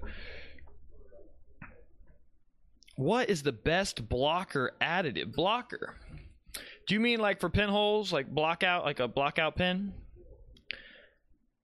What 2.96 3.30
is 3.30 3.44
the 3.44 3.52
best 3.52 4.08
blocker 4.08 4.72
additive? 4.82 5.36
Blocker. 5.36 5.98
Do 6.88 6.94
you 6.94 7.02
mean 7.02 7.20
like 7.20 7.42
for 7.42 7.50
pinholes, 7.50 8.14
like 8.14 8.34
block 8.34 8.64
out, 8.64 8.86
like 8.86 9.02
a 9.02 9.10
block 9.10 9.38
out 9.38 9.58
pin? 9.58 9.92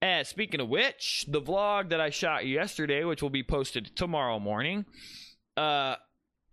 And 0.02 0.28
speaking 0.28 0.60
of 0.60 0.68
which, 0.68 1.24
the 1.30 1.42
vlog 1.42 1.92
that 1.92 2.02
I 2.02 2.10
shot 2.10 2.46
yesterday, 2.46 3.06
which 3.06 3.22
will 3.22 3.30
be 3.30 3.42
posted 3.44 3.96
tomorrow 3.96 4.38
morning, 4.38 4.86
uh, 5.56 5.96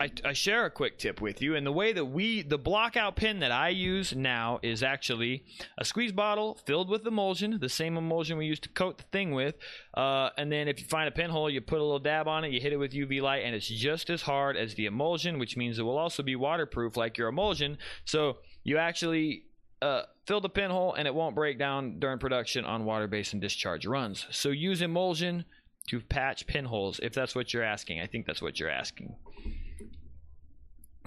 I, 0.00 0.12
I, 0.24 0.32
share 0.32 0.64
a 0.64 0.70
quick 0.70 0.96
tip 0.98 1.20
with 1.20 1.42
you. 1.42 1.56
And 1.56 1.66
the 1.66 1.72
way 1.72 1.92
that 1.92 2.04
we, 2.04 2.42
the 2.42 2.58
blockout 2.58 3.16
pin 3.16 3.40
that 3.40 3.50
I 3.50 3.70
use 3.70 4.14
now 4.14 4.60
is 4.62 4.84
actually 4.84 5.44
a 5.76 5.84
squeeze 5.84 6.12
bottle 6.12 6.56
filled 6.66 6.88
with 6.88 7.04
emulsion, 7.04 7.58
the 7.60 7.68
same 7.68 7.96
emulsion 7.96 8.38
we 8.38 8.46
used 8.46 8.62
to 8.62 8.68
coat 8.68 8.98
the 8.98 9.04
thing 9.10 9.32
with. 9.32 9.56
Uh, 9.94 10.30
and 10.38 10.52
then 10.52 10.68
if 10.68 10.78
you 10.80 10.86
find 10.86 11.08
a 11.08 11.10
pinhole, 11.10 11.50
you 11.50 11.60
put 11.60 11.80
a 11.80 11.82
little 11.82 11.98
dab 11.98 12.28
on 12.28 12.44
it, 12.44 12.52
you 12.52 12.60
hit 12.60 12.72
it 12.72 12.76
with 12.76 12.92
UV 12.92 13.20
light, 13.20 13.42
and 13.44 13.56
it's 13.56 13.66
just 13.66 14.08
as 14.08 14.22
hard 14.22 14.56
as 14.56 14.74
the 14.74 14.86
emulsion, 14.86 15.36
which 15.36 15.56
means 15.56 15.80
it 15.80 15.82
will 15.82 15.98
also 15.98 16.22
be 16.22 16.36
waterproof 16.36 16.96
like 16.96 17.18
your 17.18 17.28
emulsion. 17.28 17.76
So 18.04 18.36
you 18.62 18.78
actually 18.78 19.46
uh, 19.82 20.02
fill 20.26 20.40
the 20.40 20.48
pinhole 20.48 20.94
and 20.94 21.08
it 21.08 21.14
won't 21.14 21.34
break 21.34 21.58
down 21.58 21.98
during 21.98 22.20
production 22.20 22.64
on 22.64 22.84
water 22.84 23.08
based 23.08 23.32
and 23.32 23.42
discharge 23.42 23.84
runs. 23.84 24.26
So 24.30 24.50
use 24.50 24.80
emulsion 24.80 25.44
to 25.88 26.00
patch 26.00 26.46
pinholes 26.46 27.00
if 27.02 27.14
that's 27.14 27.34
what 27.34 27.52
you're 27.52 27.64
asking. 27.64 28.00
I 28.00 28.06
think 28.06 28.26
that's 28.26 28.42
what 28.42 28.60
you're 28.60 28.70
asking. 28.70 29.16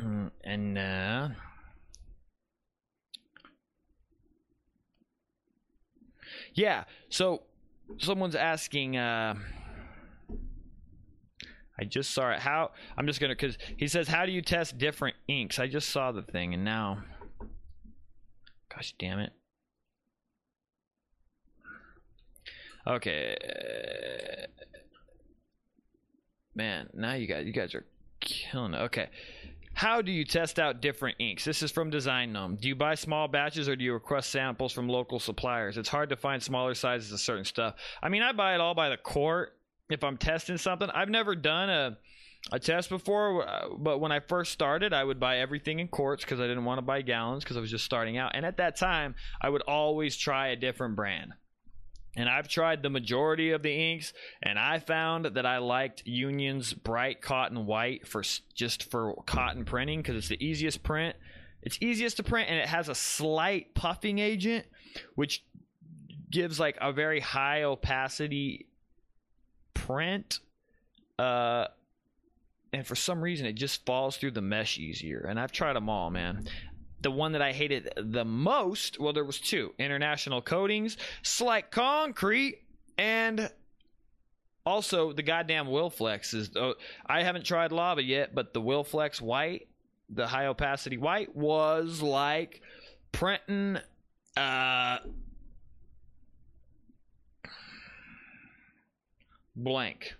And 0.43 0.77
uh, 0.77 1.29
yeah, 6.53 6.85
so 7.09 7.43
someone's 7.97 8.35
asking. 8.35 8.97
Uh, 8.97 9.35
I 11.79 11.83
just 11.83 12.11
saw 12.11 12.31
it. 12.31 12.39
How 12.39 12.71
I'm 12.97 13.07
just 13.07 13.19
gonna 13.19 13.33
because 13.33 13.57
he 13.77 13.87
says, 13.87 14.07
"How 14.07 14.25
do 14.25 14.31
you 14.31 14.41
test 14.41 14.77
different 14.77 15.15
inks?" 15.27 15.59
I 15.59 15.67
just 15.67 15.89
saw 15.89 16.11
the 16.11 16.21
thing, 16.21 16.53
and 16.53 16.63
now, 16.63 17.03
gosh 18.73 18.93
damn 18.99 19.19
it. 19.19 19.31
Okay, 22.87 23.37
man. 26.55 26.89
Now 26.93 27.13
you 27.13 27.27
guys, 27.27 27.45
you 27.45 27.53
guys 27.53 27.75
are 27.75 27.85
killing 28.19 28.73
it. 28.73 28.81
Okay. 28.81 29.09
How 29.81 29.99
do 30.03 30.11
you 30.11 30.25
test 30.25 30.59
out 30.59 30.79
different 30.79 31.15
inks? 31.17 31.43
This 31.43 31.63
is 31.63 31.71
from 31.71 31.89
Design 31.89 32.31
Gnome. 32.31 32.55
Do 32.55 32.67
you 32.67 32.75
buy 32.75 32.93
small 32.93 33.27
batches 33.27 33.67
or 33.67 33.75
do 33.75 33.83
you 33.83 33.93
request 33.93 34.29
samples 34.29 34.71
from 34.71 34.87
local 34.87 35.19
suppliers? 35.19 35.75
It's 35.75 35.89
hard 35.89 36.09
to 36.09 36.15
find 36.15 36.43
smaller 36.43 36.75
sizes 36.75 37.11
of 37.11 37.19
certain 37.19 37.45
stuff. 37.45 37.73
I 37.99 38.09
mean, 38.09 38.21
I 38.21 38.31
buy 38.31 38.53
it 38.53 38.61
all 38.61 38.75
by 38.75 38.89
the 38.89 38.97
quart 38.97 39.57
if 39.89 40.03
I'm 40.03 40.17
testing 40.17 40.57
something. 40.57 40.87
I've 40.91 41.09
never 41.09 41.33
done 41.33 41.71
a 41.71 41.97
a 42.51 42.59
test 42.59 42.89
before, 42.89 43.49
uh, 43.49 43.69
but 43.75 43.99
when 43.99 44.11
I 44.11 44.19
first 44.19 44.51
started, 44.51 44.93
I 44.93 45.03
would 45.03 45.19
buy 45.19 45.39
everything 45.39 45.79
in 45.79 45.87
quarts 45.87 46.23
because 46.23 46.39
I 46.39 46.45
didn't 46.45 46.65
want 46.65 46.77
to 46.77 46.83
buy 46.83 47.01
gallons 47.01 47.43
because 47.43 47.57
I 47.57 47.59
was 47.59 47.71
just 47.71 47.85
starting 47.85 48.19
out. 48.19 48.35
And 48.35 48.45
at 48.45 48.57
that 48.57 48.75
time, 48.75 49.15
I 49.41 49.49
would 49.49 49.63
always 49.63 50.15
try 50.15 50.49
a 50.49 50.55
different 50.55 50.95
brand. 50.95 51.33
And 52.15 52.27
I've 52.27 52.49
tried 52.49 52.83
the 52.83 52.89
majority 52.89 53.51
of 53.51 53.63
the 53.63 53.71
inks, 53.71 54.11
and 54.43 54.59
I 54.59 54.79
found 54.79 55.25
that 55.25 55.45
I 55.45 55.59
liked 55.59 56.03
Union's 56.05 56.73
bright 56.73 57.21
cotton 57.21 57.65
white 57.65 58.05
for 58.07 58.23
just 58.53 58.91
for 58.91 59.15
cotton 59.25 59.63
printing 59.63 60.01
because 60.01 60.17
it's 60.17 60.27
the 60.27 60.45
easiest 60.45 60.83
print. 60.83 61.15
It's 61.61 61.77
easiest 61.79 62.17
to 62.17 62.23
print, 62.23 62.49
and 62.49 62.59
it 62.59 62.67
has 62.67 62.89
a 62.89 62.95
slight 62.95 63.73
puffing 63.75 64.19
agent, 64.19 64.65
which 65.15 65.45
gives 66.29 66.59
like 66.59 66.77
a 66.81 66.91
very 66.91 67.21
high 67.21 67.63
opacity 67.63 68.65
print. 69.73 70.39
Uh, 71.17 71.67
and 72.73 72.85
for 72.85 72.95
some 72.95 73.21
reason, 73.21 73.45
it 73.45 73.53
just 73.53 73.85
falls 73.85 74.17
through 74.17 74.31
the 74.31 74.41
mesh 74.41 74.79
easier. 74.79 75.25
And 75.29 75.39
I've 75.39 75.51
tried 75.51 75.73
them 75.73 75.87
all, 75.87 76.09
man 76.09 76.45
the 77.01 77.11
one 77.11 77.31
that 77.31 77.41
I 77.41 77.51
hated 77.51 77.91
the 77.97 78.25
most, 78.25 78.99
well, 78.99 79.13
there 79.13 79.23
was 79.23 79.39
two 79.39 79.73
international 79.79 80.41
coatings, 80.41 80.97
Slick 81.23 81.71
Concrete, 81.71 82.61
and 82.97 83.49
also 84.65 85.11
the 85.11 85.23
goddamn 85.23 85.67
Wilflex 85.67 86.33
is. 86.33 86.55
Uh, 86.55 86.73
I 87.05 87.23
haven't 87.23 87.45
tried 87.45 87.71
lava 87.71 88.03
yet, 88.03 88.35
but 88.35 88.53
the 88.53 88.61
Wilflex 88.61 89.19
white, 89.21 89.67
the 90.09 90.27
high 90.27 90.45
opacity 90.45 90.97
white 90.97 91.35
was 91.35 92.01
like 92.01 92.61
printing 93.11 93.79
uh 94.37 94.97
blank. 99.55 100.15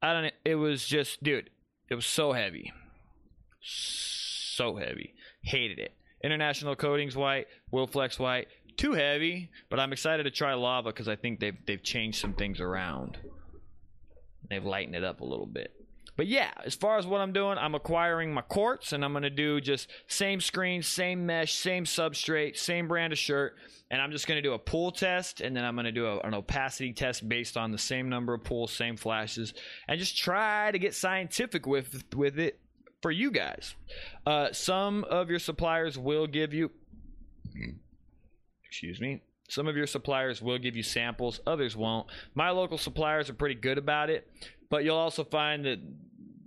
I 0.00 0.12
don't 0.12 0.32
it 0.44 0.54
was 0.54 0.86
just 0.86 1.22
dude, 1.22 1.50
it 1.88 1.94
was 1.94 2.06
so 2.06 2.32
heavy. 2.32 2.72
So 3.60 4.27
heavy. 4.58 5.14
Hated 5.42 5.78
it. 5.78 5.92
International 6.22 6.74
coatings 6.74 7.16
white, 7.16 7.46
Wilflex 7.72 8.18
white, 8.18 8.48
too 8.76 8.92
heavy, 8.92 9.50
but 9.70 9.78
I'm 9.78 9.92
excited 9.92 10.24
to 10.24 10.30
try 10.30 10.54
lava 10.54 10.90
because 10.90 11.08
I 11.08 11.16
think 11.16 11.40
they've 11.40 11.56
they've 11.66 11.82
changed 11.82 12.20
some 12.20 12.32
things 12.32 12.60
around. 12.60 13.18
They've 14.48 14.64
lightened 14.64 14.96
it 14.96 15.04
up 15.04 15.20
a 15.20 15.24
little 15.24 15.46
bit. 15.46 15.72
But 16.16 16.26
yeah, 16.26 16.50
as 16.64 16.74
far 16.74 16.98
as 16.98 17.06
what 17.06 17.20
I'm 17.20 17.32
doing, 17.32 17.58
I'm 17.58 17.76
acquiring 17.76 18.34
my 18.34 18.40
quarts 18.40 18.92
and 18.92 19.04
I'm 19.04 19.12
going 19.12 19.22
to 19.22 19.30
do 19.30 19.60
just 19.60 19.88
same 20.08 20.40
screen, 20.40 20.82
same 20.82 21.24
mesh, 21.24 21.54
same 21.54 21.84
substrate, 21.84 22.56
same 22.56 22.88
brand 22.88 23.12
of 23.12 23.20
shirt. 23.20 23.54
And 23.92 24.02
I'm 24.02 24.10
just 24.10 24.26
going 24.26 24.36
to 24.36 24.42
do 24.42 24.54
a 24.54 24.58
pool 24.58 24.90
test 24.90 25.40
and 25.40 25.56
then 25.56 25.64
I'm 25.64 25.76
going 25.76 25.84
to 25.84 25.92
do 25.92 26.06
a, 26.06 26.18
an 26.20 26.34
opacity 26.34 26.92
test 26.92 27.28
based 27.28 27.56
on 27.56 27.70
the 27.70 27.78
same 27.78 28.08
number 28.08 28.34
of 28.34 28.42
pools, 28.42 28.72
same 28.72 28.96
flashes, 28.96 29.54
and 29.86 30.00
just 30.00 30.18
try 30.18 30.72
to 30.72 30.78
get 30.80 30.92
scientific 30.92 31.68
with, 31.68 32.02
with 32.16 32.40
it 32.40 32.58
for 33.02 33.10
you 33.10 33.30
guys. 33.30 33.74
Uh, 34.26 34.52
some 34.52 35.04
of 35.04 35.30
your 35.30 35.38
suppliers 35.38 35.98
will 35.98 36.26
give 36.26 36.52
you, 36.52 36.70
excuse 38.64 39.00
me, 39.00 39.22
some 39.48 39.66
of 39.66 39.76
your 39.76 39.86
suppliers 39.86 40.42
will 40.42 40.58
give 40.58 40.76
you 40.76 40.82
samples, 40.82 41.40
others 41.46 41.76
won't. 41.76 42.06
My 42.34 42.50
local 42.50 42.76
suppliers 42.76 43.30
are 43.30 43.34
pretty 43.34 43.54
good 43.54 43.78
about 43.78 44.10
it, 44.10 44.30
but 44.68 44.84
you'll 44.84 44.96
also 44.96 45.24
find 45.24 45.64
that 45.64 45.80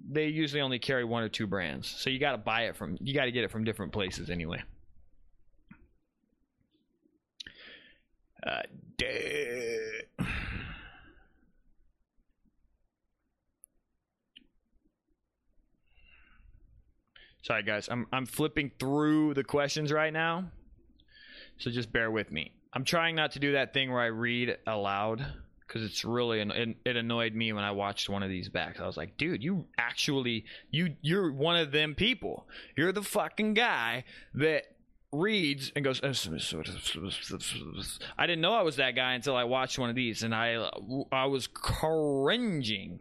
they 0.10 0.28
usually 0.28 0.62
only 0.62 0.78
carry 0.78 1.04
one 1.04 1.24
or 1.24 1.30
two 1.30 1.48
brands. 1.48 1.88
So 1.88 2.10
you 2.10 2.20
got 2.20 2.34
to 2.34 2.38
buy 2.38 2.64
it 2.64 2.76
from 2.76 2.98
you 3.00 3.14
got 3.14 3.26
to 3.26 3.32
get 3.32 3.44
it 3.44 3.52
from 3.52 3.64
different 3.64 3.92
places 3.92 4.30
anyway. 4.30 4.62
Uh, 8.46 8.62
Sorry 17.44 17.64
guys, 17.64 17.90
I'm 17.90 18.08
I'm 18.12 18.26
flipping 18.26 18.72
through 18.80 19.34
the 19.34 19.44
questions 19.44 19.92
right 19.92 20.14
now. 20.14 20.46
So 21.58 21.72
just 21.72 21.92
bear 21.92 22.12
with 22.12 22.32
me. 22.32 22.54
I'm 22.74 22.86
trying 22.86 23.16
not 23.16 23.32
to 23.32 23.40
do 23.40 23.54
that 23.54 23.74
thing 23.74 23.92
where 23.92 24.02
I 24.02 24.08
read 24.08 24.58
aloud 24.68 25.26
because 25.68 25.84
it's 25.84 26.06
really 26.06 26.42
it, 26.42 26.78
it 26.86 26.96
annoyed 26.96 27.34
me 27.34 27.54
when 27.54 27.64
I 27.64 27.72
watched 27.72 28.10
one 28.10 28.24
of 28.24 28.30
these 28.30 28.50
back. 28.50 28.80
I 28.80 28.86
was 28.86 28.98
like, 28.98 29.18
dude, 29.18 29.44
you 29.44 29.66
actually 29.78 30.46
you 30.70 30.96
you're 31.02 31.32
one 31.32 31.58
of 31.58 31.72
them 31.72 31.96
people. 31.96 32.48
You're 32.76 32.92
the 32.92 33.04
fucking 33.04 33.56
guy 33.56 34.04
that 34.36 34.66
reads 35.12 35.72
and 35.76 35.84
goes. 35.84 36.00
I 36.04 36.10
didn't 38.28 38.42
know 38.42 38.54
I 38.54 38.62
was 38.62 38.76
that 38.76 38.96
guy 38.96 39.14
until 39.14 39.36
I 39.36 39.46
watched 39.46 39.80
one 39.80 39.90
of 39.90 39.96
these, 39.96 40.22
and 40.24 40.36
I 40.36 40.70
I 41.12 41.26
was 41.26 41.48
cringing. 41.48 43.00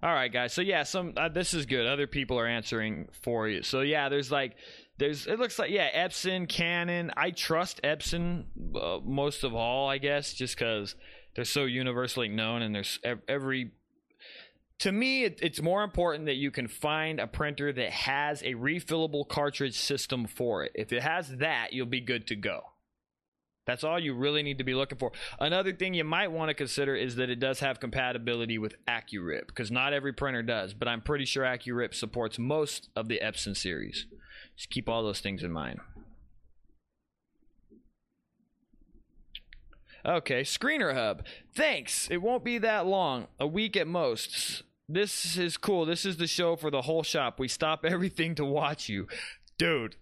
All 0.00 0.14
right, 0.14 0.32
guys. 0.32 0.52
So 0.52 0.60
yeah, 0.60 0.84
some 0.84 1.14
uh, 1.16 1.28
this 1.28 1.54
is 1.54 1.66
good. 1.66 1.86
Other 1.86 2.06
people 2.06 2.38
are 2.38 2.46
answering 2.46 3.08
for 3.22 3.48
you. 3.48 3.62
So 3.62 3.80
yeah, 3.80 4.08
there's 4.08 4.30
like 4.30 4.54
there's 4.98 5.26
it 5.26 5.38
looks 5.40 5.58
like 5.58 5.70
yeah, 5.70 6.06
Epson, 6.06 6.48
Canon. 6.48 7.10
I 7.16 7.32
trust 7.32 7.82
Epson 7.82 8.44
uh, 8.76 9.00
most 9.04 9.42
of 9.42 9.54
all, 9.54 9.88
I 9.88 9.98
guess, 9.98 10.34
just 10.34 10.56
because 10.56 10.94
they're 11.34 11.44
so 11.44 11.64
universally 11.64 12.28
known 12.28 12.62
and 12.62 12.74
there's 12.74 13.00
every. 13.28 13.72
To 14.80 14.92
me, 14.92 15.24
it, 15.24 15.40
it's 15.42 15.60
more 15.60 15.82
important 15.82 16.26
that 16.26 16.36
you 16.36 16.52
can 16.52 16.68
find 16.68 17.18
a 17.18 17.26
printer 17.26 17.72
that 17.72 17.90
has 17.90 18.42
a 18.42 18.54
refillable 18.54 19.26
cartridge 19.26 19.76
system 19.76 20.28
for 20.28 20.62
it. 20.62 20.70
If 20.76 20.92
it 20.92 21.02
has 21.02 21.38
that, 21.38 21.72
you'll 21.72 21.86
be 21.86 22.00
good 22.00 22.28
to 22.28 22.36
go. 22.36 22.62
That's 23.68 23.84
all 23.84 24.00
you 24.00 24.14
really 24.14 24.42
need 24.42 24.56
to 24.58 24.64
be 24.64 24.74
looking 24.74 24.96
for. 24.96 25.12
Another 25.38 25.74
thing 25.74 25.92
you 25.92 26.02
might 26.02 26.32
want 26.32 26.48
to 26.48 26.54
consider 26.54 26.96
is 26.96 27.16
that 27.16 27.28
it 27.28 27.38
does 27.38 27.60
have 27.60 27.80
compatibility 27.80 28.56
with 28.56 28.74
AccuRip 28.86 29.48
because 29.48 29.70
not 29.70 29.92
every 29.92 30.14
printer 30.14 30.42
does, 30.42 30.72
but 30.72 30.88
I'm 30.88 31.02
pretty 31.02 31.26
sure 31.26 31.44
AccuRip 31.44 31.94
supports 31.94 32.38
most 32.38 32.88
of 32.96 33.08
the 33.08 33.20
Epson 33.22 33.54
series. 33.54 34.06
Just 34.56 34.70
keep 34.70 34.88
all 34.88 35.02
those 35.02 35.20
things 35.20 35.42
in 35.42 35.52
mind. 35.52 35.80
Okay, 40.02 40.40
Screener 40.40 40.94
Hub. 40.94 41.26
Thanks. 41.54 42.08
It 42.10 42.22
won't 42.22 42.44
be 42.44 42.56
that 42.56 42.86
long, 42.86 43.26
a 43.38 43.46
week 43.46 43.76
at 43.76 43.86
most. 43.86 44.62
This 44.88 45.36
is 45.36 45.58
cool. 45.58 45.84
This 45.84 46.06
is 46.06 46.16
the 46.16 46.26
show 46.26 46.56
for 46.56 46.70
the 46.70 46.82
whole 46.82 47.02
shop. 47.02 47.38
We 47.38 47.48
stop 47.48 47.84
everything 47.84 48.34
to 48.36 48.46
watch 48.46 48.88
you. 48.88 49.08
Dude, 49.58 49.96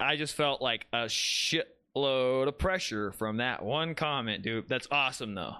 I 0.00 0.16
just 0.16 0.34
felt 0.34 0.62
like 0.62 0.86
a 0.90 1.06
shit 1.10 1.77
load 2.02 2.48
of 2.48 2.58
pressure 2.58 3.12
from 3.12 3.38
that 3.38 3.64
one 3.64 3.94
comment, 3.94 4.42
dude. 4.42 4.68
That's 4.68 4.88
awesome 4.90 5.34
though. 5.34 5.56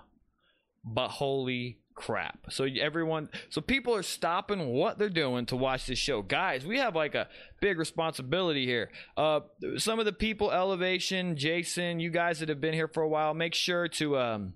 But 0.84 1.08
holy 1.08 1.78
crap. 1.94 2.46
So 2.50 2.64
everyone 2.64 3.28
so 3.50 3.60
people 3.60 3.94
are 3.94 4.04
stopping 4.04 4.68
what 4.68 4.98
they're 4.98 5.08
doing 5.08 5.46
to 5.46 5.56
watch 5.56 5.86
this 5.86 5.98
show. 5.98 6.22
Guys, 6.22 6.64
we 6.64 6.78
have 6.78 6.94
like 6.94 7.14
a 7.14 7.28
big 7.60 7.78
responsibility 7.78 8.64
here. 8.66 8.90
Uh 9.16 9.40
some 9.76 9.98
of 9.98 10.04
the 10.04 10.12
people 10.12 10.52
elevation, 10.52 11.36
Jason, 11.36 11.98
you 11.98 12.10
guys 12.10 12.38
that 12.38 12.48
have 12.48 12.60
been 12.60 12.74
here 12.74 12.88
for 12.88 13.02
a 13.02 13.08
while, 13.08 13.34
make 13.34 13.54
sure 13.54 13.88
to 13.88 14.16
um 14.16 14.54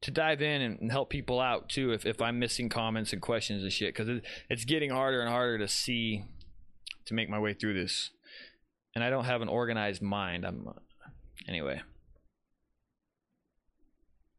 to 0.00 0.10
dive 0.10 0.40
in 0.40 0.62
and, 0.62 0.90
help 0.90 1.10
people 1.10 1.40
out 1.40 1.68
too 1.68 1.92
if, 1.92 2.06
if 2.06 2.22
I'm 2.22 2.38
missing 2.38 2.68
comments 2.68 3.12
and 3.12 3.20
questions 3.20 3.62
and 3.62 3.72
shit 3.72 3.94
because 3.94 4.08
it, 4.08 4.24
it's 4.48 4.64
getting 4.64 4.90
harder 4.90 5.20
and 5.20 5.28
harder 5.28 5.58
to 5.58 5.68
see 5.68 6.24
to 7.04 7.14
make 7.14 7.28
my 7.28 7.38
way 7.38 7.52
through 7.52 7.74
this 7.74 8.10
and 8.94 9.04
I 9.04 9.10
don't 9.10 9.24
have 9.24 9.42
an 9.42 9.48
organized 9.48 10.02
mind. 10.02 10.44
I'm 10.44 10.68
anyway. 11.48 11.80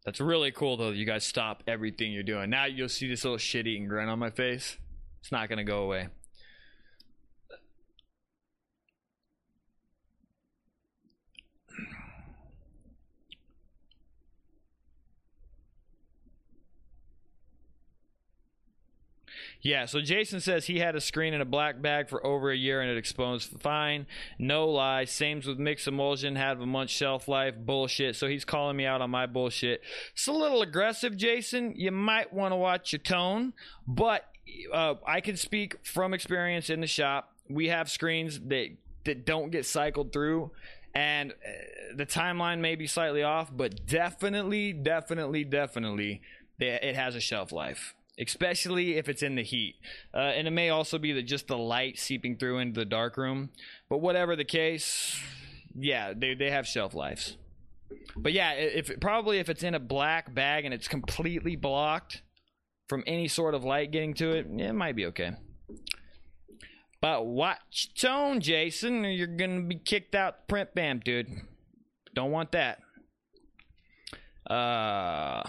That's 0.05 0.19
really 0.19 0.51
cool 0.51 0.77
though. 0.77 0.89
You 0.89 1.05
guys 1.05 1.25
stop 1.25 1.63
everything 1.67 2.11
you're 2.11 2.23
doing. 2.23 2.49
Now 2.49 2.65
you'll 2.65 2.89
see 2.89 3.07
this 3.07 3.23
little 3.23 3.37
shit 3.37 3.67
eating 3.67 3.87
grin 3.87 4.09
on 4.09 4.19
my 4.19 4.31
face. 4.31 4.77
It's 5.19 5.31
not 5.31 5.49
gonna 5.49 5.63
go 5.63 5.83
away. 5.83 6.07
Yeah, 19.61 19.85
so 19.85 20.01
Jason 20.01 20.39
says 20.39 20.65
he 20.65 20.79
had 20.79 20.95
a 20.95 21.01
screen 21.01 21.33
in 21.33 21.41
a 21.41 21.45
black 21.45 21.81
bag 21.81 22.09
for 22.09 22.25
over 22.25 22.51
a 22.51 22.55
year 22.55 22.81
and 22.81 22.89
it 22.89 22.97
exposed 22.97 23.49
fine. 23.61 24.07
No 24.39 24.67
lie. 24.67 25.05
Same 25.05 25.41
with 25.45 25.59
mixed 25.59 25.87
emulsion, 25.87 26.35
had 26.35 26.57
a 26.57 26.65
month 26.65 26.89
shelf 26.89 27.27
life. 27.27 27.55
Bullshit. 27.57 28.15
So 28.15 28.27
he's 28.27 28.43
calling 28.43 28.75
me 28.75 28.85
out 28.85 29.01
on 29.01 29.11
my 29.11 29.27
bullshit. 29.27 29.81
It's 30.13 30.27
a 30.27 30.31
little 30.31 30.61
aggressive, 30.61 31.15
Jason. 31.15 31.73
You 31.75 31.91
might 31.91 32.33
want 32.33 32.53
to 32.53 32.55
watch 32.55 32.91
your 32.91 32.99
tone, 32.99 33.53
but 33.87 34.25
uh, 34.73 34.95
I 35.05 35.21
can 35.21 35.37
speak 35.37 35.85
from 35.85 36.13
experience 36.13 36.69
in 36.69 36.81
the 36.81 36.87
shop. 36.87 37.31
We 37.47 37.67
have 37.67 37.89
screens 37.89 38.39
that 38.47 38.69
that 39.03 39.25
don't 39.25 39.51
get 39.51 39.65
cycled 39.65 40.13
through 40.13 40.51
and 40.93 41.31
uh, 41.31 41.95
the 41.95 42.05
timeline 42.05 42.59
may 42.59 42.75
be 42.75 42.85
slightly 42.85 43.23
off, 43.23 43.49
but 43.51 43.87
definitely, 43.87 44.73
definitely, 44.73 45.43
definitely, 45.43 46.21
it 46.59 46.95
has 46.95 47.15
a 47.15 47.19
shelf 47.19 47.51
life 47.51 47.95
especially 48.21 48.97
if 48.97 49.09
it's 49.09 49.23
in 49.23 49.35
the 49.35 49.43
heat. 49.43 49.75
Uh, 50.13 50.19
and 50.19 50.47
it 50.47 50.51
may 50.51 50.69
also 50.69 50.97
be 50.97 51.11
that 51.13 51.23
just 51.23 51.47
the 51.47 51.57
light 51.57 51.97
seeping 51.97 52.37
through 52.37 52.59
into 52.59 52.79
the 52.79 52.85
dark 52.85 53.17
room. 53.17 53.49
But 53.89 53.97
whatever 53.97 54.35
the 54.35 54.45
case, 54.45 55.19
yeah, 55.75 56.13
they 56.15 56.35
they 56.35 56.51
have 56.51 56.67
shelf 56.67 56.93
lives. 56.93 57.37
But 58.15 58.33
yeah, 58.33 58.53
if 58.53 58.99
probably 58.99 59.39
if 59.39 59.49
it's 59.49 59.63
in 59.63 59.75
a 59.75 59.79
black 59.79 60.33
bag 60.33 60.65
and 60.65 60.73
it's 60.73 60.87
completely 60.87 61.55
blocked 61.55 62.21
from 62.87 63.03
any 63.07 63.27
sort 63.27 63.55
of 63.55 63.63
light 63.63 63.91
getting 63.91 64.13
to 64.15 64.31
it, 64.31 64.47
it 64.47 64.73
might 64.73 64.95
be 64.95 65.07
okay. 65.07 65.31
But 67.01 67.25
watch 67.25 67.93
tone, 67.99 68.41
Jason, 68.41 69.05
or 69.05 69.09
you're 69.09 69.27
gonna 69.27 69.61
be 69.61 69.75
kicked 69.75 70.13
out 70.13 70.47
print 70.47 70.69
bam, 70.75 70.99
dude. 71.03 71.27
Don't 72.13 72.31
want 72.31 72.51
that. 72.51 72.79
Uh 74.49 75.43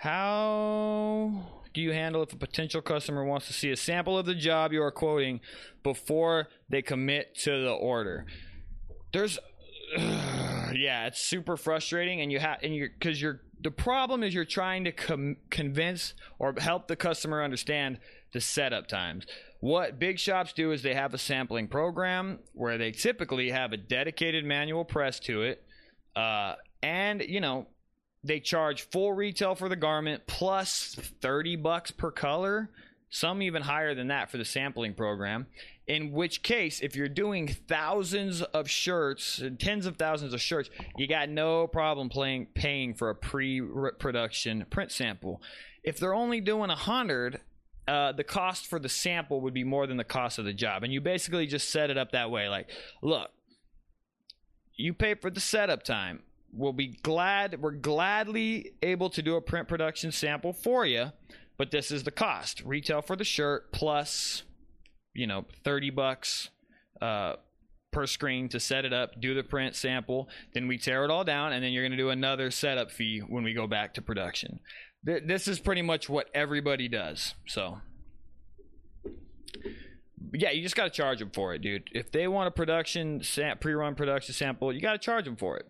how 0.00 1.30
do 1.74 1.82
you 1.82 1.92
handle 1.92 2.22
if 2.22 2.32
a 2.32 2.36
potential 2.36 2.80
customer 2.80 3.22
wants 3.22 3.46
to 3.48 3.52
see 3.52 3.70
a 3.70 3.76
sample 3.76 4.16
of 4.16 4.24
the 4.24 4.34
job 4.34 4.72
you 4.72 4.82
are 4.82 4.90
quoting 4.90 5.40
before 5.82 6.48
they 6.70 6.80
commit 6.80 7.34
to 7.40 7.50
the 7.50 7.72
order? 7.72 8.24
There's 9.12 9.38
yeah, 9.98 11.06
it's 11.06 11.20
super 11.20 11.58
frustrating 11.58 12.22
and 12.22 12.32
you 12.32 12.38
have 12.38 12.60
and 12.62 12.74
you're 12.74 12.88
cuz 12.98 13.20
you're 13.20 13.42
the 13.60 13.70
problem 13.70 14.22
is 14.22 14.32
you're 14.32 14.46
trying 14.46 14.84
to 14.84 14.92
com- 14.92 15.36
convince 15.50 16.14
or 16.38 16.54
help 16.56 16.88
the 16.88 16.96
customer 16.96 17.42
understand 17.42 17.98
the 18.32 18.40
setup 18.40 18.86
times. 18.86 19.26
What 19.60 19.98
big 19.98 20.18
shops 20.18 20.54
do 20.54 20.72
is 20.72 20.80
they 20.80 20.94
have 20.94 21.12
a 21.12 21.18
sampling 21.18 21.68
program 21.68 22.38
where 22.54 22.78
they 22.78 22.90
typically 22.90 23.50
have 23.50 23.74
a 23.74 23.76
dedicated 23.76 24.46
manual 24.46 24.86
press 24.86 25.20
to 25.20 25.42
it, 25.42 25.62
uh, 26.16 26.54
and 26.82 27.20
you 27.20 27.42
know 27.42 27.66
they 28.22 28.40
charge 28.40 28.82
full 28.82 29.12
retail 29.12 29.54
for 29.54 29.68
the 29.68 29.76
garment 29.76 30.26
plus 30.26 30.94
30 31.20 31.56
bucks 31.56 31.90
per 31.90 32.10
color 32.10 32.70
some 33.10 33.42
even 33.42 33.62
higher 33.62 33.94
than 33.94 34.08
that 34.08 34.30
for 34.30 34.38
the 34.38 34.44
sampling 34.44 34.94
program. 34.94 35.48
In 35.88 36.12
which 36.12 36.44
case 36.44 36.80
if 36.80 36.94
you're 36.94 37.08
doing 37.08 37.48
thousands 37.48 38.42
of 38.42 38.70
shirts 38.70 39.42
tens 39.58 39.86
of 39.86 39.96
thousands 39.96 40.32
of 40.32 40.40
shirts 40.40 40.70
you 40.96 41.08
got 41.08 41.28
no 41.28 41.66
problem 41.66 42.08
playing, 42.08 42.46
paying 42.54 42.94
for 42.94 43.10
a 43.10 43.14
pre-production 43.14 44.64
print 44.70 44.92
sample. 44.92 45.42
If 45.82 45.98
they're 45.98 46.14
only 46.14 46.40
doing 46.40 46.70
a 46.70 46.76
hundred 46.76 47.40
uh, 47.88 48.12
the 48.12 48.22
cost 48.22 48.68
for 48.68 48.78
the 48.78 48.88
sample 48.88 49.40
would 49.40 49.54
be 49.54 49.64
more 49.64 49.88
than 49.88 49.96
the 49.96 50.04
cost 50.04 50.38
of 50.38 50.44
the 50.44 50.52
job. 50.52 50.84
And 50.84 50.92
you 50.92 51.00
basically 51.00 51.48
just 51.48 51.70
set 51.70 51.90
it 51.90 51.98
up 51.98 52.12
that 52.12 52.30
way 52.30 52.48
like 52.48 52.68
look 53.02 53.30
you 54.76 54.94
pay 54.94 55.14
for 55.14 55.30
the 55.30 55.40
setup 55.40 55.82
time 55.82 56.22
we'll 56.52 56.72
be 56.72 56.98
glad 57.02 57.60
we're 57.60 57.70
gladly 57.70 58.72
able 58.82 59.08
to 59.10 59.22
do 59.22 59.36
a 59.36 59.40
print 59.40 59.68
production 59.68 60.10
sample 60.10 60.52
for 60.52 60.84
you 60.84 61.12
but 61.60 61.70
this 61.70 61.90
is 61.90 62.04
the 62.04 62.10
cost. 62.10 62.62
Retail 62.64 63.02
for 63.02 63.16
the 63.16 63.24
shirt 63.24 63.70
plus 63.70 64.44
you 65.12 65.26
know 65.26 65.44
30 65.62 65.90
bucks 65.90 66.48
uh, 67.02 67.34
per 67.90 68.06
screen 68.06 68.48
to 68.48 68.58
set 68.58 68.86
it 68.86 68.94
up 68.94 69.20
do 69.20 69.34
the 69.34 69.42
print 69.42 69.76
sample 69.76 70.26
then 70.54 70.68
we 70.68 70.78
tear 70.78 71.04
it 71.04 71.10
all 71.10 71.22
down 71.22 71.52
and 71.52 71.62
then 71.62 71.72
you're 71.72 71.82
going 71.82 71.90
to 71.90 71.98
do 71.98 72.08
another 72.08 72.50
setup 72.50 72.90
fee 72.90 73.18
when 73.18 73.44
we 73.44 73.52
go 73.52 73.66
back 73.66 73.92
to 73.92 74.00
production. 74.00 74.60
Th- 75.04 75.22
this 75.26 75.46
is 75.46 75.60
pretty 75.60 75.82
much 75.82 76.08
what 76.08 76.30
everybody 76.32 76.88
does 76.88 77.34
so. 77.46 77.82
Yeah, 80.32 80.52
you 80.52 80.62
just 80.62 80.76
got 80.76 80.84
to 80.84 80.90
charge 80.90 81.18
them 81.18 81.30
for 81.30 81.52
it, 81.52 81.60
dude. 81.60 81.90
If 81.92 82.10
they 82.10 82.26
want 82.26 82.48
a 82.48 82.52
production 82.52 83.20
pre-run 83.60 83.96
production 83.96 84.32
sample, 84.32 84.72
you 84.72 84.80
got 84.80 84.92
to 84.92 84.98
charge 84.98 85.26
them 85.26 85.36
for 85.36 85.58
it 85.58 85.66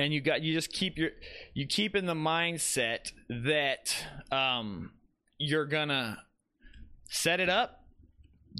and 0.00 0.14
you 0.14 0.20
got 0.22 0.40
you 0.40 0.54
just 0.54 0.72
keep 0.72 0.96
your 0.96 1.10
you 1.52 1.66
keep 1.66 1.94
in 1.94 2.06
the 2.06 2.14
mindset 2.14 3.12
that 3.28 3.94
um, 4.32 4.92
you're 5.38 5.66
gonna 5.66 6.18
set 7.10 7.38
it 7.38 7.50
up 7.50 7.84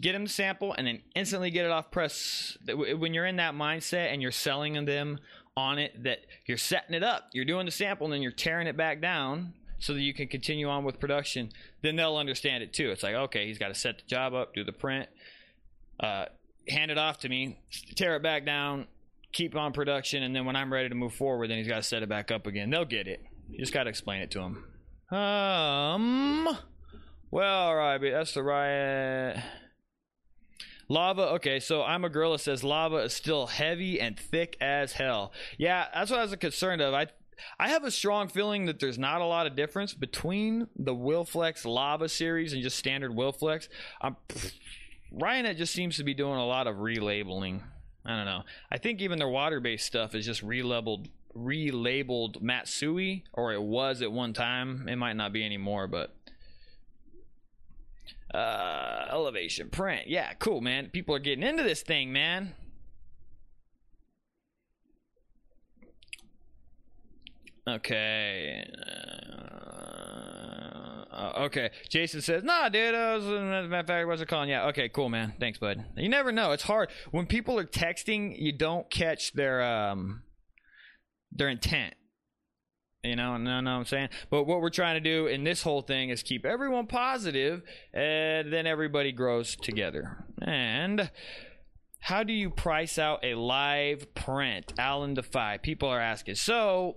get 0.00 0.12
them 0.12 0.24
the 0.24 0.30
sample 0.30 0.74
and 0.74 0.86
then 0.86 1.00
instantly 1.16 1.50
get 1.50 1.64
it 1.64 1.70
off 1.70 1.90
press. 1.90 2.56
When 2.68 3.12
you're 3.12 3.26
in 3.26 3.36
that 3.36 3.54
mindset 3.54 4.12
and 4.12 4.22
you're 4.22 4.30
selling 4.30 4.84
them 4.84 5.18
on 5.56 5.78
it 5.78 6.04
that 6.04 6.18
you're 6.46 6.58
setting 6.58 6.94
it 6.94 7.02
up 7.02 7.30
you're 7.32 7.44
doing 7.44 7.66
the 7.66 7.72
sample 7.72 8.06
and 8.06 8.14
then 8.14 8.22
you're 8.22 8.30
tearing 8.30 8.68
it 8.68 8.76
back 8.76 9.00
down 9.00 9.52
so 9.78 9.94
that 9.94 10.00
you 10.00 10.14
can 10.14 10.28
continue 10.28 10.68
on 10.68 10.84
with 10.84 11.00
production 11.00 11.50
then 11.82 11.96
they'll 11.96 12.18
understand 12.18 12.62
it 12.62 12.72
too. 12.74 12.90
It's 12.90 13.02
like 13.02 13.14
okay 13.14 13.46
he's 13.46 13.58
got 13.58 13.68
to 13.68 13.74
set 13.74 13.98
the 13.98 14.04
job 14.06 14.34
up 14.34 14.54
do 14.54 14.62
the 14.62 14.72
print 14.72 15.08
uh, 15.98 16.26
hand 16.68 16.90
it 16.90 16.98
off 16.98 17.18
to 17.20 17.28
me 17.30 17.58
tear 17.96 18.14
it 18.16 18.22
back 18.22 18.44
down 18.44 18.86
keep 19.32 19.54
on 19.56 19.72
production, 19.72 20.22
and 20.22 20.34
then 20.34 20.44
when 20.44 20.56
I'm 20.56 20.72
ready 20.72 20.88
to 20.88 20.94
move 20.94 21.14
forward, 21.14 21.50
then 21.50 21.58
he's 21.58 21.68
got 21.68 21.76
to 21.76 21.82
set 21.82 22.02
it 22.02 22.08
back 22.08 22.30
up 22.30 22.46
again. 22.46 22.70
They'll 22.70 22.84
get 22.84 23.06
it. 23.06 23.22
You 23.48 23.58
just 23.58 23.72
got 23.72 23.84
to 23.84 23.90
explain 23.90 24.22
it 24.22 24.30
to 24.32 24.38
them. 24.38 25.18
Um. 25.18 26.48
Well, 27.30 27.68
all 27.68 27.76
right, 27.76 27.98
that's 27.98 28.34
the 28.34 28.42
right. 28.42 29.42
Lava, 30.88 31.22
okay, 31.34 31.60
so 31.60 31.84
I'm 31.84 32.04
a 32.04 32.08
gorilla 32.08 32.40
says 32.40 32.64
lava 32.64 32.96
is 32.96 33.12
still 33.12 33.46
heavy 33.46 34.00
and 34.00 34.18
thick 34.18 34.56
as 34.60 34.92
hell. 34.92 35.32
Yeah, 35.56 35.86
that's 35.94 36.10
what 36.10 36.18
I 36.18 36.24
was 36.24 36.34
concerned 36.34 36.82
of. 36.82 36.94
I 36.94 37.06
I 37.60 37.68
have 37.68 37.84
a 37.84 37.90
strong 37.92 38.28
feeling 38.28 38.66
that 38.66 38.80
there's 38.80 38.98
not 38.98 39.20
a 39.20 39.24
lot 39.24 39.46
of 39.46 39.54
difference 39.54 39.94
between 39.94 40.66
the 40.76 40.94
Wilflex 40.94 41.64
Lava 41.64 42.08
series 42.08 42.52
and 42.52 42.62
just 42.62 42.76
standard 42.76 43.12
Wilflex. 43.12 43.68
I'm 44.02 44.16
Ryonet 45.14 45.56
just 45.56 45.72
seems 45.72 45.96
to 45.96 46.04
be 46.04 46.12
doing 46.12 46.38
a 46.38 46.46
lot 46.46 46.66
of 46.66 46.76
relabeling. 46.76 47.62
I 48.04 48.16
don't 48.16 48.24
know. 48.24 48.42
I 48.70 48.78
think 48.78 49.00
even 49.00 49.18
their 49.18 49.28
water-based 49.28 49.84
stuff 49.86 50.14
is 50.14 50.24
just 50.24 50.44
relabeled 50.46 51.08
relabeled 51.36 52.40
Matsui, 52.42 53.24
or 53.32 53.52
it 53.52 53.62
was 53.62 54.02
at 54.02 54.10
one 54.10 54.32
time. 54.32 54.88
It 54.88 54.96
might 54.96 55.16
not 55.16 55.32
be 55.32 55.44
anymore, 55.44 55.86
but 55.86 56.14
uh, 58.34 59.06
elevation 59.10 59.70
print. 59.70 60.08
Yeah, 60.08 60.32
cool, 60.34 60.60
man. 60.60 60.88
People 60.88 61.14
are 61.14 61.20
getting 61.20 61.44
into 61.44 61.62
this 61.62 61.82
thing, 61.82 62.12
man. 62.12 62.54
Okay. 67.68 68.68
Uh, 68.76 69.29
okay. 71.20 71.70
Jason 71.88 72.20
says, 72.20 72.42
"Nah, 72.42 72.68
dude. 72.68 72.94
I 72.94 73.16
was, 73.16 73.24
matter 73.24 73.78
of 73.78 73.86
fact, 73.86 74.06
what's 74.06 74.22
it 74.22 74.28
calling? 74.28 74.48
Yeah. 74.48 74.66
Okay. 74.68 74.88
Cool, 74.88 75.08
man. 75.08 75.34
Thanks, 75.38 75.58
bud. 75.58 75.84
You 75.96 76.08
never 76.08 76.32
know. 76.32 76.52
It's 76.52 76.62
hard 76.62 76.90
when 77.10 77.26
people 77.26 77.58
are 77.58 77.64
texting. 77.64 78.34
You 78.38 78.52
don't 78.52 78.90
catch 78.90 79.32
their 79.32 79.62
um 79.62 80.22
their 81.32 81.48
intent. 81.48 81.94
You 83.02 83.16
know, 83.16 83.38
no, 83.38 83.60
no, 83.60 83.70
I'm 83.70 83.84
saying. 83.86 84.10
But 84.28 84.44
what 84.44 84.60
we're 84.60 84.68
trying 84.68 84.94
to 84.96 85.00
do 85.00 85.26
in 85.26 85.42
this 85.42 85.62
whole 85.62 85.80
thing 85.80 86.10
is 86.10 86.22
keep 86.22 86.44
everyone 86.44 86.86
positive, 86.86 87.62
and 87.94 88.52
then 88.52 88.66
everybody 88.66 89.10
grows 89.10 89.56
together. 89.56 90.26
And 90.42 91.10
how 92.00 92.22
do 92.22 92.32
you 92.32 92.50
price 92.50 92.98
out 92.98 93.24
a 93.24 93.34
live 93.34 94.14
print? 94.14 94.74
Alan 94.78 95.14
Defy. 95.14 95.58
People 95.58 95.88
are 95.88 96.00
asking. 96.00 96.34
So. 96.34 96.96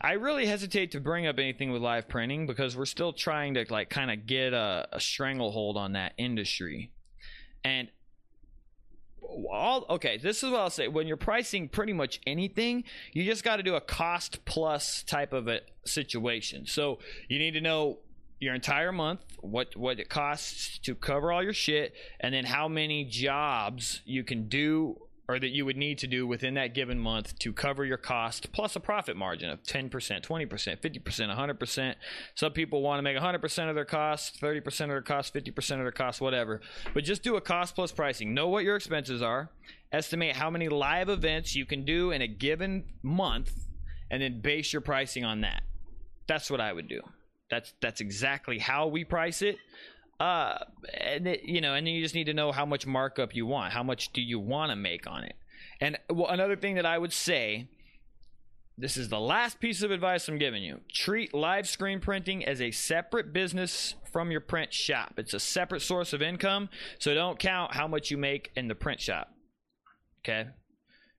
I 0.00 0.12
really 0.12 0.46
hesitate 0.46 0.92
to 0.92 1.00
bring 1.00 1.26
up 1.26 1.38
anything 1.38 1.70
with 1.70 1.82
live 1.82 2.08
printing 2.08 2.46
because 2.46 2.76
we're 2.76 2.84
still 2.86 3.12
trying 3.12 3.54
to 3.54 3.66
like 3.70 3.90
kind 3.90 4.10
of 4.10 4.26
get 4.26 4.52
a, 4.52 4.88
a 4.92 5.00
stranglehold 5.00 5.76
on 5.76 5.92
that 5.92 6.12
industry. 6.18 6.90
And 7.64 7.88
all 9.50 9.86
okay, 9.90 10.18
this 10.18 10.42
is 10.42 10.50
what 10.50 10.60
I'll 10.60 10.70
say. 10.70 10.88
When 10.88 11.06
you're 11.06 11.16
pricing 11.16 11.68
pretty 11.68 11.92
much 11.92 12.20
anything, 12.26 12.84
you 13.12 13.24
just 13.24 13.44
got 13.44 13.56
to 13.56 13.62
do 13.62 13.74
a 13.74 13.80
cost 13.80 14.44
plus 14.44 15.02
type 15.02 15.32
of 15.32 15.48
a 15.48 15.60
situation. 15.84 16.66
So 16.66 16.98
you 17.28 17.38
need 17.38 17.52
to 17.52 17.60
know 17.60 17.98
your 18.40 18.54
entire 18.54 18.92
month, 18.92 19.20
what 19.40 19.76
what 19.76 19.98
it 19.98 20.08
costs 20.08 20.78
to 20.78 20.94
cover 20.94 21.32
all 21.32 21.42
your 21.42 21.54
shit, 21.54 21.94
and 22.20 22.34
then 22.34 22.44
how 22.44 22.68
many 22.68 23.04
jobs 23.04 24.02
you 24.04 24.24
can 24.24 24.48
do 24.48 25.00
or 25.28 25.38
that 25.38 25.48
you 25.48 25.64
would 25.64 25.76
need 25.76 25.98
to 25.98 26.06
do 26.06 26.26
within 26.26 26.54
that 26.54 26.74
given 26.74 26.98
month 26.98 27.38
to 27.38 27.52
cover 27.52 27.84
your 27.84 27.96
cost 27.96 28.52
plus 28.52 28.76
a 28.76 28.80
profit 28.80 29.16
margin 29.16 29.48
of 29.48 29.62
10%, 29.62 29.90
20%, 29.90 30.20
50%, 30.20 31.58
100%. 31.58 31.94
Some 32.34 32.52
people 32.52 32.82
want 32.82 32.98
to 32.98 33.02
make 33.02 33.16
100% 33.16 33.68
of 33.68 33.74
their 33.74 33.84
cost, 33.84 34.40
30% 34.40 34.66
of 34.82 34.88
their 34.88 35.02
cost, 35.02 35.32
50% 35.32 35.58
of 35.72 35.78
their 35.78 35.92
cost, 35.92 36.20
whatever. 36.20 36.60
But 36.92 37.04
just 37.04 37.22
do 37.22 37.36
a 37.36 37.40
cost 37.40 37.74
plus 37.74 37.92
pricing. 37.92 38.34
Know 38.34 38.48
what 38.48 38.64
your 38.64 38.76
expenses 38.76 39.22
are, 39.22 39.50
estimate 39.92 40.36
how 40.36 40.50
many 40.50 40.68
live 40.68 41.08
events 41.08 41.56
you 41.56 41.64
can 41.64 41.84
do 41.84 42.10
in 42.10 42.20
a 42.20 42.28
given 42.28 42.84
month, 43.02 43.52
and 44.10 44.22
then 44.22 44.40
base 44.40 44.72
your 44.72 44.82
pricing 44.82 45.24
on 45.24 45.40
that. 45.40 45.62
That's 46.26 46.50
what 46.50 46.60
I 46.60 46.72
would 46.72 46.88
do. 46.88 47.00
That's 47.50 47.74
that's 47.80 48.00
exactly 48.00 48.58
how 48.58 48.88
we 48.88 49.04
price 49.04 49.42
it. 49.42 49.58
Uh, 50.20 50.58
and 51.00 51.26
it, 51.26 51.42
you 51.44 51.60
know, 51.60 51.74
and 51.74 51.88
you 51.88 52.00
just 52.00 52.14
need 52.14 52.24
to 52.24 52.34
know 52.34 52.52
how 52.52 52.64
much 52.64 52.86
markup 52.86 53.34
you 53.34 53.46
want. 53.46 53.72
How 53.72 53.82
much 53.82 54.12
do 54.12 54.22
you 54.22 54.38
want 54.38 54.70
to 54.70 54.76
make 54.76 55.06
on 55.06 55.24
it? 55.24 55.34
And 55.80 55.98
well, 56.08 56.28
another 56.28 56.56
thing 56.56 56.76
that 56.76 56.86
I 56.86 56.98
would 56.98 57.12
say, 57.12 57.68
this 58.78 58.96
is 58.96 59.08
the 59.08 59.20
last 59.20 59.60
piece 59.60 59.82
of 59.82 59.90
advice 59.90 60.28
I'm 60.28 60.38
giving 60.38 60.62
you. 60.62 60.80
Treat 60.92 61.34
live 61.34 61.68
screen 61.68 62.00
printing 62.00 62.44
as 62.44 62.60
a 62.60 62.70
separate 62.70 63.32
business 63.32 63.94
from 64.12 64.30
your 64.30 64.40
print 64.40 64.72
shop. 64.72 65.14
It's 65.16 65.34
a 65.34 65.40
separate 65.40 65.82
source 65.82 66.12
of 66.12 66.22
income, 66.22 66.68
so 66.98 67.14
don't 67.14 67.38
count 67.38 67.74
how 67.74 67.88
much 67.88 68.10
you 68.10 68.16
make 68.16 68.50
in 68.56 68.68
the 68.68 68.74
print 68.74 69.00
shop. 69.00 69.32
Okay? 70.20 70.48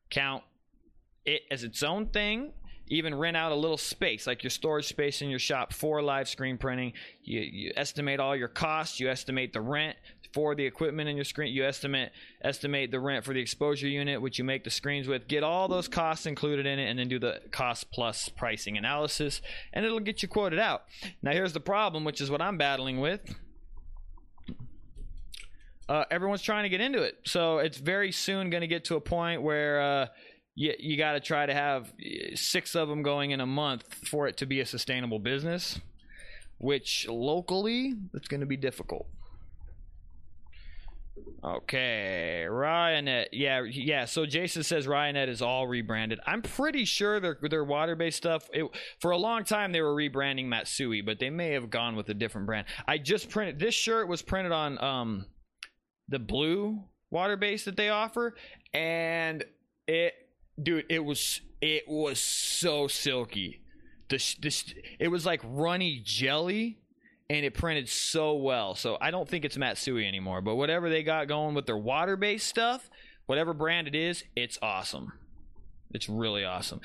Count 0.09 0.43
it 1.25 1.41
as 1.51 1.63
its 1.63 1.83
own 1.83 2.07
thing 2.07 2.53
even 2.87 3.15
rent 3.15 3.35
out 3.35 3.51
a 3.51 3.55
little 3.55 3.77
space 3.77 4.27
like 4.27 4.43
your 4.43 4.49
storage 4.49 4.87
space 4.87 5.21
in 5.21 5.29
your 5.29 5.39
shop 5.39 5.73
for 5.73 6.01
live 6.01 6.27
screen 6.27 6.57
printing. 6.57 6.93
You, 7.23 7.41
you 7.41 7.71
estimate 7.75 8.19
all 8.19 8.35
your 8.35 8.47
costs 8.47 8.99
you 8.99 9.09
estimate 9.09 9.53
the 9.53 9.61
rent 9.61 9.97
for 10.33 10.53
the 10.53 10.65
equipment 10.65 11.07
in 11.07 11.15
your 11.15 11.25
screen 11.25 11.53
you 11.53 11.65
estimate 11.65 12.11
estimate 12.41 12.91
the 12.91 12.99
rent 12.99 13.23
for 13.23 13.33
the 13.33 13.39
exposure 13.39 13.87
unit 13.87 14.21
which 14.21 14.37
you 14.37 14.43
make 14.43 14.63
the 14.63 14.69
screens 14.69 15.07
with. 15.07 15.27
Get 15.27 15.43
all 15.43 15.67
those 15.67 15.87
costs 15.87 16.25
included 16.25 16.65
in 16.65 16.79
it 16.79 16.89
and 16.89 16.99
then 16.99 17.07
do 17.07 17.19
the 17.19 17.41
cost 17.51 17.91
plus 17.91 18.29
pricing 18.29 18.77
analysis 18.77 19.41
and 19.73 19.85
it'll 19.85 19.99
get 19.99 20.21
you 20.21 20.27
quoted 20.27 20.59
out. 20.59 20.83
Now 21.21 21.31
here's 21.31 21.53
the 21.53 21.59
problem 21.59 22.03
which 22.03 22.21
is 22.21 22.29
what 22.29 22.41
i'm 22.41 22.57
battling 22.57 22.99
with. 22.99 23.21
Uh, 25.87 26.03
everyone's 26.09 26.41
trying 26.41 26.63
to 26.63 26.69
get 26.69 26.81
into 26.81 27.03
it. 27.03 27.19
So 27.25 27.59
it's 27.59 27.77
very 27.77 28.11
soon 28.11 28.49
going 28.49 28.61
to 28.61 28.67
get 28.67 28.85
to 28.85 28.95
a 28.95 29.01
point 29.01 29.43
where 29.43 29.81
uh, 29.81 30.07
you, 30.55 30.73
you 30.79 30.97
got 30.97 31.13
to 31.13 31.19
try 31.19 31.45
to 31.45 31.53
have 31.53 31.93
six 32.33 32.75
of 32.75 32.87
them 32.87 33.03
going 33.03 33.31
in 33.31 33.41
a 33.41 33.45
month 33.45 33.93
for 34.07 34.27
it 34.27 34.37
to 34.37 34.45
be 34.45 34.61
a 34.61 34.65
sustainable 34.65 35.19
business, 35.19 35.79
which 36.57 37.07
locally 37.07 37.93
it's 38.13 38.27
going 38.27 38.39
to 38.39 38.47
be 38.47 38.57
difficult. 38.57 39.07
Okay, 41.43 42.45
Ryonet. 42.49 43.27
Yeah, 43.31 43.63
yeah. 43.63 44.05
So 44.05 44.25
Jason 44.25 44.63
says 44.63 44.87
Ryonet 44.87 45.29
is 45.29 45.41
all 45.41 45.67
rebranded. 45.67 46.19
I'm 46.25 46.41
pretty 46.41 46.85
sure 46.85 47.19
their 47.19 47.37
their 47.41 47.63
water 47.63 47.95
based 47.95 48.17
stuff. 48.17 48.49
It, 48.51 48.65
for 48.99 49.11
a 49.11 49.17
long 49.17 49.43
time 49.43 49.71
they 49.71 49.81
were 49.81 49.95
rebranding 49.95 50.47
Matsui, 50.47 51.01
but 51.01 51.19
they 51.19 51.29
may 51.29 51.51
have 51.51 51.69
gone 51.69 51.95
with 51.95 52.09
a 52.09 52.13
different 52.13 52.47
brand. 52.47 52.65
I 52.87 52.97
just 52.97 53.29
printed 53.29 53.59
this 53.59 53.75
shirt 53.75 54.07
was 54.07 54.21
printed 54.23 54.51
on 54.51 54.83
um 54.83 55.25
the 56.09 56.19
blue 56.19 56.83
water 57.11 57.37
base 57.37 57.65
that 57.65 57.77
they 57.77 57.89
offer, 57.89 58.35
and 58.73 59.45
it, 59.87 60.13
dude, 60.61 60.85
it 60.89 61.03
was 61.03 61.41
it 61.61 61.83
was 61.87 62.19
so 62.19 62.87
silky. 62.87 63.61
This 64.09 64.35
this 64.35 64.73
it 64.99 65.07
was 65.07 65.25
like 65.25 65.41
runny 65.43 66.01
jelly 66.03 66.77
and 67.29 67.45
it 67.45 67.53
printed 67.53 67.89
so 67.89 68.35
well. 68.35 68.75
So 68.75 68.97
I 69.01 69.11
don't 69.11 69.27
think 69.27 69.45
it's 69.45 69.57
Matsui 69.57 70.07
anymore, 70.07 70.41
but 70.41 70.55
whatever 70.55 70.89
they 70.89 71.03
got 71.03 71.27
going 71.27 71.55
with 71.55 71.65
their 71.65 71.77
water 71.77 72.15
based 72.15 72.47
stuff, 72.47 72.89
whatever 73.25 73.53
brand 73.53 73.87
it 73.87 73.95
is, 73.95 74.23
it's 74.35 74.59
awesome. 74.61 75.11
It's 75.93 76.07
really 76.07 76.45
awesome. 76.45 76.81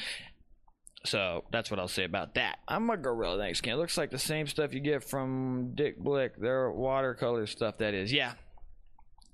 So 1.04 1.44
that's 1.50 1.70
what 1.70 1.80
I'll 1.80 1.88
say 1.88 2.04
about 2.04 2.34
that. 2.34 2.58
I'm 2.68 2.88
a 2.90 2.96
gorilla 2.96 3.38
thanks 3.38 3.60
can. 3.60 3.74
It 3.74 3.76
looks 3.76 3.96
like 3.96 4.10
the 4.10 4.18
same 4.18 4.46
stuff 4.46 4.74
you 4.74 4.80
get 4.80 5.02
from 5.02 5.72
Dick 5.74 5.98
Blick. 5.98 6.36
Their 6.36 6.70
watercolor 6.70 7.46
stuff 7.46 7.78
that 7.78 7.94
is. 7.94 8.12
Yeah. 8.12 8.32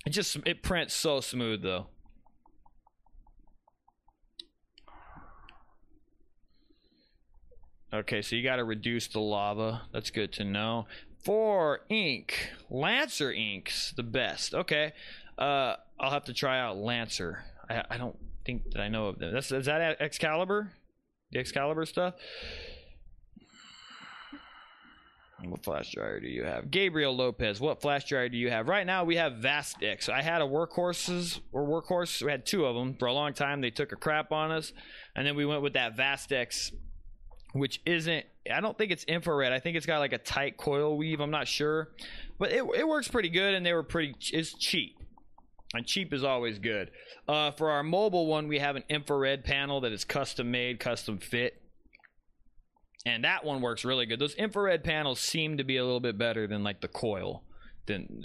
It 0.07 0.11
just 0.11 0.37
it 0.47 0.63
prints 0.63 0.95
so 0.95 1.21
smooth 1.21 1.63
though. 1.63 1.89
Okay, 7.97 8.21
so 8.21 8.37
you 8.37 8.43
got 8.43 8.57
to 8.57 8.65
reduce 8.65 9.07
the 9.09 9.21
lava. 9.21 9.83
That's 9.91 10.11
good 10.11 10.31
to 10.35 10.45
know. 10.45 10.87
For 11.25 11.81
ink, 11.89 12.51
Lancer 12.69 13.33
inks 13.33 13.93
the 13.97 14.03
best. 14.03 14.55
Okay, 14.55 14.93
uh, 15.39 15.77
I'll 15.99 16.11
have 16.11 16.25
to 16.25 16.35
try 16.35 16.61
out 16.61 16.77
Lancer. 16.77 17.45
I, 17.71 17.85
I 17.91 17.97
don't 17.97 18.17
think 18.45 18.71
that 18.73 18.83
I 18.83 18.89
know 18.89 19.07
of 19.07 19.19
them. 19.19 19.33
That's 19.33 19.51
is 19.51 19.65
that 19.65 20.01
Excalibur, 20.01 20.73
the 21.33 21.39
Excalibur 21.39 21.87
stuff. 21.87 22.15
What 25.43 25.65
flash 25.65 25.93
dryer 25.93 26.21
do 26.21 26.29
you 26.29 26.45
have? 26.45 26.71
Gabriel 26.71 27.15
Lopez, 27.15 27.61
what 27.61 27.81
flash 27.81 28.05
dryer 28.05 28.29
do 28.29 28.37
you 28.37 28.51
have? 28.51 28.69
Right 28.69 28.87
now 28.87 29.05
we 29.05 29.17
have 29.17 29.35
Vastex. 29.35 30.09
I 30.09 30.23
had 30.23 30.41
a 30.41 30.47
workhorses 30.47 31.41
or 31.53 31.67
workhorse. 31.67 32.23
We 32.23 32.31
had 32.31 32.47
two 32.47 32.65
of 32.65 32.75
them 32.75 32.95
for 32.95 33.07
a 33.07 33.13
long 33.13 33.35
time. 33.35 33.61
They 33.61 33.71
took 33.71 33.93
a 33.93 33.97
crap 33.97 34.33
on 34.33 34.51
us, 34.51 34.73
and 35.15 35.27
then 35.27 35.37
we 35.37 35.45
went 35.45 35.63
with 35.63 35.75
that 35.75 35.97
Vastex 35.97 36.73
which 37.57 37.81
isn't 37.87 38.27
I 38.51 38.61
don't 38.61 38.77
think 38.77 38.93
it's 38.93 39.05
infrared. 39.05 39.53
I 39.53 39.59
think 39.59 39.77
it's 39.77 39.87
got 39.87 39.99
like 39.99 40.13
a 40.13 40.19
tight 40.19 40.57
coil 40.57 40.97
weave. 40.97 41.21
I'm 41.21 41.31
not 41.31 41.49
sure, 41.49 41.89
but 42.39 42.53
it 42.53 42.63
it 42.77 42.87
works 42.87 43.09
pretty 43.09 43.29
good, 43.29 43.55
and 43.55 43.65
they 43.65 43.73
were 43.73 43.83
pretty. 43.83 44.15
It's 44.33 44.57
cheap, 44.59 44.97
and 45.75 45.87
cheap 45.87 46.13
is 46.13 46.25
always 46.25 46.59
good. 46.59 46.91
Uh, 47.29 47.51
for 47.51 47.71
our 47.71 47.83
mobile 47.83 48.27
one, 48.27 48.49
we 48.49 48.59
have 48.59 48.77
an 48.77 48.85
infrared 48.89 49.45
panel 49.45 49.81
that 49.81 49.93
is 49.93 50.05
custom 50.05 50.51
made, 50.51 50.79
custom 50.79 51.19
fit, 51.19 51.61
and 53.05 53.25
that 53.25 53.45
one 53.45 53.61
works 53.61 53.85
really 53.85 54.07
good. 54.07 54.21
Those 54.21 54.35
infrared 54.35 54.85
panels 54.85 55.21
seem 55.21 55.57
to 55.57 55.65
be 55.65 55.77
a 55.77 55.85
little 55.85 56.01
bit 56.01 56.19
better 56.19 56.47
than 56.47 56.63
like 56.63 56.81
the 56.81 56.89
coil. 56.89 57.43
Than, 57.87 58.25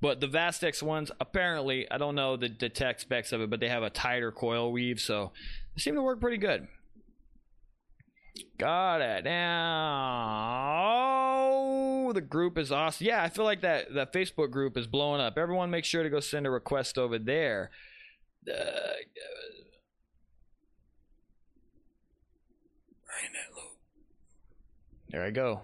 but 0.00 0.20
the 0.20 0.28
Vastex 0.28 0.80
ones, 0.80 1.10
apparently, 1.20 1.90
I 1.90 1.98
don't 1.98 2.14
know 2.14 2.36
the, 2.36 2.48
the 2.48 2.68
tech 2.68 3.00
specs 3.00 3.32
of 3.32 3.40
it, 3.40 3.50
but 3.50 3.58
they 3.58 3.68
have 3.68 3.82
a 3.82 3.90
tighter 3.90 4.30
coil 4.30 4.70
weave, 4.70 5.00
so 5.00 5.32
they 5.74 5.80
seem 5.80 5.96
to 5.96 6.02
work 6.02 6.20
pretty 6.20 6.36
good. 6.36 6.68
Got 8.58 9.00
it. 9.00 9.24
Now, 9.24 10.80
oh, 10.84 12.12
the 12.12 12.20
group 12.20 12.56
is 12.56 12.72
awesome. 12.72 13.06
Yeah, 13.06 13.22
I 13.22 13.28
feel 13.28 13.44
like 13.44 13.60
that 13.62 13.92
that 13.94 14.12
Facebook 14.12 14.50
group 14.50 14.76
is 14.76 14.86
blowing 14.86 15.20
up. 15.20 15.36
Everyone, 15.36 15.70
make 15.70 15.84
sure 15.84 16.02
to 16.02 16.10
go 16.10 16.20
send 16.20 16.46
a 16.46 16.50
request 16.50 16.96
over 16.96 17.18
there. 17.18 17.70
Uh, 18.48 18.54
there 25.10 25.24
I 25.24 25.30
go. 25.30 25.62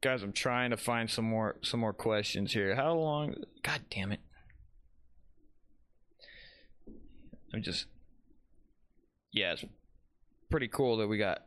Guys, 0.00 0.22
I'm 0.22 0.32
trying 0.32 0.70
to 0.70 0.76
find 0.76 1.10
some 1.10 1.24
more 1.24 1.56
some 1.62 1.80
more 1.80 1.92
questions 1.92 2.52
here. 2.52 2.76
How 2.76 2.94
long? 2.94 3.34
God 3.62 3.80
damn 3.90 4.12
it! 4.12 4.20
I'm 7.52 7.62
just, 7.62 7.86
yeah, 9.32 9.52
it's 9.52 9.64
pretty 10.50 10.68
cool 10.68 10.96
that 10.98 11.08
we 11.08 11.18
got 11.18 11.44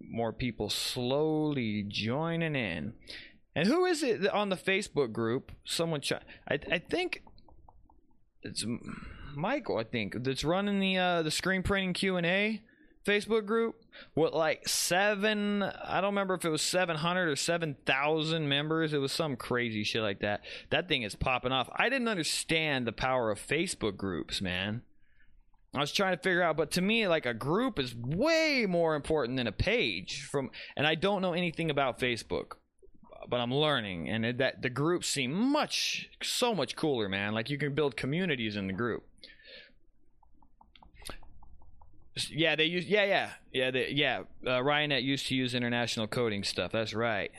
more 0.00 0.32
people 0.32 0.70
slowly 0.70 1.84
joining 1.86 2.54
in. 2.56 2.94
And 3.54 3.68
who 3.68 3.84
is 3.84 4.02
it 4.02 4.26
on 4.28 4.48
the 4.48 4.56
Facebook 4.56 5.12
group? 5.12 5.52
Someone, 5.64 6.00
ch- 6.00 6.12
I, 6.48 6.58
I 6.70 6.78
think 6.78 7.22
it's 8.42 8.64
Michael. 9.34 9.78
I 9.78 9.84
think 9.84 10.22
that's 10.24 10.44
running 10.44 10.80
the 10.80 10.98
uh, 10.98 11.22
the 11.22 11.30
screen 11.30 11.62
printing 11.62 11.92
Q 11.92 12.16
and 12.16 12.26
A 12.26 12.62
Facebook 13.06 13.46
group. 13.46 13.76
with 14.14 14.32
like 14.32 14.68
seven? 14.68 15.62
I 15.62 16.00
don't 16.00 16.10
remember 16.14 16.34
if 16.34 16.44
it 16.44 16.50
was 16.50 16.62
seven 16.62 16.96
hundred 16.96 17.28
or 17.28 17.36
seven 17.36 17.76
thousand 17.86 18.48
members. 18.48 18.92
It 18.92 18.98
was 18.98 19.12
some 19.12 19.36
crazy 19.36 19.84
shit 19.84 20.02
like 20.02 20.20
that. 20.20 20.42
That 20.70 20.88
thing 20.88 21.02
is 21.02 21.14
popping 21.14 21.52
off. 21.52 21.68
I 21.74 21.88
didn't 21.88 22.08
understand 22.08 22.86
the 22.86 22.92
power 22.92 23.30
of 23.30 23.38
Facebook 23.38 23.96
groups, 23.96 24.40
man. 24.40 24.82
I 25.74 25.80
was 25.80 25.92
trying 25.92 26.16
to 26.16 26.22
figure 26.22 26.42
out, 26.42 26.56
but 26.56 26.70
to 26.72 26.80
me, 26.80 27.08
like 27.08 27.26
a 27.26 27.34
group 27.34 27.78
is 27.78 27.94
way 27.94 28.64
more 28.68 28.94
important 28.94 29.36
than 29.36 29.46
a 29.46 29.52
page. 29.52 30.28
From 30.30 30.50
and 30.76 30.86
I 30.86 30.94
don't 30.94 31.20
know 31.20 31.32
anything 31.32 31.70
about 31.70 31.98
Facebook, 31.98 32.52
but 33.28 33.40
I'm 33.40 33.52
learning, 33.52 34.08
and 34.08 34.24
it, 34.24 34.38
that 34.38 34.62
the 34.62 34.70
groups 34.70 35.08
seem 35.08 35.32
much, 35.32 36.10
so 36.22 36.54
much 36.54 36.76
cooler, 36.76 37.08
man. 37.08 37.34
Like 37.34 37.50
you 37.50 37.58
can 37.58 37.74
build 37.74 37.96
communities 37.96 38.56
in 38.56 38.68
the 38.68 38.72
group. 38.72 39.04
Yeah, 42.30 42.54
they 42.54 42.66
use. 42.66 42.86
Yeah, 42.86 43.04
yeah, 43.04 43.30
yeah, 43.52 43.70
they, 43.72 43.88
yeah. 43.88 44.20
Uh, 44.46 44.60
Ryonet 44.60 45.02
used 45.02 45.26
to 45.26 45.34
use 45.34 45.54
international 45.54 46.06
coating 46.06 46.44
stuff. 46.44 46.70
That's 46.70 46.94
right. 46.94 47.32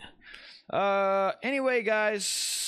Uh, 0.70 1.32
anyway, 1.42 1.84
guys 1.84 2.65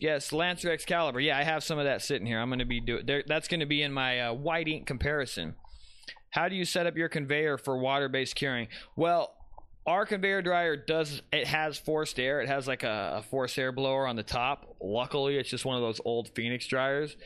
yes, 0.00 0.32
Lancer 0.32 0.70
Excalibur. 0.70 1.20
Yeah, 1.20 1.38
I 1.38 1.44
have 1.44 1.64
some 1.64 1.78
of 1.78 1.84
that 1.84 2.02
sitting 2.02 2.26
here. 2.26 2.38
I'm 2.38 2.48
going 2.48 2.58
to 2.58 2.64
be 2.64 2.80
doing. 2.80 3.04
That's 3.26 3.48
going 3.48 3.60
to 3.60 3.66
be 3.66 3.82
in 3.82 3.92
my 3.92 4.20
uh, 4.20 4.32
white 4.34 4.68
ink 4.68 4.86
comparison. 4.86 5.54
How 6.30 6.48
do 6.48 6.54
you 6.54 6.64
set 6.64 6.86
up 6.86 6.96
your 6.96 7.08
conveyor 7.08 7.58
for 7.58 7.76
water-based 7.78 8.34
curing? 8.36 8.68
Well, 8.96 9.34
our 9.86 10.06
conveyor 10.06 10.42
dryer 10.42 10.76
does. 10.76 11.22
It 11.32 11.46
has 11.46 11.78
forced 11.78 12.20
air. 12.20 12.40
It 12.40 12.48
has 12.48 12.68
like 12.68 12.82
a, 12.82 13.16
a 13.18 13.22
forced 13.22 13.58
air 13.58 13.72
blower 13.72 14.06
on 14.06 14.16
the 14.16 14.22
top. 14.22 14.76
Luckily, 14.80 15.38
it's 15.38 15.50
just 15.50 15.64
one 15.64 15.76
of 15.76 15.82
those 15.82 16.00
old 16.04 16.30
Phoenix 16.34 16.66
dryers. 16.66 17.16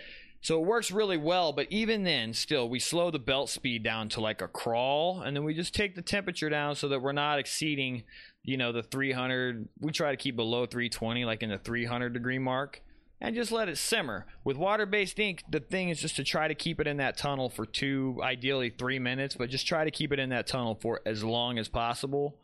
So 0.41 0.61
it 0.61 0.67
works 0.67 0.91
really 0.91 1.17
well, 1.17 1.55
but 1.55 1.69
even 1.71 2.05
then, 2.05 2.35
still, 2.35 2.69
we 2.69 2.79
slow 2.79 3.11
the 3.11 3.19
belt 3.19 3.49
speed 3.49 3.83
down 3.83 4.11
to 4.11 4.21
like 4.21 4.43
a 4.43 4.49
crawl, 4.49 5.23
and 5.23 5.35
then 5.35 5.43
we 5.43 5.55
just 5.55 5.75
take 5.75 5.95
the 5.95 6.03
temperature 6.03 6.51
down 6.51 6.77
so 6.77 6.87
that 6.89 7.01
we're 7.01 7.13
not 7.13 7.39
exceeding 7.39 8.05
you 8.45 8.57
know, 8.57 8.73
the 8.73 8.83
300. 8.83 9.69
We 9.81 9.91
try 9.91 10.11
to 10.11 10.17
keep 10.17 10.37
below 10.37 10.67
320, 10.67 11.25
like 11.25 11.43
in 11.43 11.51
the 11.51 11.59
300 11.59 12.13
degree 12.13 12.39
mark, 12.39 12.83
and 13.21 13.35
just 13.35 13.51
let 13.51 13.69
it 13.69 13.79
simmer. 13.79 14.27
With 14.45 14.57
water 14.57 14.87
based 14.87 15.19
ink, 15.19 15.43
the 15.49 15.61
thing 15.61 15.89
is 15.89 16.01
just 16.01 16.17
to 16.17 16.25
try 16.25 16.47
to 16.47 16.55
keep 16.55 16.79
it 16.81 16.87
in 16.87 16.99
that 16.99 17.17
tunnel 17.17 17.49
for 17.49 17.65
two, 17.65 18.21
ideally 18.23 18.71
three 18.71 18.99
minutes, 18.99 19.35
but 19.35 19.51
just 19.51 19.67
try 19.67 19.85
to 19.85 19.91
keep 19.91 20.13
it 20.13 20.19
in 20.19 20.29
that 20.29 20.47
tunnel 20.47 20.79
for 20.81 21.01
as 21.07 21.25
long 21.25 21.59
as 21.59 21.69
possible 21.69 22.37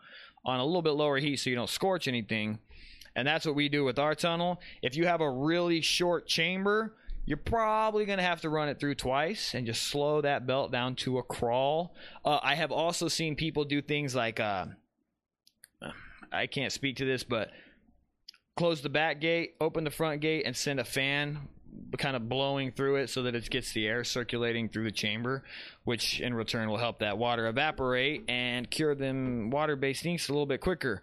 on 0.44 0.58
a 0.58 0.64
little 0.64 0.82
bit 0.82 0.92
lower 0.92 1.18
heat 1.18 1.36
so 1.36 1.50
you 1.50 1.56
don't 1.56 1.68
scorch 1.68 2.08
anything. 2.08 2.58
And 3.14 3.26
that's 3.28 3.44
what 3.44 3.54
we 3.54 3.68
do 3.68 3.84
with 3.84 3.98
our 3.98 4.14
tunnel. 4.14 4.60
If 4.82 4.96
you 4.96 5.06
have 5.06 5.20
a 5.20 5.30
really 5.30 5.82
short 5.82 6.26
chamber, 6.26 6.94
you're 7.26 7.36
probably 7.36 8.06
going 8.06 8.18
to 8.18 8.24
have 8.24 8.40
to 8.40 8.48
run 8.48 8.68
it 8.68 8.80
through 8.80 8.94
twice 8.94 9.54
and 9.54 9.66
just 9.66 9.82
slow 9.82 10.20
that 10.22 10.46
belt 10.46 10.72
down 10.72 10.94
to 10.96 11.18
a 11.18 11.22
crawl. 11.22 11.94
Uh, 12.24 12.38
I 12.42 12.54
have 12.54 12.72
also 12.72 13.08
seen 13.08 13.36
people 13.36 13.64
do 13.64 13.82
things 13.82 14.14
like 14.14 14.40
uh, 14.40 14.66
I 16.32 16.46
can't 16.46 16.72
speak 16.72 16.96
to 16.96 17.04
this, 17.04 17.24
but 17.24 17.50
close 18.56 18.82
the 18.82 18.88
back 18.88 19.20
gate, 19.20 19.54
open 19.60 19.84
the 19.84 19.90
front 19.90 20.20
gate, 20.20 20.44
and 20.46 20.56
send 20.56 20.80
a 20.80 20.84
fan 20.84 21.48
kind 21.98 22.16
of 22.16 22.28
blowing 22.28 22.72
through 22.72 22.96
it 22.96 23.10
so 23.10 23.22
that 23.22 23.34
it 23.34 23.48
gets 23.50 23.72
the 23.72 23.86
air 23.86 24.04
circulating 24.04 24.68
through 24.68 24.84
the 24.84 24.92
chamber, 24.92 25.44
which 25.84 26.20
in 26.20 26.34
return 26.34 26.68
will 26.68 26.78
help 26.78 26.98
that 27.00 27.18
water 27.18 27.46
evaporate 27.46 28.24
and 28.28 28.70
cure 28.70 28.94
them 28.94 29.50
water 29.50 29.76
based 29.76 30.04
inks 30.06 30.28
a 30.28 30.32
little 30.32 30.46
bit 30.46 30.60
quicker. 30.60 31.02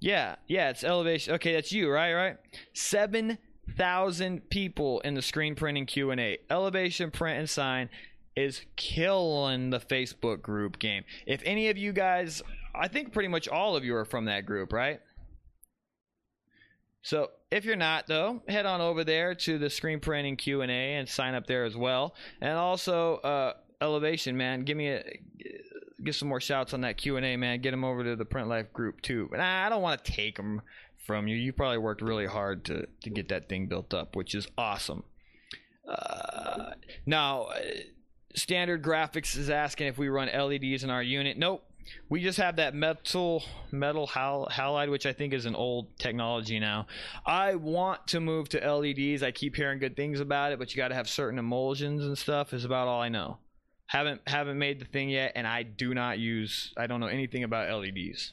Yeah, 0.00 0.36
yeah, 0.46 0.70
it's 0.70 0.84
elevation. 0.84 1.34
Okay, 1.34 1.54
that's 1.54 1.72
you, 1.72 1.90
right? 1.90 2.12
Right. 2.12 2.36
Seven 2.74 3.38
thousand 3.78 4.50
people 4.50 5.00
in 5.00 5.14
the 5.14 5.22
screen 5.22 5.54
printing 5.54 5.86
Q 5.86 6.10
and 6.10 6.20
A. 6.20 6.38
Elevation 6.50 7.10
print 7.10 7.38
and 7.38 7.48
sign 7.48 7.88
is 8.36 8.62
killing 8.76 9.70
the 9.70 9.80
Facebook 9.80 10.42
group 10.42 10.78
game. 10.78 11.04
If 11.26 11.40
any 11.44 11.68
of 11.68 11.78
you 11.78 11.92
guys, 11.92 12.42
I 12.74 12.88
think 12.88 13.12
pretty 13.12 13.28
much 13.28 13.48
all 13.48 13.76
of 13.76 13.84
you 13.84 13.94
are 13.96 14.04
from 14.04 14.24
that 14.26 14.46
group, 14.46 14.72
right? 14.72 15.00
So 17.02 17.30
if 17.50 17.64
you're 17.64 17.76
not 17.76 18.06
though, 18.06 18.42
head 18.48 18.66
on 18.66 18.80
over 18.80 19.04
there 19.04 19.34
to 19.34 19.58
the 19.58 19.70
screen 19.70 20.00
printing 20.00 20.36
Q 20.36 20.62
and 20.62 20.70
A 20.70 20.94
and 20.94 21.08
sign 21.08 21.34
up 21.34 21.46
there 21.46 21.64
as 21.64 21.76
well. 21.76 22.14
And 22.40 22.52
also, 22.52 23.16
uh, 23.16 23.52
elevation, 23.80 24.36
man. 24.36 24.64
Give 24.64 24.76
me 24.76 24.88
a 24.88 25.04
get 26.02 26.14
some 26.14 26.28
more 26.28 26.40
shouts 26.40 26.74
on 26.74 26.82
that 26.82 26.96
Q 26.96 27.16
and 27.16 27.24
A, 27.24 27.36
man. 27.36 27.60
Get 27.60 27.70
them 27.70 27.84
over 27.84 28.04
to 28.04 28.16
the 28.16 28.24
Print 28.24 28.48
Life 28.48 28.72
group 28.72 29.00
too. 29.02 29.28
But 29.30 29.40
I 29.40 29.68
don't 29.68 29.82
want 29.82 30.04
to 30.04 30.12
take 30.12 30.36
them 30.36 30.62
from 31.06 31.28
you. 31.28 31.36
You 31.36 31.52
probably 31.52 31.78
worked 31.78 32.02
really 32.02 32.26
hard 32.26 32.64
to 32.66 32.86
to 33.02 33.10
get 33.10 33.28
that 33.28 33.48
thing 33.48 33.66
built 33.66 33.94
up, 33.94 34.16
which 34.16 34.34
is 34.34 34.48
awesome. 34.56 35.04
Uh, 35.86 36.72
now, 37.04 37.48
standard 38.34 38.82
graphics 38.82 39.36
is 39.36 39.50
asking 39.50 39.86
if 39.86 39.98
we 39.98 40.08
run 40.08 40.28
LEDs 40.28 40.84
in 40.84 40.90
our 40.90 41.02
unit. 41.02 41.38
Nope. 41.38 41.64
We 42.08 42.22
just 42.22 42.38
have 42.38 42.56
that 42.56 42.74
metal 42.74 43.44
metal 43.70 44.06
hal- 44.06 44.48
halide, 44.50 44.90
which 44.90 45.04
I 45.04 45.12
think 45.12 45.34
is 45.34 45.44
an 45.44 45.54
old 45.54 45.98
technology 45.98 46.58
now. 46.58 46.86
I 47.26 47.56
want 47.56 48.06
to 48.08 48.20
move 48.20 48.48
to 48.50 48.58
LEDs. 48.58 49.22
I 49.22 49.32
keep 49.32 49.54
hearing 49.54 49.78
good 49.78 49.94
things 49.94 50.20
about 50.20 50.52
it, 50.52 50.58
but 50.58 50.72
you 50.72 50.78
got 50.78 50.88
to 50.88 50.94
have 50.94 51.08
certain 51.08 51.38
emulsions 51.38 52.02
and 52.02 52.16
stuff. 52.16 52.54
Is 52.54 52.64
about 52.64 52.88
all 52.88 53.02
I 53.02 53.10
know. 53.10 53.38
Haven't 53.86 54.22
haven't 54.26 54.58
made 54.58 54.80
the 54.80 54.86
thing 54.86 55.10
yet, 55.10 55.32
and 55.34 55.46
I 55.46 55.62
do 55.62 55.92
not 55.92 56.18
use. 56.18 56.72
I 56.76 56.86
don't 56.86 57.00
know 57.00 57.06
anything 57.06 57.44
about 57.44 57.68
LEDs. 57.70 58.32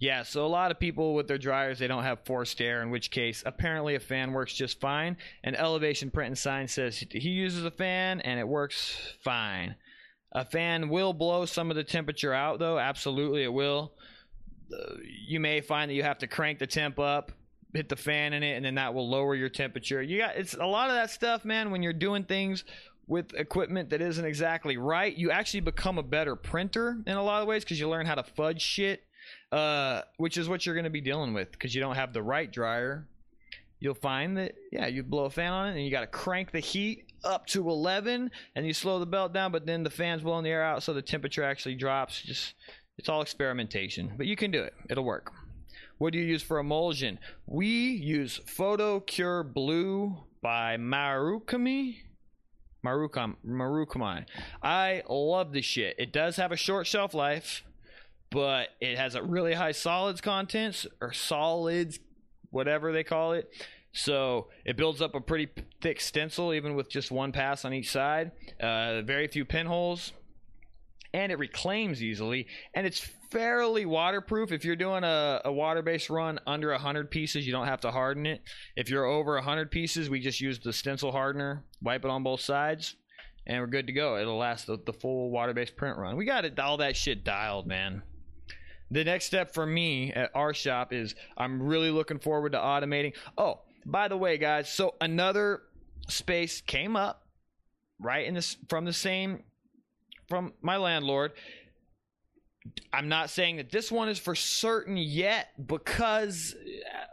Yeah, 0.00 0.22
so 0.22 0.46
a 0.46 0.48
lot 0.48 0.70
of 0.70 0.80
people 0.80 1.14
with 1.14 1.28
their 1.28 1.36
dryers 1.36 1.78
they 1.78 1.86
don't 1.86 2.04
have 2.04 2.24
forced 2.24 2.58
air, 2.62 2.82
in 2.82 2.88
which 2.88 3.10
case 3.10 3.42
apparently 3.44 3.96
a 3.96 4.00
fan 4.00 4.32
works 4.32 4.54
just 4.54 4.80
fine. 4.80 5.18
And 5.44 5.54
Elevation 5.54 6.10
Print 6.10 6.28
and 6.28 6.38
Sign 6.38 6.68
says 6.68 7.04
he 7.10 7.28
uses 7.28 7.66
a 7.66 7.70
fan 7.70 8.22
and 8.22 8.40
it 8.40 8.48
works 8.48 8.96
fine. 9.22 9.76
A 10.32 10.42
fan 10.42 10.88
will 10.88 11.12
blow 11.12 11.44
some 11.44 11.70
of 11.70 11.76
the 11.76 11.84
temperature 11.84 12.32
out, 12.32 12.58
though. 12.58 12.78
Absolutely, 12.78 13.42
it 13.42 13.52
will. 13.52 13.92
Uh, 14.72 14.94
you 15.26 15.38
may 15.38 15.60
find 15.60 15.90
that 15.90 15.94
you 15.94 16.02
have 16.02 16.18
to 16.18 16.26
crank 16.26 16.60
the 16.60 16.66
temp 16.66 16.98
up, 16.98 17.32
hit 17.74 17.90
the 17.90 17.96
fan 17.96 18.32
in 18.32 18.42
it, 18.42 18.54
and 18.56 18.64
then 18.64 18.76
that 18.76 18.94
will 18.94 19.08
lower 19.10 19.34
your 19.34 19.48
temperature. 19.50 20.00
You 20.00 20.16
got 20.16 20.36
it's 20.36 20.54
a 20.54 20.64
lot 20.64 20.88
of 20.88 20.96
that 20.96 21.10
stuff, 21.10 21.44
man. 21.44 21.70
When 21.70 21.82
you're 21.82 21.92
doing 21.92 22.24
things 22.24 22.64
with 23.06 23.34
equipment 23.34 23.90
that 23.90 24.00
isn't 24.00 24.24
exactly 24.24 24.78
right, 24.78 25.14
you 25.14 25.30
actually 25.30 25.60
become 25.60 25.98
a 25.98 26.02
better 26.02 26.36
printer 26.36 26.96
in 27.06 27.16
a 27.18 27.22
lot 27.22 27.42
of 27.42 27.48
ways 27.48 27.64
because 27.64 27.78
you 27.78 27.86
learn 27.90 28.06
how 28.06 28.14
to 28.14 28.22
fudge 28.22 28.62
shit 28.62 29.02
uh, 29.52 30.02
which 30.16 30.36
is 30.36 30.48
what 30.48 30.64
you're 30.64 30.74
going 30.74 30.84
to 30.84 30.90
be 30.90 31.00
dealing 31.00 31.34
with 31.34 31.50
because 31.52 31.74
you 31.74 31.80
don't 31.80 31.96
have 31.96 32.12
the 32.12 32.22
right 32.22 32.50
dryer. 32.50 33.06
You'll 33.80 33.94
find 33.94 34.36
that 34.36 34.54
yeah, 34.70 34.86
you 34.86 35.02
blow 35.02 35.24
a 35.24 35.30
fan 35.30 35.52
on 35.52 35.68
it 35.68 35.70
and 35.72 35.84
you 35.84 35.90
got 35.90 36.02
to 36.02 36.06
crank 36.06 36.52
the 36.52 36.60
heat 36.60 37.12
up 37.24 37.46
to 37.46 37.68
11 37.68 38.30
and 38.54 38.66
you 38.66 38.72
slow 38.72 38.98
the 38.98 39.06
belt 39.06 39.32
down, 39.32 39.52
but 39.52 39.66
then 39.66 39.82
the 39.82 39.90
fan's 39.90 40.22
blowing 40.22 40.44
the 40.44 40.50
air 40.50 40.62
out 40.62 40.82
so 40.82 40.92
the 40.92 41.02
temperature 41.02 41.42
actually 41.42 41.74
drops. 41.74 42.20
Just 42.20 42.54
it's 42.98 43.08
all 43.08 43.22
experimentation, 43.22 44.12
but 44.16 44.26
you 44.26 44.36
can 44.36 44.50
do 44.50 44.62
it. 44.62 44.74
It'll 44.90 45.04
work. 45.04 45.32
What 45.98 46.12
do 46.12 46.18
you 46.18 46.24
use 46.24 46.42
for 46.42 46.58
emulsion? 46.58 47.18
We 47.46 47.66
use 47.66 48.40
Photo 48.46 49.00
Cure 49.00 49.42
Blue 49.42 50.16
by 50.42 50.76
Marukami. 50.76 51.96
Marukam 52.84 53.36
Marukamai. 53.46 54.24
I 54.62 55.02
love 55.08 55.52
this 55.52 55.66
shit. 55.66 55.96
It 55.98 56.12
does 56.12 56.36
have 56.36 56.52
a 56.52 56.56
short 56.56 56.86
shelf 56.86 57.12
life 57.12 57.62
but 58.30 58.68
it 58.80 58.96
has 58.96 59.14
a 59.14 59.22
really 59.22 59.54
high 59.54 59.72
solids 59.72 60.20
contents 60.20 60.86
or 61.00 61.12
solids, 61.12 61.98
whatever 62.50 62.92
they 62.92 63.04
call 63.04 63.32
it. 63.32 63.52
So 63.92 64.48
it 64.64 64.76
builds 64.76 65.02
up 65.02 65.14
a 65.14 65.20
pretty 65.20 65.48
thick 65.80 66.00
stencil, 66.00 66.54
even 66.54 66.76
with 66.76 66.88
just 66.88 67.10
one 67.10 67.32
pass 67.32 67.64
on 67.64 67.74
each 67.74 67.90
side. 67.90 68.30
Uh, 68.60 69.02
very 69.02 69.26
few 69.26 69.44
pinholes, 69.44 70.12
and 71.12 71.32
it 71.32 71.38
reclaims 71.38 72.02
easily, 72.02 72.46
and 72.72 72.86
it's 72.86 73.00
fairly 73.30 73.86
waterproof. 73.86 74.52
If 74.52 74.64
you're 74.64 74.76
doing 74.76 75.02
a, 75.02 75.40
a 75.44 75.52
water-based 75.52 76.08
run 76.08 76.38
under 76.46 76.70
100 76.70 77.10
pieces, 77.10 77.46
you 77.46 77.52
don't 77.52 77.66
have 77.66 77.80
to 77.80 77.90
harden 77.90 78.26
it. 78.26 78.42
If 78.76 78.90
you're 78.90 79.06
over 79.06 79.34
100 79.34 79.72
pieces, 79.72 80.08
we 80.08 80.20
just 80.20 80.40
use 80.40 80.60
the 80.60 80.72
stencil 80.72 81.10
hardener, 81.10 81.64
wipe 81.82 82.04
it 82.04 82.10
on 82.12 82.22
both 82.22 82.40
sides, 82.40 82.94
and 83.44 83.60
we're 83.60 83.66
good 83.66 83.88
to 83.88 83.92
go. 83.92 84.18
It'll 84.18 84.38
last 84.38 84.68
the, 84.68 84.78
the 84.86 84.92
full 84.92 85.30
water-based 85.30 85.76
print 85.76 85.98
run. 85.98 86.16
We 86.16 86.26
got 86.26 86.44
it, 86.44 86.60
all 86.60 86.76
that 86.76 86.96
shit 86.96 87.24
dialed, 87.24 87.66
man 87.66 88.02
the 88.90 89.04
next 89.04 89.26
step 89.26 89.54
for 89.54 89.64
me 89.64 90.12
at 90.12 90.30
our 90.34 90.52
shop 90.52 90.92
is 90.92 91.14
I'm 91.36 91.62
really 91.62 91.90
looking 91.90 92.18
forward 92.18 92.52
to 92.52 92.58
automating. 92.58 93.14
Oh, 93.38 93.60
by 93.86 94.08
the 94.08 94.16
way, 94.16 94.36
guys, 94.36 94.70
so 94.70 94.94
another 95.00 95.62
space 96.08 96.60
came 96.60 96.96
up 96.96 97.26
right 98.00 98.26
in 98.26 98.34
this 98.34 98.56
from 98.68 98.84
the 98.84 98.92
same 98.92 99.44
from 100.28 100.52
my 100.62 100.76
landlord. 100.76 101.32
I'm 102.92 103.08
not 103.08 103.30
saying 103.30 103.56
that 103.56 103.70
this 103.70 103.90
one 103.90 104.08
is 104.08 104.18
for 104.18 104.34
certain 104.34 104.96
yet 104.96 105.48
because 105.66 106.54
uh, 106.54 107.06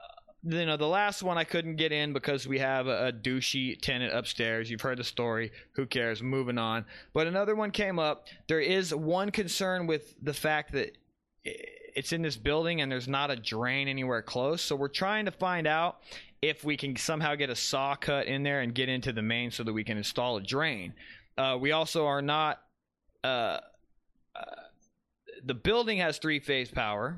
you 0.44 0.66
know 0.66 0.78
the 0.78 0.88
last 0.88 1.24
one 1.24 1.38
I 1.38 1.44
couldn't 1.44 1.78
get 1.78 1.92
in 1.92 2.12
because 2.14 2.48
we 2.48 2.60
have 2.60 2.88
a, 2.88 3.08
a 3.08 3.12
douchey 3.12 3.80
tenant 3.80 4.14
upstairs. 4.14 4.70
You've 4.70 4.82
heard 4.82 4.98
the 4.98 5.04
story. 5.04 5.52
Who 5.76 5.86
cares? 5.86 6.22
Moving 6.22 6.58
on. 6.58 6.86
But 7.14 7.28
another 7.28 7.56
one 7.56 7.72
came 7.72 8.00
up. 8.00 8.28
There 8.48 8.60
is 8.60 8.94
one 8.94 9.32
concern 9.32 9.88
with 9.88 10.16
the 10.22 10.34
fact 10.34 10.74
that 10.74 10.98
it's 11.96 12.12
in 12.14 12.22
this 12.22 12.38
building 12.38 12.82
and 12.82 12.92
there's 12.92 13.08
not 13.08 13.32
a 13.32 13.36
drain 13.36 13.88
anywhere 13.88 14.22
close. 14.22 14.62
So 14.62 14.76
we're 14.76 14.88
trying 14.88 15.26
to 15.26 15.32
find 15.32 15.66
out 15.68 15.98
if 16.42 16.64
we 16.64 16.78
can 16.78 16.96
somehow 16.96 17.36
get 17.36 17.50
a 17.50 17.56
saw 17.56 17.96
cut 17.96 18.28
in 18.28 18.44
there 18.44 18.62
and 18.62 18.74
get 18.74 18.90
into 18.90 19.12
the 19.12 19.22
main 19.22 19.52
so 19.52 19.64
that 19.64 19.74
we 19.74 19.84
can 19.84 19.98
install 19.98 20.38
a 20.38 20.42
drain. 20.42 20.94
Uh, 21.38 21.58
we 21.60 21.72
also 21.72 22.06
are 22.06 22.22
not. 22.22 22.62
Uh, 23.24 23.60
uh, 24.36 24.44
the 25.44 25.54
building 25.54 25.98
has 25.98 26.18
three 26.20 26.40
phase 26.40 26.70
power 26.70 27.18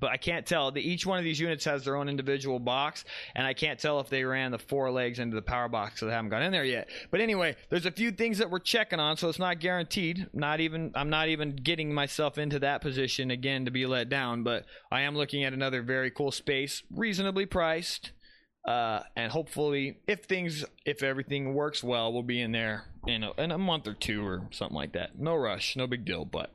but 0.00 0.10
I 0.10 0.16
can't 0.16 0.46
tell. 0.46 0.72
Each 0.76 1.06
one 1.06 1.18
of 1.18 1.24
these 1.24 1.38
units 1.38 1.64
has 1.66 1.84
their 1.84 1.96
own 1.96 2.08
individual 2.08 2.58
box, 2.58 3.04
and 3.34 3.46
I 3.46 3.54
can't 3.54 3.78
tell 3.78 4.00
if 4.00 4.08
they 4.08 4.24
ran 4.24 4.50
the 4.50 4.58
four 4.58 4.90
legs 4.90 5.18
into 5.18 5.34
the 5.34 5.42
power 5.42 5.68
box, 5.68 6.00
so 6.00 6.06
they 6.06 6.12
haven't 6.12 6.30
gone 6.30 6.42
in 6.42 6.52
there 6.52 6.64
yet. 6.64 6.88
But 7.10 7.20
anyway, 7.20 7.56
there's 7.68 7.86
a 7.86 7.90
few 7.90 8.10
things 8.10 8.38
that 8.38 8.50
we're 8.50 8.58
checking 8.58 9.00
on, 9.00 9.16
so 9.16 9.28
it's 9.28 9.38
not 9.38 9.60
guaranteed. 9.60 10.28
Not 10.32 10.60
even 10.60 10.92
I'm 10.94 11.10
not 11.10 11.28
even 11.28 11.56
getting 11.56 11.92
myself 11.92 12.38
into 12.38 12.58
that 12.60 12.80
position 12.80 13.30
again 13.30 13.66
to 13.66 13.70
be 13.70 13.86
let 13.86 14.08
down. 14.08 14.42
But 14.42 14.64
I 14.90 15.02
am 15.02 15.16
looking 15.16 15.44
at 15.44 15.52
another 15.52 15.82
very 15.82 16.10
cool 16.10 16.32
space, 16.32 16.82
reasonably 16.90 17.46
priced. 17.46 18.12
Uh, 18.66 19.00
and 19.16 19.32
hopefully, 19.32 20.00
if 20.06 20.24
things, 20.24 20.66
if 20.84 21.02
everything 21.02 21.54
works 21.54 21.82
well, 21.82 22.12
we'll 22.12 22.22
be 22.22 22.42
in 22.42 22.52
there 22.52 22.84
in 23.06 23.24
a, 23.24 23.32
in 23.38 23.50
a 23.50 23.58
month 23.58 23.88
or 23.88 23.94
two 23.94 24.24
or 24.24 24.48
something 24.50 24.76
like 24.76 24.92
that. 24.92 25.18
No 25.18 25.34
rush, 25.34 25.76
no 25.76 25.86
big 25.86 26.04
deal, 26.04 26.26
but 26.26 26.52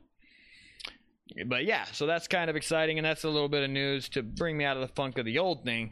but 1.46 1.64
yeah, 1.64 1.84
so 1.92 2.06
that's 2.06 2.28
kind 2.28 2.48
of 2.48 2.56
exciting, 2.56 2.98
and 2.98 3.04
that's 3.04 3.24
a 3.24 3.28
little 3.28 3.48
bit 3.48 3.64
of 3.64 3.70
news 3.70 4.08
to 4.10 4.22
bring 4.22 4.56
me 4.56 4.64
out 4.64 4.76
of 4.76 4.82
the 4.86 4.94
funk 4.94 5.18
of 5.18 5.24
the 5.24 5.38
old 5.38 5.64
thing. 5.64 5.90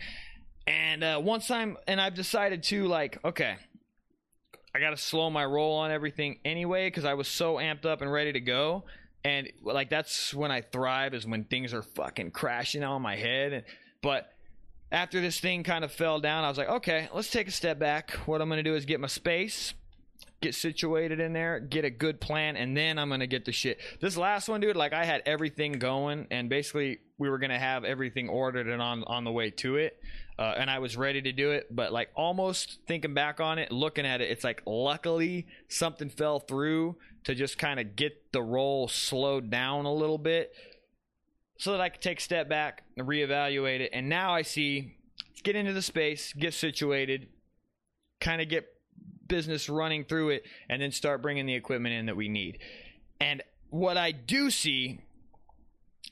And 0.66 1.04
uh, 1.04 1.20
once 1.22 1.50
I'm, 1.50 1.76
and 1.86 2.00
I've 2.00 2.14
decided 2.14 2.62
to 2.64 2.86
like, 2.86 3.18
okay, 3.24 3.56
I 4.74 4.80
got 4.80 4.90
to 4.90 4.96
slow 4.96 5.30
my 5.30 5.44
roll 5.44 5.76
on 5.76 5.90
everything 5.90 6.38
anyway 6.44 6.88
because 6.88 7.04
I 7.04 7.14
was 7.14 7.28
so 7.28 7.56
amped 7.56 7.84
up 7.84 8.00
and 8.00 8.10
ready 8.10 8.32
to 8.32 8.40
go. 8.40 8.84
And 9.24 9.50
like 9.62 9.88
that's 9.88 10.34
when 10.34 10.50
I 10.50 10.60
thrive 10.60 11.14
is 11.14 11.26
when 11.26 11.44
things 11.44 11.72
are 11.72 11.82
fucking 11.82 12.32
crashing 12.32 12.82
on 12.82 13.00
my 13.00 13.16
head. 13.16 13.64
But 14.02 14.28
after 14.90 15.20
this 15.20 15.40
thing 15.40 15.62
kind 15.62 15.84
of 15.84 15.92
fell 15.92 16.20
down, 16.20 16.44
I 16.44 16.48
was 16.48 16.58
like, 16.58 16.68
okay, 16.68 17.08
let's 17.14 17.30
take 17.30 17.48
a 17.48 17.52
step 17.52 17.78
back. 17.78 18.12
What 18.26 18.42
I'm 18.42 18.50
to 18.50 18.62
do 18.62 18.74
is 18.74 18.84
get 18.84 19.00
my 19.00 19.06
space 19.06 19.74
get 20.40 20.54
situated 20.54 21.20
in 21.20 21.32
there, 21.32 21.58
get 21.58 21.84
a 21.84 21.90
good 21.90 22.20
plan, 22.20 22.56
and 22.56 22.76
then 22.76 22.98
I'm 22.98 23.08
gonna 23.08 23.26
get 23.26 23.44
the 23.44 23.52
shit. 23.52 23.80
This 24.00 24.16
last 24.16 24.48
one, 24.48 24.60
dude, 24.60 24.76
like 24.76 24.92
I 24.92 25.04
had 25.04 25.22
everything 25.24 25.72
going, 25.72 26.26
and 26.30 26.48
basically 26.48 26.98
we 27.16 27.30
were 27.30 27.38
gonna 27.38 27.58
have 27.58 27.84
everything 27.84 28.28
ordered 28.28 28.68
and 28.68 28.82
on 28.82 29.04
on 29.04 29.24
the 29.24 29.32
way 29.32 29.50
to 29.50 29.76
it, 29.76 29.98
uh, 30.38 30.54
and 30.56 30.70
I 30.70 30.80
was 30.80 30.96
ready 30.96 31.22
to 31.22 31.32
do 31.32 31.52
it. 31.52 31.74
But 31.74 31.92
like 31.92 32.10
almost 32.14 32.80
thinking 32.86 33.14
back 33.14 33.40
on 33.40 33.58
it, 33.58 33.72
looking 33.72 34.04
at 34.04 34.20
it, 34.20 34.30
it's 34.30 34.44
like 34.44 34.62
luckily 34.66 35.46
something 35.68 36.10
fell 36.10 36.40
through 36.40 36.96
to 37.24 37.34
just 37.34 37.56
kind 37.56 37.80
of 37.80 37.96
get 37.96 38.32
the 38.32 38.42
roll 38.42 38.86
slowed 38.86 39.50
down 39.50 39.86
a 39.86 39.92
little 39.94 40.18
bit, 40.18 40.52
so 41.56 41.72
that 41.72 41.80
I 41.80 41.88
could 41.88 42.02
take 42.02 42.18
a 42.18 42.22
step 42.22 42.50
back 42.50 42.82
and 42.98 43.08
reevaluate 43.08 43.80
it. 43.80 43.90
And 43.94 44.10
now 44.10 44.34
I 44.34 44.42
see, 44.42 44.96
let's 45.30 45.40
get 45.40 45.56
into 45.56 45.72
the 45.72 45.80
space, 45.80 46.34
get 46.34 46.52
situated, 46.52 47.28
kind 48.20 48.42
of 48.42 48.50
get 48.50 48.66
business 49.28 49.68
running 49.68 50.04
through 50.04 50.30
it 50.30 50.44
and 50.68 50.80
then 50.80 50.92
start 50.92 51.22
bringing 51.22 51.46
the 51.46 51.54
equipment 51.54 51.94
in 51.94 52.06
that 52.06 52.16
we 52.16 52.28
need. 52.28 52.58
And 53.20 53.42
what 53.70 53.96
I 53.96 54.12
do 54.12 54.50
see 54.50 55.00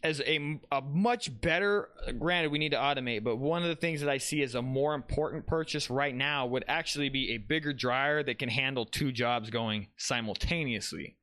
as 0.03 0.21
a, 0.23 0.61
a 0.71 0.81
much 0.81 1.41
better 1.41 1.89
granted 2.19 2.51
we 2.51 2.59
need 2.59 2.71
to 2.71 2.77
automate 2.77 3.23
but 3.23 3.37
one 3.37 3.63
of 3.63 3.69
the 3.69 3.77
things 3.77 4.01
that 4.01 4.09
i 4.09 4.19
see 4.19 4.43
as 4.43 4.55
a 4.55 4.63
more 4.63 4.95
important 4.95 5.47
purchase 5.47 5.91
right 5.91 6.15
now 6.15 6.47
would 6.47 6.65
actually 6.67 7.09
be 7.09 7.33
a 7.33 7.39
bigger 7.39 7.73
dryer 7.73 8.23
that 8.23 8.39
can 8.39 8.49
handle 8.49 8.85
two 8.85 9.13
jobs 9.13 9.51
going 9.51 9.89
simultaneously. 9.97 11.17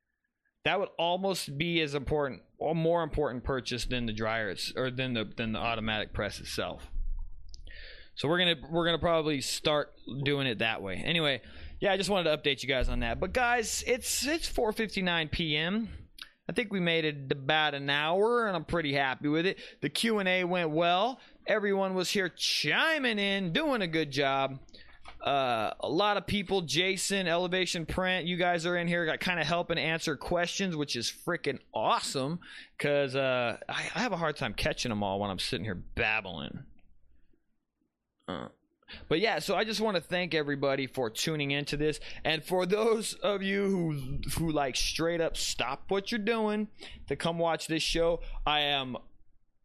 That 0.65 0.79
would 0.79 0.89
almost 0.97 1.57
be 1.57 1.81
as 1.81 1.95
important 1.95 2.41
or 2.57 2.75
more 2.75 3.01
important 3.03 3.43
purchase 3.43 3.85
than 3.85 4.05
the 4.05 4.13
dryer 4.13 4.55
or 4.75 4.91
than 4.91 5.13
the 5.13 5.25
than 5.37 5.53
the 5.53 5.59
automatic 5.59 6.13
press 6.13 6.39
itself. 6.39 6.87
So 8.15 8.27
we're 8.27 8.39
gonna 8.39 8.55
we're 8.69 8.85
gonna 8.85 8.99
probably 8.99 9.41
start 9.41 9.93
doing 10.23 10.47
it 10.47 10.59
that 10.59 10.81
way. 10.81 10.95
Anyway 10.95 11.41
yeah, 11.79 11.91
I 11.93 11.97
just 11.97 12.09
wanted 12.09 12.29
to 12.29 12.37
update 12.37 12.61
you 12.63 12.69
guys 12.69 12.89
on 12.89 12.99
that. 13.01 13.19
But 13.19 13.33
guys, 13.33 13.83
it's 13.87 14.25
it's 14.25 14.49
4:59 14.51 15.31
p.m. 15.31 15.89
I 16.47 16.51
think 16.51 16.73
we 16.73 16.79
made 16.79 17.05
it 17.05 17.31
about 17.31 17.75
an 17.75 17.89
hour, 17.89 18.47
and 18.47 18.55
I'm 18.55 18.65
pretty 18.65 18.93
happy 18.93 19.27
with 19.27 19.45
it. 19.45 19.59
The 19.81 19.89
Q 19.89 20.17
and 20.19 20.27
A 20.27 20.43
went 20.43 20.71
well. 20.71 21.19
Everyone 21.45 21.93
was 21.93 22.09
here 22.09 22.29
chiming 22.35 23.19
in, 23.19 23.53
doing 23.53 23.81
a 23.83 23.87
good 23.87 24.11
job. 24.11 24.59
uh, 25.21 25.71
a 25.81 25.89
lot 25.89 26.17
of 26.17 26.25
people, 26.25 26.61
Jason, 26.61 27.27
Elevation 27.27 27.85
Print, 27.85 28.25
you 28.25 28.37
guys 28.37 28.65
are 28.65 28.77
in 28.77 28.87
here, 28.87 29.05
got 29.05 29.19
kind 29.19 29.39
of 29.39 29.45
helping 29.45 29.77
answer 29.77 30.15
questions, 30.15 30.75
which 30.75 30.95
is 30.95 31.11
freaking 31.25 31.59
awesome. 31.73 32.39
Cause 32.77 33.15
uh, 33.15 33.57
I, 33.67 33.89
I 33.95 33.99
have 33.99 34.11
a 34.13 34.17
hard 34.17 34.37
time 34.37 34.53
catching 34.53 34.89
them 34.89 35.03
all 35.03 35.19
when 35.19 35.29
I'm 35.29 35.39
sitting 35.39 35.65
here 35.65 35.75
babbling. 35.95 36.59
Uh, 38.27 38.47
but 39.07 39.19
yeah, 39.19 39.39
so 39.39 39.55
I 39.55 39.63
just 39.63 39.81
want 39.81 39.95
to 39.95 40.01
thank 40.01 40.33
everybody 40.33 40.87
for 40.87 41.09
tuning 41.09 41.51
into 41.51 41.77
this, 41.77 41.99
and 42.23 42.43
for 42.43 42.65
those 42.65 43.13
of 43.15 43.41
you 43.41 43.67
who 43.67 44.19
who 44.37 44.51
like 44.51 44.75
straight 44.75 45.21
up 45.21 45.37
stop 45.37 45.83
what 45.89 46.11
you're 46.11 46.19
doing 46.19 46.67
to 47.07 47.15
come 47.15 47.37
watch 47.37 47.67
this 47.67 47.83
show. 47.83 48.21
I 48.45 48.61
am, 48.61 48.97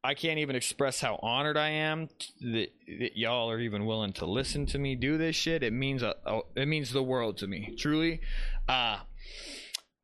I 0.02 0.14
can't 0.14 0.38
even 0.38 0.56
express 0.56 1.00
how 1.00 1.18
honored 1.22 1.56
I 1.56 1.70
am 1.70 2.08
that, 2.40 2.68
that 2.98 3.16
y'all 3.16 3.50
are 3.50 3.60
even 3.60 3.86
willing 3.86 4.12
to 4.14 4.26
listen 4.26 4.66
to 4.66 4.78
me 4.78 4.94
do 4.94 5.18
this 5.18 5.36
shit. 5.36 5.62
It 5.62 5.72
means 5.72 6.02
a, 6.02 6.14
a 6.26 6.40
it 6.56 6.66
means 6.66 6.92
the 6.92 7.02
world 7.02 7.38
to 7.38 7.46
me, 7.46 7.74
truly. 7.78 8.20
Uh 8.68 8.98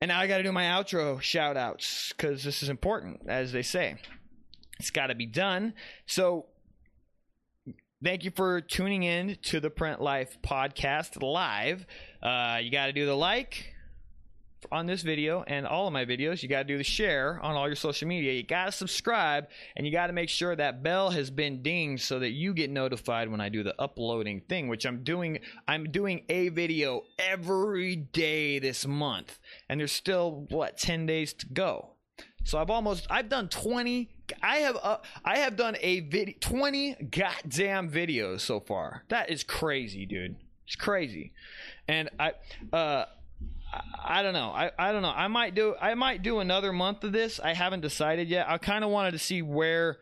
and 0.02 0.08
now 0.08 0.18
I 0.18 0.26
got 0.26 0.38
to 0.38 0.42
do 0.42 0.52
my 0.52 0.64
outro 0.64 1.20
shout 1.20 1.58
outs 1.58 2.14
because 2.16 2.42
this 2.42 2.62
is 2.62 2.70
important, 2.70 3.20
as 3.28 3.52
they 3.52 3.60
say. 3.60 3.96
It's 4.78 4.90
got 4.90 5.08
to 5.08 5.14
be 5.14 5.26
done. 5.26 5.74
So 6.06 6.46
thank 8.02 8.24
you 8.24 8.30
for 8.30 8.60
tuning 8.60 9.02
in 9.02 9.36
to 9.42 9.60
the 9.60 9.68
Print 9.68 10.00
Life 10.00 10.38
podcast 10.42 11.22
live. 11.22 11.86
Uh, 12.22 12.58
you 12.62 12.70
got 12.70 12.86
to 12.86 12.92
do 12.92 13.04
the 13.04 13.16
like 13.16 13.74
on 14.72 14.86
this 14.86 15.02
video 15.02 15.42
and 15.46 15.66
all 15.66 15.86
of 15.86 15.92
my 15.92 16.04
videos. 16.06 16.42
You 16.42 16.48
got 16.48 16.60
to 16.60 16.64
do 16.64 16.78
the 16.78 16.84
share 16.84 17.38
on 17.42 17.56
all 17.56 17.66
your 17.66 17.76
social 17.76 18.08
media. 18.08 18.32
You 18.32 18.42
got 18.42 18.66
to 18.66 18.72
subscribe 18.72 19.48
and 19.76 19.86
you 19.86 19.92
got 19.92 20.06
to 20.06 20.12
make 20.14 20.30
sure 20.30 20.56
that 20.56 20.82
bell 20.82 21.10
has 21.10 21.30
been 21.30 21.62
dinged 21.62 22.04
so 22.04 22.18
that 22.20 22.30
you 22.30 22.54
get 22.54 22.70
notified 22.70 23.30
when 23.30 23.40
I 23.40 23.50
do 23.50 23.62
the 23.62 23.74
uploading 23.80 24.42
thing, 24.48 24.68
which 24.68 24.86
I'm 24.86 25.02
doing. 25.02 25.40
I'm 25.68 25.90
doing 25.90 26.24
a 26.30 26.48
video 26.48 27.02
every 27.18 27.96
day 27.96 28.58
this 28.58 28.86
month, 28.86 29.38
and 29.68 29.78
there's 29.78 29.92
still 29.92 30.46
what 30.48 30.78
10 30.78 31.04
days 31.06 31.34
to 31.34 31.46
go. 31.46 31.90
So 32.44 32.58
I've 32.58 32.70
almost 32.70 33.06
I've 33.10 33.28
done 33.28 33.48
20 33.48 34.08
I 34.42 34.56
have 34.58 34.76
uh, 34.82 34.98
I 35.24 35.38
have 35.38 35.56
done 35.56 35.76
a 35.80 36.00
video 36.00 36.34
20 36.40 37.08
goddamn 37.10 37.90
videos 37.90 38.40
so 38.40 38.60
far. 38.60 39.04
That 39.08 39.30
is 39.30 39.42
crazy, 39.44 40.06
dude. 40.06 40.36
It's 40.66 40.76
crazy. 40.76 41.32
And 41.88 42.10
I 42.18 42.32
uh 42.72 43.04
I, 43.72 43.82
I 44.04 44.22
don't 44.22 44.34
know. 44.34 44.50
I, 44.50 44.70
I 44.78 44.92
don't 44.92 45.02
know. 45.02 45.12
I 45.14 45.28
might 45.28 45.54
do 45.54 45.74
I 45.80 45.94
might 45.94 46.22
do 46.22 46.40
another 46.40 46.72
month 46.72 47.04
of 47.04 47.12
this. 47.12 47.40
I 47.40 47.54
haven't 47.54 47.80
decided 47.80 48.28
yet. 48.28 48.48
I 48.48 48.58
kind 48.58 48.84
of 48.84 48.90
wanted 48.90 49.12
to 49.12 49.18
see 49.18 49.42
where 49.42 49.98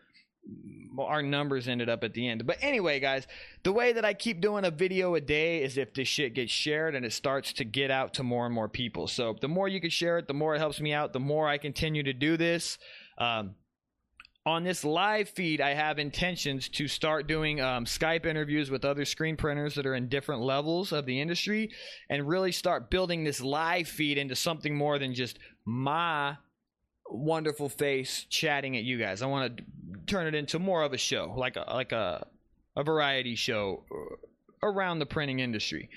our 0.97 1.21
numbers 1.21 1.67
ended 1.67 1.89
up 1.89 2.03
at 2.03 2.13
the 2.13 2.27
end. 2.27 2.45
But 2.45 2.57
anyway, 2.61 2.99
guys, 2.99 3.27
the 3.63 3.71
way 3.71 3.93
that 3.93 4.03
I 4.03 4.13
keep 4.13 4.41
doing 4.41 4.65
a 4.65 4.71
video 4.71 5.15
a 5.15 5.21
day 5.21 5.63
is 5.63 5.77
if 5.77 5.93
this 5.93 6.07
shit 6.07 6.33
gets 6.33 6.51
shared 6.51 6.95
and 6.95 7.05
it 7.05 7.13
starts 7.13 7.53
to 7.53 7.63
get 7.63 7.91
out 7.91 8.15
to 8.15 8.23
more 8.23 8.45
and 8.45 8.53
more 8.53 8.67
people. 8.67 9.07
So 9.07 9.35
the 9.39 9.47
more 9.47 9.67
you 9.67 9.79
can 9.79 9.89
share 9.89 10.17
it, 10.17 10.27
the 10.27 10.33
more 10.33 10.55
it 10.55 10.59
helps 10.59 10.79
me 10.79 10.93
out, 10.93 11.13
the 11.13 11.19
more 11.19 11.47
I 11.47 11.57
continue 11.57 12.03
to 12.03 12.13
do 12.13 12.37
this. 12.37 12.77
Um, 13.17 13.55
on 14.49 14.63
this 14.63 14.83
live 14.83 15.29
feed, 15.29 15.61
I 15.61 15.75
have 15.75 15.99
intentions 15.99 16.69
to 16.69 16.87
start 16.87 17.27
doing 17.27 17.61
um, 17.61 17.85
Skype 17.85 18.25
interviews 18.25 18.71
with 18.71 18.83
other 18.83 19.05
screen 19.05 19.37
printers 19.37 19.75
that 19.75 19.85
are 19.85 19.93
in 19.93 20.09
different 20.09 20.41
levels 20.41 20.91
of 20.91 21.05
the 21.05 21.21
industry 21.21 21.69
and 22.09 22.27
really 22.27 22.51
start 22.51 22.89
building 22.89 23.23
this 23.23 23.41
live 23.41 23.87
feed 23.87 24.17
into 24.17 24.35
something 24.35 24.75
more 24.75 24.97
than 24.97 25.13
just 25.13 25.37
my 25.65 26.35
wonderful 27.07 27.69
face 27.69 28.25
chatting 28.29 28.75
at 28.75 28.83
you 28.83 28.97
guys. 28.97 29.21
I 29.21 29.27
want 29.27 29.57
to 29.57 29.63
turn 30.07 30.25
it 30.25 30.33
into 30.33 30.57
more 30.57 30.81
of 30.81 30.93
a 30.93 30.97
show, 30.97 31.31
like 31.37 31.55
a, 31.55 31.65
like 31.71 31.91
a, 31.91 32.25
a 32.75 32.83
variety 32.83 33.35
show 33.35 33.83
around 34.63 34.97
the 34.97 35.05
printing 35.05 35.39
industry. 35.39 35.91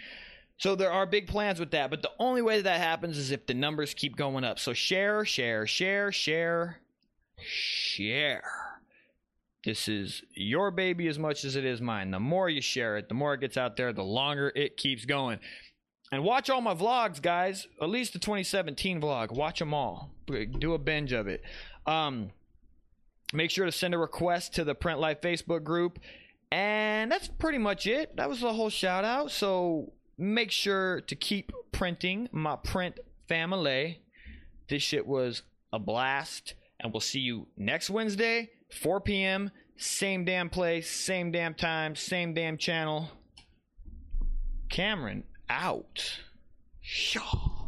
So 0.58 0.76
there 0.76 0.92
are 0.92 1.06
big 1.06 1.26
plans 1.26 1.58
with 1.58 1.70
that, 1.70 1.88
but 1.88 2.02
the 2.02 2.12
only 2.18 2.42
way 2.42 2.56
that, 2.56 2.64
that 2.64 2.80
happens 2.80 3.16
is 3.16 3.30
if 3.30 3.46
the 3.46 3.54
numbers 3.54 3.94
keep 3.94 4.14
going 4.14 4.44
up. 4.44 4.58
So 4.58 4.74
share, 4.74 5.24
share, 5.24 5.66
share, 5.66 6.12
share, 6.12 6.81
share. 7.44 8.42
This 9.64 9.86
is 9.86 10.22
your 10.34 10.70
baby 10.70 11.06
as 11.06 11.18
much 11.18 11.44
as 11.44 11.54
it 11.54 11.64
is 11.64 11.80
mine. 11.80 12.10
The 12.10 12.18
more 12.18 12.48
you 12.48 12.60
share 12.60 12.96
it, 12.96 13.08
the 13.08 13.14
more 13.14 13.34
it 13.34 13.40
gets 13.40 13.56
out 13.56 13.76
there, 13.76 13.92
the 13.92 14.02
longer 14.02 14.52
it 14.56 14.76
keeps 14.76 15.04
going. 15.04 15.38
And 16.10 16.24
watch 16.24 16.50
all 16.50 16.60
my 16.60 16.74
vlogs, 16.74 17.22
guys. 17.22 17.66
At 17.80 17.88
least 17.88 18.12
the 18.12 18.18
2017 18.18 19.00
vlog. 19.00 19.32
Watch 19.32 19.60
them 19.60 19.72
all. 19.72 20.10
Do 20.26 20.74
a 20.74 20.78
binge 20.78 21.12
of 21.12 21.26
it. 21.26 21.42
Um, 21.86 22.30
make 23.32 23.50
sure 23.50 23.64
to 23.64 23.72
send 23.72 23.94
a 23.94 23.98
request 23.98 24.54
to 24.54 24.64
the 24.64 24.74
Print 24.74 25.00
Life 25.00 25.20
Facebook 25.20 25.64
group. 25.64 25.98
And 26.50 27.10
that's 27.10 27.28
pretty 27.28 27.58
much 27.58 27.86
it. 27.86 28.16
That 28.16 28.28
was 28.28 28.40
the 28.40 28.52
whole 28.52 28.68
shout 28.68 29.04
out. 29.04 29.30
So 29.30 29.92
make 30.18 30.50
sure 30.50 31.00
to 31.02 31.14
keep 31.14 31.52
printing 31.72 32.28
my 32.30 32.56
print 32.56 33.00
family. 33.26 34.02
This 34.68 34.82
shit 34.82 35.06
was 35.06 35.42
a 35.72 35.78
blast. 35.78 36.54
And 36.82 36.92
we'll 36.92 37.00
see 37.00 37.20
you 37.20 37.46
next 37.56 37.90
Wednesday, 37.90 38.50
4 38.70 39.00
p.m., 39.00 39.50
same 39.76 40.24
damn 40.24 40.50
place, 40.50 40.90
same 40.90 41.30
damn 41.30 41.54
time, 41.54 41.94
same 41.96 42.34
damn 42.34 42.58
channel. 42.58 43.08
Cameron 44.68 45.24
out. 45.48 46.20
Shaw. 46.80 47.61